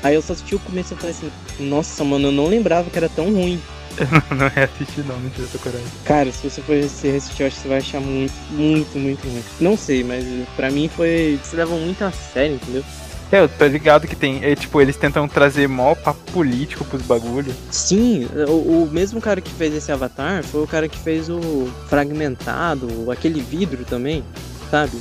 [0.06, 2.96] Aí eu só assisti o começo e falei assim, nossa, mano, eu não lembrava que
[2.96, 3.60] era tão ruim.
[4.30, 5.86] não é assistir não, tive essa coragem.
[6.04, 9.26] Cara, se você for se assistir, eu acho que você vai achar muito, muito, muito
[9.26, 9.42] ruim.
[9.60, 10.24] Não sei, mas
[10.54, 11.40] pra mim foi.
[11.42, 12.84] Se levam muito a sério, entendeu?
[13.32, 17.02] É, eu tô ligado que tem, é, tipo, eles tentam trazer mó papo político pros
[17.02, 17.52] bagulho.
[17.72, 21.68] Sim, o, o mesmo cara que fez esse avatar foi o cara que fez o
[21.88, 24.22] Fragmentado, aquele vidro também,
[24.70, 24.96] sabe?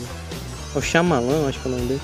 [0.73, 2.02] O Shyamalan, acho que é o nome dele.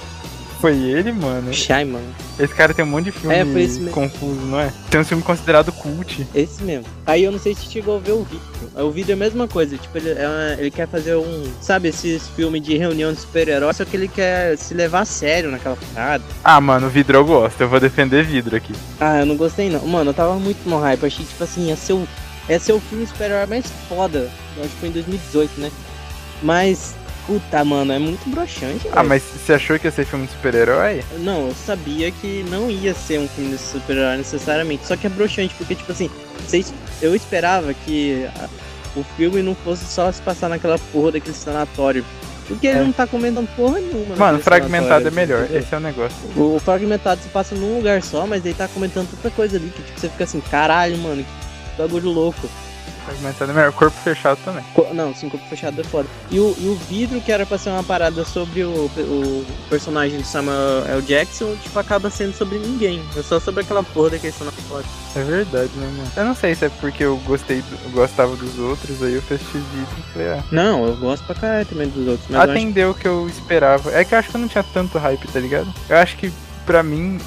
[0.62, 1.52] Foi ele, mano.
[1.52, 2.04] Shyamalan.
[2.40, 3.94] Esse cara tem um monte de filme É, foi esse mesmo.
[3.96, 4.72] confuso, não é?
[4.92, 6.26] Tem um filme considerado cult.
[6.36, 6.86] Esse mesmo.
[7.06, 8.42] Aí eu não sei se chegou a ver o vídeo.
[8.76, 9.76] O vídeo é a mesma coisa.
[9.76, 11.52] Tipo, ele, é- ele quer fazer um.
[11.60, 15.50] Sabe, esses filmes de reunião de super-heróis, só que ele quer se levar a sério
[15.50, 16.24] naquela parada.
[16.44, 17.60] Ah, mano, vidro eu gosto.
[17.60, 18.74] Eu vou defender vidro aqui.
[19.00, 19.84] Ah, eu não gostei não.
[19.88, 21.02] Mano, eu tava muito no hype.
[21.02, 22.08] Eu achei, tipo assim, ia ser o,
[22.48, 24.30] ia ser o filme super-herói mais foda.
[24.56, 25.72] Eu acho que foi em 2018, né?
[26.44, 28.88] Mas, puta, mano, é muito broxante.
[28.92, 29.10] Ah, velho.
[29.10, 31.04] mas você achou que ia ser filme de super-herói?
[31.20, 34.86] Não, eu sabia que não ia ser um filme de super-herói necessariamente.
[34.86, 36.10] Só que é broxante, porque, tipo assim,
[37.02, 38.28] eu esperava que
[38.96, 42.04] o filme não fosse só se passar naquela porra daquele sanatório.
[42.48, 42.84] Porque ele É.
[42.84, 44.16] não tá comentando porra nenhuma.
[44.18, 45.44] Mano, fragmentado é melhor.
[45.44, 45.60] entendeu?
[45.62, 46.18] Esse é o negócio.
[46.36, 49.70] O, o fragmentado se passa num lugar só, mas ele tá comentando tanta coisa ali
[49.70, 52.50] que tipo, você fica assim, caralho, mano, que bagulho louco.
[53.06, 53.72] Fragmentado é melhor.
[53.74, 54.64] Corpo fechado também.
[54.74, 56.08] Co- Não, cinco fechado é foda.
[56.30, 60.20] E o, e o vidro, que era pra ser uma parada sobre o, o personagem
[60.20, 61.02] do Samuel L.
[61.02, 63.02] Jackson, tipo, acaba sendo sobre ninguém.
[63.18, 64.86] É só sobre aquela porra daquele sanatório.
[65.16, 66.12] É verdade, né, mano?
[66.16, 69.20] Eu não sei se é porque eu gostei, do- eu gostava dos outros, aí eu
[69.20, 70.44] assisti vidro e falei, ah.
[70.52, 73.92] Não, eu gosto pra caralho também dos outros, acho Atendeu o que eu esperava.
[73.94, 75.74] É que eu acho que eu não tinha tanto hype, tá ligado?
[75.90, 76.32] Eu acho que,
[76.66, 77.20] pra mim,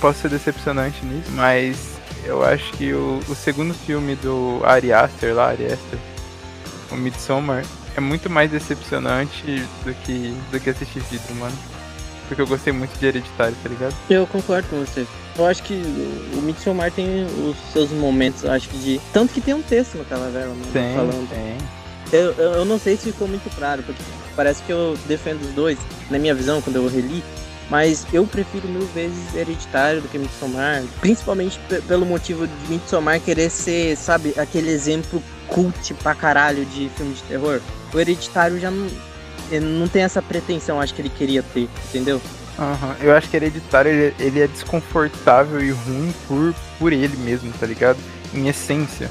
[0.00, 1.93] posso ser decepcionante nisso, mas
[2.24, 5.98] eu acho que o, o segundo filme do Ari Aster lá, Ari Aster,
[6.90, 7.64] o Midsommar,
[7.96, 11.56] é muito mais decepcionante do que, do que assistir vidro, mano.
[12.26, 13.94] Porque eu gostei muito de Hereditário, tá ligado?
[14.08, 15.06] Eu concordo com você.
[15.36, 15.74] Eu acho que
[16.34, 19.00] o Midsommar tem os seus momentos, acho que de...
[19.12, 21.28] Tanto que tem um texto naquela vela, mano, Tem, falando.
[21.28, 21.58] tem.
[22.12, 24.00] Eu, eu, eu não sei se ficou muito claro, porque
[24.36, 25.78] parece que eu defendo os dois,
[26.10, 27.22] na minha visão, quando eu reli.
[27.70, 30.82] Mas eu prefiro mil vezes Hereditário do que Midsommar.
[31.00, 36.90] Principalmente pe- pelo motivo de Midsommar querer ser, sabe, aquele exemplo cult pra caralho de
[36.96, 37.60] filme de terror.
[37.92, 38.86] O Hereditário já não,
[39.62, 42.20] não tem essa pretensão, acho que ele queria ter, entendeu?
[42.58, 47.52] Aham, Eu acho que Hereditário ele, ele é desconfortável e ruim por, por ele mesmo,
[47.58, 47.98] tá ligado?
[48.32, 49.10] Em essência.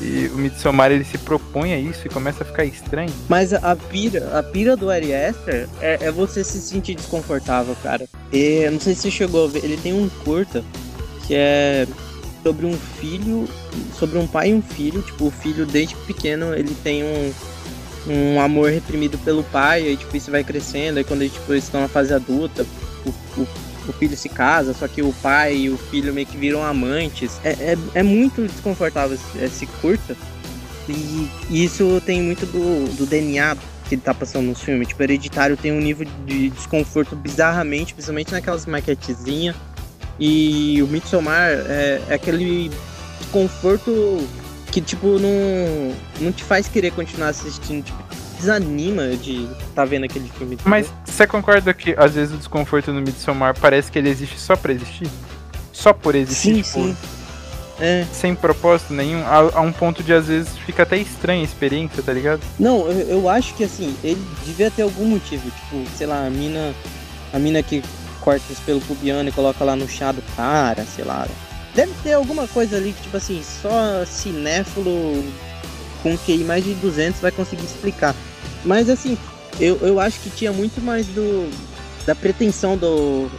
[0.00, 3.12] E o Midsommar ele se propõe a isso e começa a ficar estranho.
[3.28, 8.06] Mas a, pira, a pira do Ari Aster é, é você se sentir desconfortável, cara.
[8.32, 10.64] E, não sei se você chegou a ver, ele tem um curta
[11.26, 11.86] que é
[12.42, 13.48] sobre um filho,
[13.98, 15.00] sobre um pai e um filho.
[15.02, 17.32] Tipo, o filho desde pequeno ele tem um,
[18.06, 21.64] um amor reprimido pelo pai, aí tipo, isso vai crescendo, aí quando eles tipo, eles
[21.64, 22.66] estão na fase adulta,
[23.06, 23.48] o, o,
[23.90, 27.40] o filho se casa, só que o pai e o filho meio que viram amantes.
[27.44, 30.16] É, é, é muito desconfortável esse, esse curta.
[30.88, 33.56] E isso tem muito do, do DNA
[33.88, 34.84] que ele tá passando no filme.
[34.84, 39.56] Tipo, Hereditário tem um nível de desconforto bizarramente, principalmente naquelas maquetezinhas.
[40.18, 42.70] E o Midsommar é, é aquele
[43.18, 44.26] desconforto
[44.70, 47.84] que, tipo, não, não te faz querer continuar assistindo.
[47.84, 48.03] Tipo,
[48.38, 50.58] desanima de tá vendo aquele filme.
[50.64, 54.56] Mas você concorda que às vezes o desconforto no Midsommar parece que ele existe só
[54.56, 55.08] pra existir?
[55.72, 56.54] Só por existir?
[56.56, 56.96] Sim, tipo, sim.
[57.80, 58.06] É.
[58.12, 62.02] Sem propósito nenhum, a, a um ponto de às vezes fica até estranha a experiência,
[62.02, 62.40] tá ligado?
[62.58, 65.50] Não, eu, eu acho que assim, ele devia ter algum motivo.
[65.50, 66.74] Tipo, sei lá, a mina.
[67.32, 67.82] A mina que
[68.20, 71.26] corta os pelo pubiano e coloca lá no chá do cara, sei lá.
[71.74, 75.24] Deve ter alguma coisa ali que, tipo assim, só cinéfilo
[76.04, 78.14] com QI mais de 200 vai conseguir explicar.
[78.64, 79.16] Mas, assim,
[79.58, 81.50] eu, eu acho que tinha muito mais do
[82.06, 83.30] da pretensão do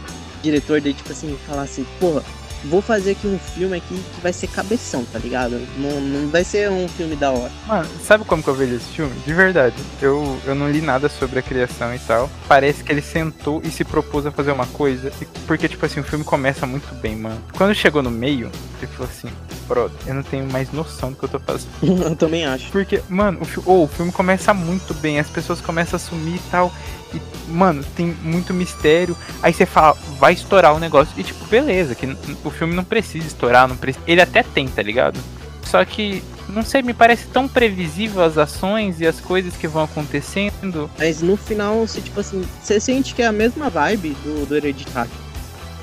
[0.42, 2.24] diretor de, tipo assim, falar assim, porra,
[2.64, 5.60] vou fazer aqui um filme aqui que vai ser cabeção, tá ligado?
[5.78, 7.52] Não, não vai ser um filme da hora.
[7.66, 9.14] Mano, sabe como que eu vejo esse filme?
[9.26, 9.76] De verdade.
[10.00, 12.30] Eu, eu não li nada sobre a criação e tal.
[12.48, 15.12] Parece que ele sentou e se propôs a fazer uma coisa.
[15.46, 17.40] Porque, tipo assim, o filme começa muito bem, mano.
[17.56, 18.50] Quando chegou no meio,
[18.80, 19.28] ele falou assim,
[19.66, 21.70] brother, eu não tenho mais noção do que eu tô fazendo.
[21.82, 22.70] eu também acho.
[22.70, 26.50] Porque, mano, o, oh, o filme começa muito bem, as pessoas começam a sumir e
[26.50, 26.72] tal.
[27.16, 29.16] E, mano, tem muito mistério.
[29.42, 31.12] Aí você fala, vai estourar o negócio.
[31.16, 32.06] E tipo, beleza, que
[32.44, 34.04] o filme não precisa estourar, não precisa.
[34.06, 35.18] Ele até tem, tá ligado?
[35.64, 39.82] Só que, não sei, me parece tão previsível as ações e as coisas que vão
[39.82, 40.90] acontecendo.
[40.96, 44.56] Mas no final, você, tipo assim, você sente que é a mesma vibe do, do
[44.56, 45.10] Hereditário.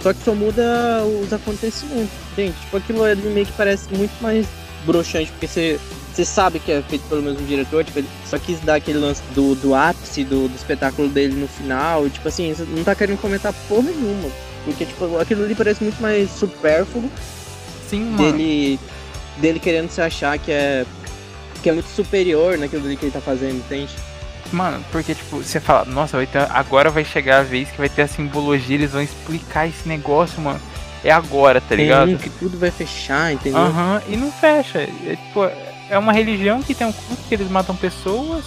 [0.01, 2.59] Só que só muda os acontecimentos, gente.
[2.59, 4.45] Tipo, aquilo ali meio que parece muito mais
[4.85, 5.79] broxante, porque você
[6.13, 9.21] você sabe que é feito pelo mesmo diretor, tipo, ele só quis dar aquele lance
[9.33, 12.93] do, do ápice do, do espetáculo dele no final, e, tipo assim, você não tá
[12.93, 14.29] querendo comentar porra nenhuma.
[14.63, 17.09] Porque, tipo, aquilo ali parece muito mais supérfluo.
[17.89, 18.31] Sim, mano.
[18.31, 18.79] Dele,
[19.37, 20.85] dele querendo se achar que é,
[21.61, 23.93] que é muito superior naquilo ali que ele tá fazendo, entende?
[24.51, 27.89] Mano, porque, tipo, você fala, nossa, vai ter, agora vai chegar a vez que vai
[27.89, 30.61] ter a simbologia, eles vão explicar esse negócio, mano.
[31.03, 32.11] É agora, tá ligado?
[32.11, 33.59] Sim, que tudo vai fechar, entendeu?
[33.59, 34.79] Aham, uhum, e não fecha.
[34.79, 35.43] É, tipo,
[35.89, 38.43] é uma religião que tem um culto que eles matam pessoas.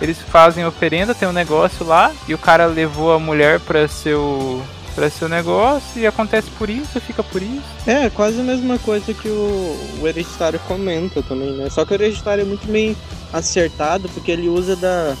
[0.00, 4.62] Eles fazem oferenda, tem um negócio lá, e o cara levou a mulher para seu
[4.94, 7.62] para seu negócio e acontece por isso, fica por isso.
[7.86, 11.70] É, quase a mesma coisa que o, o Hereditário comenta também, né?
[11.70, 12.94] Só que o Hereditário é muito bem
[13.32, 15.16] acertado porque ele usa da,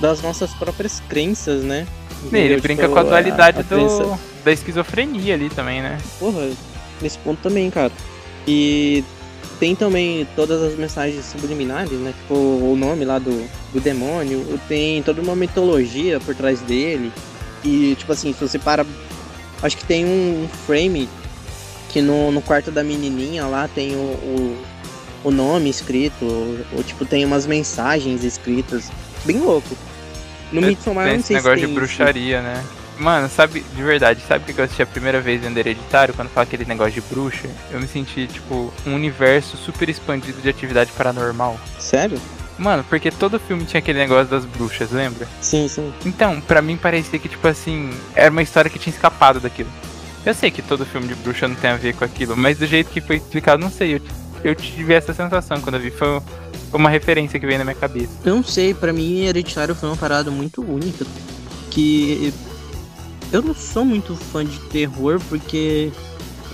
[0.00, 1.86] das nossas próprias crenças, né?
[2.32, 5.98] Ele tipo, brinca com a dualidade a, a do, da esquizofrenia ali também, né?
[6.18, 6.48] Porra,
[7.02, 7.92] nesse ponto também, cara.
[8.46, 9.04] E
[9.58, 12.12] tem também todas as mensagens subliminares, né?
[12.22, 14.58] Tipo, o nome lá do, do demônio.
[14.68, 17.12] Tem toda uma mitologia por trás dele.
[17.62, 18.84] E, tipo assim, se você para.
[19.62, 21.08] Acho que tem um frame
[21.88, 24.64] que no, no quarto da menininha lá tem o, o,
[25.24, 26.24] o nome escrito.
[26.72, 28.90] Ou, tipo, tem umas mensagens escritas.
[29.24, 29.76] Bem louco.
[30.52, 32.46] No Midsommar eu não sei negócio se tem de bruxaria, isso.
[32.46, 32.64] né?
[32.98, 36.14] Mano, sabe, de verdade, sabe o que eu assisti a primeira vez vendo Hereditário?
[36.14, 40.48] Quando fala aquele negócio de bruxa, eu me senti, tipo, um universo super expandido de
[40.48, 41.58] atividade paranormal.
[41.78, 42.20] Sério?
[42.56, 45.26] Mano, porque todo filme tinha aquele negócio das bruxas, lembra?
[45.40, 45.92] Sim, sim.
[46.06, 49.68] Então, pra mim parecia que, tipo assim, era uma história que tinha escapado daquilo.
[50.24, 52.66] Eu sei que todo filme de bruxa não tem a ver com aquilo, mas do
[52.66, 53.96] jeito que foi explicado, não sei.
[53.96, 54.00] Eu,
[54.44, 55.90] eu tive essa sensação quando eu vi.
[55.90, 56.22] Foi
[56.72, 58.12] uma referência que veio na minha cabeça.
[58.24, 61.04] Eu não sei, pra mim Hereditário foi uma parada muito única.
[61.70, 62.32] Que
[63.34, 65.90] eu não sou muito fã de terror porque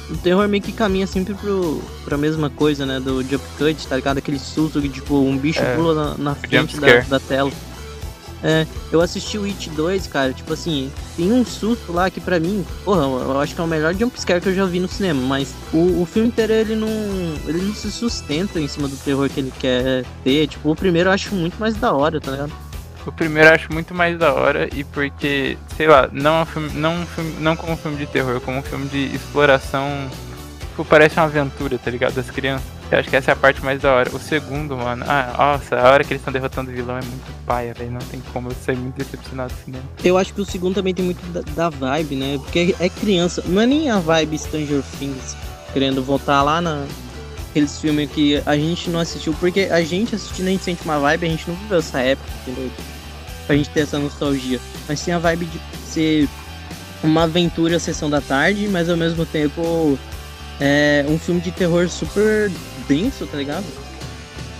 [0.08, 2.98] o terror meio que caminha sempre pro, pra mesma coisa, né?
[2.98, 4.16] Do jump cut, tá ligado?
[4.16, 7.52] Aquele susto que, tipo, um bicho é, pula na, na frente da, da, tela.
[8.42, 12.40] É, eu assisti o It 2, cara, tipo assim, tem um susto lá que pra
[12.40, 15.20] mim, porra, eu acho que é o melhor jumpscare que eu já vi no cinema,
[15.20, 16.88] mas o, o filme inteiro ele não.
[17.46, 20.46] ele não se sustenta em cima do terror que ele quer ter.
[20.46, 22.69] Tipo, o primeiro eu acho muito mais da hora, tá ligado?
[23.06, 26.46] O primeiro eu acho muito mais da hora e porque, sei lá, não, é um
[26.46, 27.06] filme, não,
[27.40, 29.88] não como um filme de terror, como um filme de exploração.
[30.60, 32.14] Tipo, parece uma aventura, tá ligado?
[32.14, 32.66] Das crianças.
[32.90, 34.10] Eu acho que essa é a parte mais da hora.
[34.14, 37.44] O segundo, mano, ah, nossa, a hora que eles estão derrotando o vilão é muito
[37.46, 37.92] paia, velho.
[37.92, 39.84] Não tem como eu sair muito decepcionado do cinema.
[40.02, 42.38] Eu acho que o segundo também tem muito da, da vibe, né?
[42.38, 43.42] Porque é criança.
[43.46, 45.36] Não é nem a vibe Stranger Things
[45.72, 46.84] querendo voltar lá na,
[47.50, 50.98] aqueles filmes que a gente não assistiu, porque a gente assistindo a gente sente uma
[50.98, 52.70] vibe, a gente não viveu essa época, entendeu?
[53.50, 54.60] pra gente ter essa nostalgia.
[54.88, 56.28] Mas tem a vibe de ser
[57.02, 59.98] uma aventura sessão da tarde, mas ao mesmo tempo
[60.60, 62.48] é um filme de terror super
[62.86, 63.64] denso, tá ligado?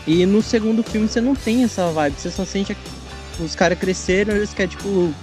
[0.09, 3.79] E no segundo filme você não tem essa vibe, você só sente que os caras
[3.79, 5.15] cresceram, eles querem, tipo,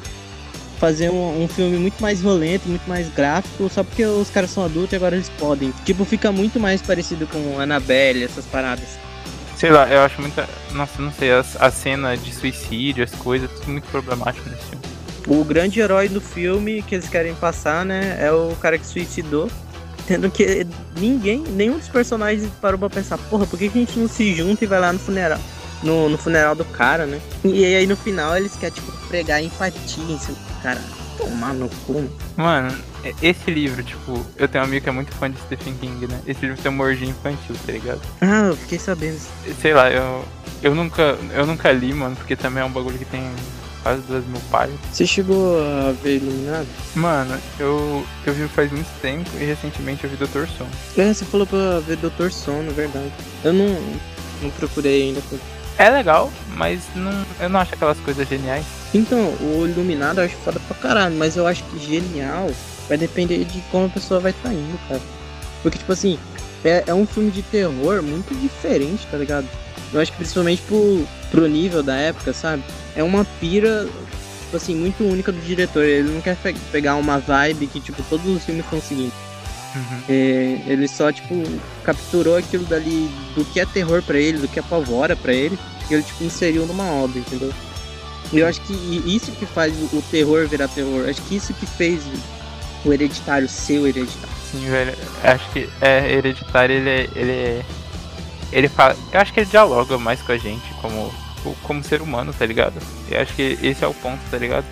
[0.79, 4.63] fazer um, um, filme muito mais violento, muito mais gráfico, só porque os caras são
[4.63, 5.73] adultos e agora eles podem.
[5.83, 8.97] Tipo, fica muito mais parecido com Annabelle, essas paradas.
[9.55, 10.47] Sei lá, eu acho muita.
[10.71, 14.85] Nossa, não sei, a, a cena de suicídio, as coisas, tudo muito problemático nesse filme.
[15.27, 19.49] O grande herói do filme que eles querem passar, né, é o cara que suicidou.
[20.05, 20.65] Tendo que
[20.97, 24.33] ninguém, nenhum dos personagens parou pra pensar, porra, por que, que a gente não se
[24.33, 25.39] junta e vai lá no funeral?
[25.83, 27.19] No, no funeral do cara, né?
[27.43, 30.81] E aí no final eles querem, tipo, pregar empatia em cima do cara.
[31.17, 32.07] Tomar no cu.
[32.35, 32.75] Mano,
[33.21, 36.21] esse livro, tipo, eu tenho um amigo que é muito fã de Stephen King, né?
[36.27, 38.01] Esse livro tem uma origem infantil, tá ligado?
[38.21, 39.19] Ah, eu fiquei sabendo.
[39.59, 40.23] Sei lá, eu,
[40.61, 43.23] eu nunca eu nunca li, mano, porque também é um bagulho que tem
[43.81, 44.79] quase duas mil páginas.
[44.91, 46.67] Você chegou a ver Iluminado?
[46.95, 50.69] Mano, eu, eu vi faz muito tempo e recentemente eu vi Doutor Sono.
[50.97, 53.11] É, você falou pra ver Doutor Sono, verdade.
[53.43, 53.79] Eu não,
[54.41, 55.21] não procurei ainda.
[55.77, 58.65] É legal, mas não, eu não acho aquelas coisas geniais.
[58.93, 62.49] Então, o Iluminado eu acho foda pra caralho, mas eu acho que genial
[62.87, 65.01] vai depender de como a pessoa vai tá indo, cara.
[65.61, 66.17] Porque, tipo assim,
[66.63, 69.47] é, é um filme de terror muito diferente, tá ligado?
[69.93, 72.63] Eu acho que principalmente pro, pro nível da época, sabe?
[72.95, 73.87] É uma pira,
[74.41, 75.83] tipo assim, muito única do diretor.
[75.83, 76.35] Ele não quer
[76.71, 79.13] pegar uma vibe que, tipo, todos os filmes estão seguindo.
[79.77, 80.01] Uhum.
[80.09, 81.35] É, ele só, tipo,
[81.83, 85.57] capturou aquilo dali do que é terror para ele, do que é pavora para ele,
[85.89, 87.53] e ele, tipo, inseriu numa obra, entendeu?
[88.31, 88.73] E eu acho que
[89.05, 91.07] isso que faz o terror virar terror.
[91.07, 92.01] Acho que isso que fez
[92.83, 94.35] o hereditário ser o hereditário.
[94.51, 94.93] Sim, velho.
[95.23, 97.65] Acho que é hereditário, ele é, ele é
[98.51, 98.95] ele fala.
[99.11, 101.13] Eu acho que ele dialoga mais com a gente como,
[101.63, 102.75] como ser humano, tá ligado?
[103.09, 104.65] Eu acho que esse é o ponto, tá ligado?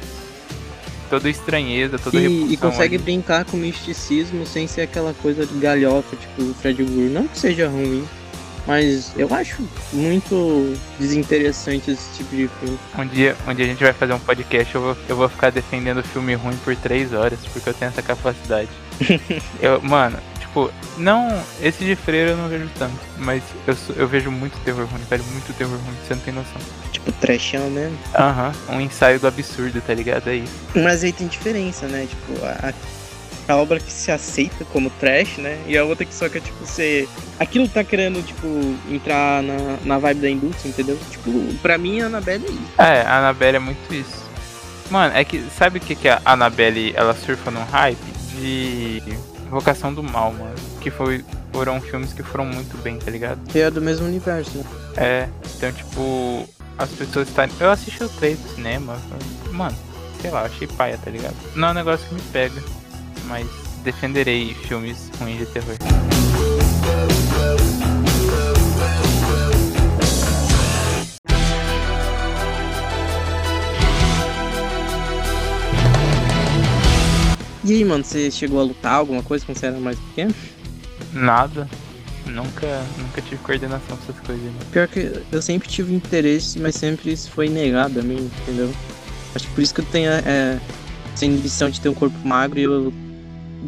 [1.09, 3.03] Toda estranheza, toda E, e consegue ali.
[3.03, 7.09] brincar com misticismo sem ser aquela coisa de galhofa, tipo o Fred Guru.
[7.09, 8.05] Não que seja ruim,
[8.67, 9.63] mas eu acho
[9.93, 12.79] muito desinteressante esse tipo de filme.
[12.97, 15.51] Um dia, um dia a gente vai fazer um podcast, eu vou, eu vou ficar
[15.51, 18.69] defendendo filme ruim por três horas, porque eu tenho essa capacidade.
[19.61, 20.17] eu, mano,
[20.55, 21.43] tipo, não.
[21.61, 22.95] Esse de freira eu não vejo tanto.
[23.17, 25.23] Mas eu, eu vejo muito terror ruim, velho.
[25.25, 26.61] Muito terror ruim, você não tem noção.
[26.91, 27.97] Tipo, trashão mesmo.
[28.17, 30.29] Aham, um ensaio do absurdo, tá ligado?
[30.29, 30.53] É isso.
[30.75, 32.07] Mas aí tem diferença, né?
[32.09, 32.73] Tipo, a,
[33.53, 35.59] a obra que se aceita como trash, né?
[35.67, 37.09] E a outra que só quer, tipo, ser.
[37.39, 38.47] Aquilo tá querendo, tipo,
[38.89, 40.97] entrar na, na vibe da indústria, entendeu?
[41.11, 42.71] Tipo, pra mim a Annabelle é isso.
[42.77, 44.23] É, a Annabelle é muito isso.
[44.89, 48.15] Mano, é que sabe o que, que a Annabelle ela surfa num hype?
[48.35, 49.01] De
[49.55, 50.53] Vocação do Mal, mano.
[50.81, 51.23] Que foi,
[51.53, 53.39] foram filmes que foram muito bem, tá ligado?
[53.55, 54.65] E é do mesmo universo, né?
[54.97, 56.45] É, então, tipo,
[56.77, 57.55] as pessoas estarem.
[57.57, 58.97] Eu assisti o trailer do cinema,
[59.53, 59.77] mano,
[60.21, 61.35] sei lá, achei paia, tá ligado?
[61.55, 62.61] Não é um negócio que me pega,
[63.27, 63.47] mas
[63.81, 65.77] defenderei filmes ruins de terror.
[77.75, 80.33] Aí, mano, você chegou a lutar alguma coisa quando você era mais pequeno?
[81.11, 81.67] Nada.
[82.25, 84.45] Nunca, nunca tive coordenação pra essas coisas.
[84.45, 84.59] Né?
[84.71, 88.71] Pior que eu sempre tive interesse, mas sempre isso foi negado a mim, entendeu?
[89.35, 90.57] Acho que por isso que eu tenho é,
[91.13, 92.93] essa inibição de ter um corpo magro e eu,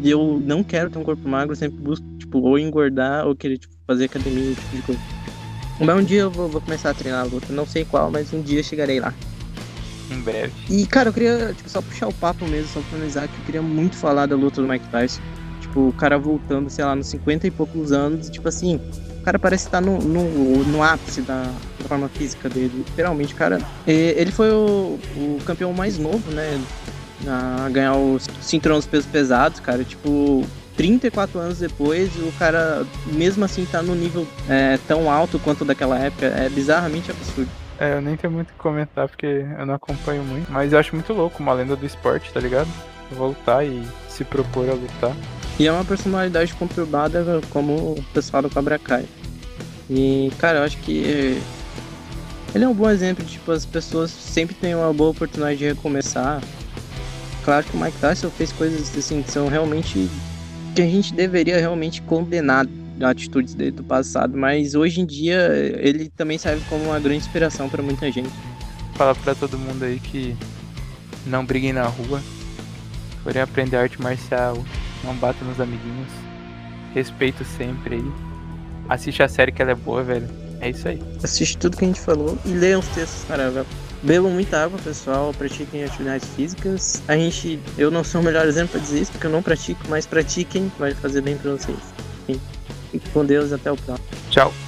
[0.02, 3.36] e eu não quero ter um corpo magro, eu sempre busco, tipo, ou engordar ou
[3.36, 5.02] querer, tipo, fazer academia, tipo de coisa.
[5.82, 8.32] Mas um dia eu vou, vou começar a treinar a luta, não sei qual, mas
[8.32, 9.14] um dia chegarei lá
[10.12, 10.54] em breve.
[10.70, 13.62] E, cara, eu queria tipo, só puxar o papo mesmo, só finalizar, que eu queria
[13.62, 15.22] muito falar da luta do Mike Tyson.
[15.62, 18.80] Tipo, o cara voltando, sei lá, nos 50 e poucos anos, tipo assim,
[19.20, 22.72] o cara parece estar no, no, no ápice da, da, forma física dele.
[22.78, 23.60] Literalmente, cara.
[23.86, 26.62] Ele foi o, o campeão mais novo, né?
[27.28, 29.84] A ganhar o cinturão dos pesos pesados, cara.
[29.84, 30.46] Tipo,
[30.78, 35.98] 34 anos depois, o cara, mesmo assim, tá no nível é, tão alto quanto daquela
[35.98, 36.28] época.
[36.28, 37.50] É bizarramente absurdo.
[37.80, 40.52] É, eu nem tenho muito o que comentar porque eu não acompanho muito.
[40.52, 42.68] Mas eu acho muito louco uma lenda do esporte, tá ligado?
[43.12, 45.16] Voltar e se propor a lutar.
[45.60, 49.06] E é uma personalidade conturbada como o pessoal do Cobra Kai.
[49.90, 51.42] E, cara, eu acho que
[52.54, 56.42] ele é um bom exemplo tipo, as pessoas sempre têm uma boa oportunidade de recomeçar.
[57.46, 60.10] Claro que o Mike Tyson fez coisas assim que são realmente
[60.76, 62.68] que a gente deveria realmente condenar
[63.02, 65.50] atitudes dele do passado, mas hoje em dia
[65.80, 68.30] ele também serve como uma grande inspiração para muita gente.
[68.96, 70.36] Falar para todo mundo aí que
[71.26, 72.22] não briguem na rua,
[73.24, 74.58] forem aprender arte marcial,
[75.04, 76.10] não batam nos amiguinhos,
[76.94, 78.12] respeito sempre aí.
[78.90, 80.28] Assiste a série que ela é boa, velho.
[80.60, 81.00] É isso aí.
[81.24, 83.66] Assiste tudo que a gente falou e leiam os textos, cara.
[84.02, 85.34] Bebam muita água, pessoal.
[85.34, 87.02] Pratiquem atividades físicas.
[87.08, 89.82] A gente, eu não sou o melhor exemplo para dizer isso, porque eu não pratico,
[89.90, 91.78] mas pratiquem, vai fazer bem para vocês.
[92.92, 94.08] Fique com Deus, até o próximo.
[94.30, 94.67] Tchau.